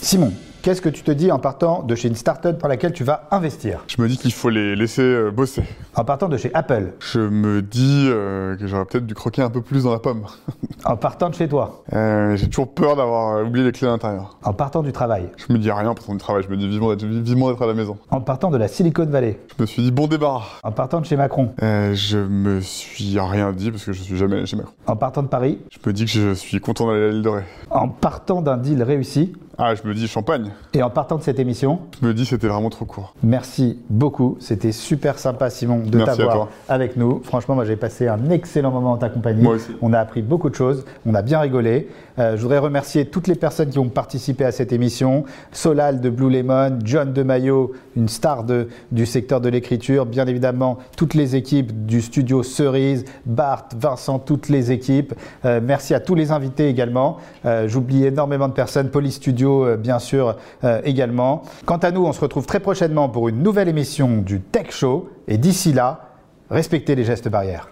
Simon, 0.06 0.32
qu'est-ce 0.62 0.80
que 0.80 0.88
tu 0.88 1.02
te 1.02 1.10
dis 1.10 1.32
en 1.32 1.40
partant 1.40 1.82
de 1.82 1.96
chez 1.96 2.06
une 2.06 2.14
start-up 2.14 2.60
dans 2.62 2.68
laquelle 2.68 2.92
tu 2.92 3.02
vas 3.02 3.26
investir? 3.32 3.80
Je 3.88 4.00
me 4.00 4.06
dis 4.06 4.16
qu'il 4.16 4.32
faut 4.32 4.50
les 4.50 4.76
laisser 4.76 5.02
euh, 5.02 5.30
bosser. 5.32 5.64
En 5.96 6.04
partant 6.04 6.28
de 6.28 6.36
chez 6.36 6.48
Apple 6.54 6.92
Je 7.00 7.18
me 7.18 7.60
dis 7.60 8.06
euh, 8.08 8.54
que 8.56 8.68
j'aurais 8.68 8.84
peut-être 8.84 9.04
dû 9.06 9.14
croquer 9.14 9.42
un 9.42 9.50
peu 9.50 9.62
plus 9.62 9.82
dans 9.82 9.90
la 9.92 9.98
pomme. 9.98 10.22
En 10.84 10.96
partant 10.96 11.30
de 11.30 11.34
chez 11.34 11.48
toi 11.48 11.82
Euh, 11.94 12.36
j'ai 12.36 12.48
toujours 12.48 12.72
peur 12.72 12.94
d'avoir 12.94 13.38
euh, 13.38 13.44
oublié 13.44 13.64
les 13.66 13.72
clés 13.72 13.88
à 13.88 13.90
l'intérieur. 13.90 14.38
En 14.44 14.52
partant 14.52 14.84
du 14.84 14.92
travail 14.92 15.28
Je 15.36 15.52
me 15.52 15.58
dis 15.58 15.72
rien 15.72 15.88
en 15.88 15.94
partant 15.96 16.12
du 16.12 16.18
travail, 16.18 16.44
je 16.44 16.48
me 16.48 16.56
dis 16.56 16.68
vivement 16.68 16.90
d'être, 16.90 17.04
vivement 17.04 17.50
d'être 17.50 17.62
à 17.62 17.66
la 17.66 17.74
maison. 17.74 17.98
En 18.10 18.20
partant 18.20 18.52
de 18.52 18.56
la 18.58 18.68
Silicon 18.68 19.06
Valley 19.06 19.40
Je 19.56 19.62
me 19.62 19.66
suis 19.66 19.82
dit 19.82 19.90
bon 19.90 20.06
débarras. 20.06 20.44
En 20.62 20.70
partant 20.70 21.00
de 21.00 21.06
chez 21.06 21.16
Macron 21.16 21.50
Euh, 21.64 21.92
je 21.94 22.18
me 22.18 22.60
suis 22.60 23.18
rien 23.18 23.50
dit 23.52 23.72
parce 23.72 23.84
que 23.84 23.92
je 23.92 24.00
suis 24.02 24.16
jamais 24.16 24.36
allé 24.36 24.46
chez 24.46 24.54
Macron. 24.56 24.74
En 24.86 24.94
partant 24.94 25.24
de 25.24 25.28
Paris 25.28 25.58
Je 25.72 25.78
me 25.84 25.92
dis 25.92 26.04
que 26.04 26.10
je 26.12 26.34
suis 26.34 26.60
content 26.60 26.86
d'aller 26.86 27.06
à 27.06 27.08
l'île 27.08 27.22
de 27.22 27.28
Ré. 27.30 27.42
En 27.70 27.88
partant 27.88 28.42
d'un 28.42 28.56
deal 28.58 28.80
réussi 28.84 29.32
Ah, 29.58 29.74
je 29.74 29.88
me 29.88 29.94
dis 29.94 30.06
champagne. 30.06 30.50
Et 30.74 30.82
en 30.82 30.90
partant 30.90 31.16
de 31.16 31.22
cette 31.22 31.38
émission 31.38 31.80
Je 32.00 32.06
me 32.06 32.12
dis 32.12 32.26
c'était 32.26 32.46
vraiment 32.46 32.68
trop 32.68 32.84
court. 32.84 33.14
Merci 33.22 33.78
beaucoup. 33.88 34.36
C'était 34.38 34.72
super 34.72 35.18
sympa, 35.18 35.48
Simon, 35.48 35.78
de 35.78 36.04
t'avoir 36.04 36.48
avec 36.68 36.96
nous. 36.96 37.22
Franchement, 37.24 37.54
moi, 37.54 37.64
j'ai 37.64 37.76
passé 37.76 38.06
un 38.06 38.28
excellent 38.28 38.70
moment 38.70 38.92
en 38.92 38.96
ta 38.98 39.08
compagnie. 39.08 39.42
Moi 39.42 39.54
aussi. 39.54 39.70
On 39.80 39.94
a 39.94 39.98
appris 39.98 40.20
beaucoup 40.20 40.50
de 40.50 40.54
choses. 40.54 40.84
On 41.06 41.14
a 41.14 41.22
bien 41.22 41.40
rigolé. 41.40 41.88
Euh, 42.18 42.36
je 42.36 42.42
voudrais 42.42 42.58
remercier 42.58 43.06
toutes 43.06 43.26
les 43.26 43.34
personnes 43.34 43.70
qui 43.70 43.78
ont 43.78 43.88
participé 43.88 44.44
à 44.44 44.52
cette 44.52 44.72
émission. 44.72 45.24
Solal 45.52 46.00
de 46.00 46.10
Blue 46.10 46.30
Lemon, 46.30 46.78
John 46.84 47.12
de 47.12 47.22
Mayo, 47.22 47.72
une 47.96 48.08
star 48.08 48.44
du 48.92 49.06
secteur 49.06 49.40
de 49.40 49.48
l'écriture. 49.48 50.06
Bien 50.06 50.26
évidemment, 50.26 50.78
toutes 50.96 51.14
les 51.14 51.36
équipes 51.36 51.86
du 51.86 52.00
studio 52.00 52.42
Cerise, 52.42 53.04
Bart, 53.24 53.68
Vincent, 53.76 54.18
toutes 54.18 54.48
les 54.48 54.72
équipes. 54.72 55.14
Euh, 55.44 55.60
merci 55.62 55.94
à 55.94 56.00
tous 56.00 56.14
les 56.14 56.32
invités 56.32 56.68
également. 56.68 57.18
Euh, 57.44 57.68
J'oublie 57.68 58.04
énormément 58.04 58.48
de 58.48 58.52
personnes. 58.52 58.90
Police 58.90 59.16
Studio, 59.16 59.64
euh, 59.64 59.76
bien 59.76 59.98
sûr, 59.98 60.36
également. 60.84 61.42
Quant 61.64 61.76
à 61.76 61.90
nous, 61.90 62.04
on 62.04 62.12
se 62.12 62.20
retrouve 62.20 62.46
très 62.46 62.60
prochainement 62.60 63.08
pour 63.08 63.28
une 63.28 63.42
nouvelle 63.42 63.68
émission 63.68 64.18
du 64.18 64.40
Tech 64.40 64.70
Show. 64.70 65.08
Et 65.28 65.38
d'ici 65.38 65.72
là, 65.72 66.10
respectez 66.50 66.94
les 66.94 67.04
gestes 67.04 67.28
barrières. 67.28 67.68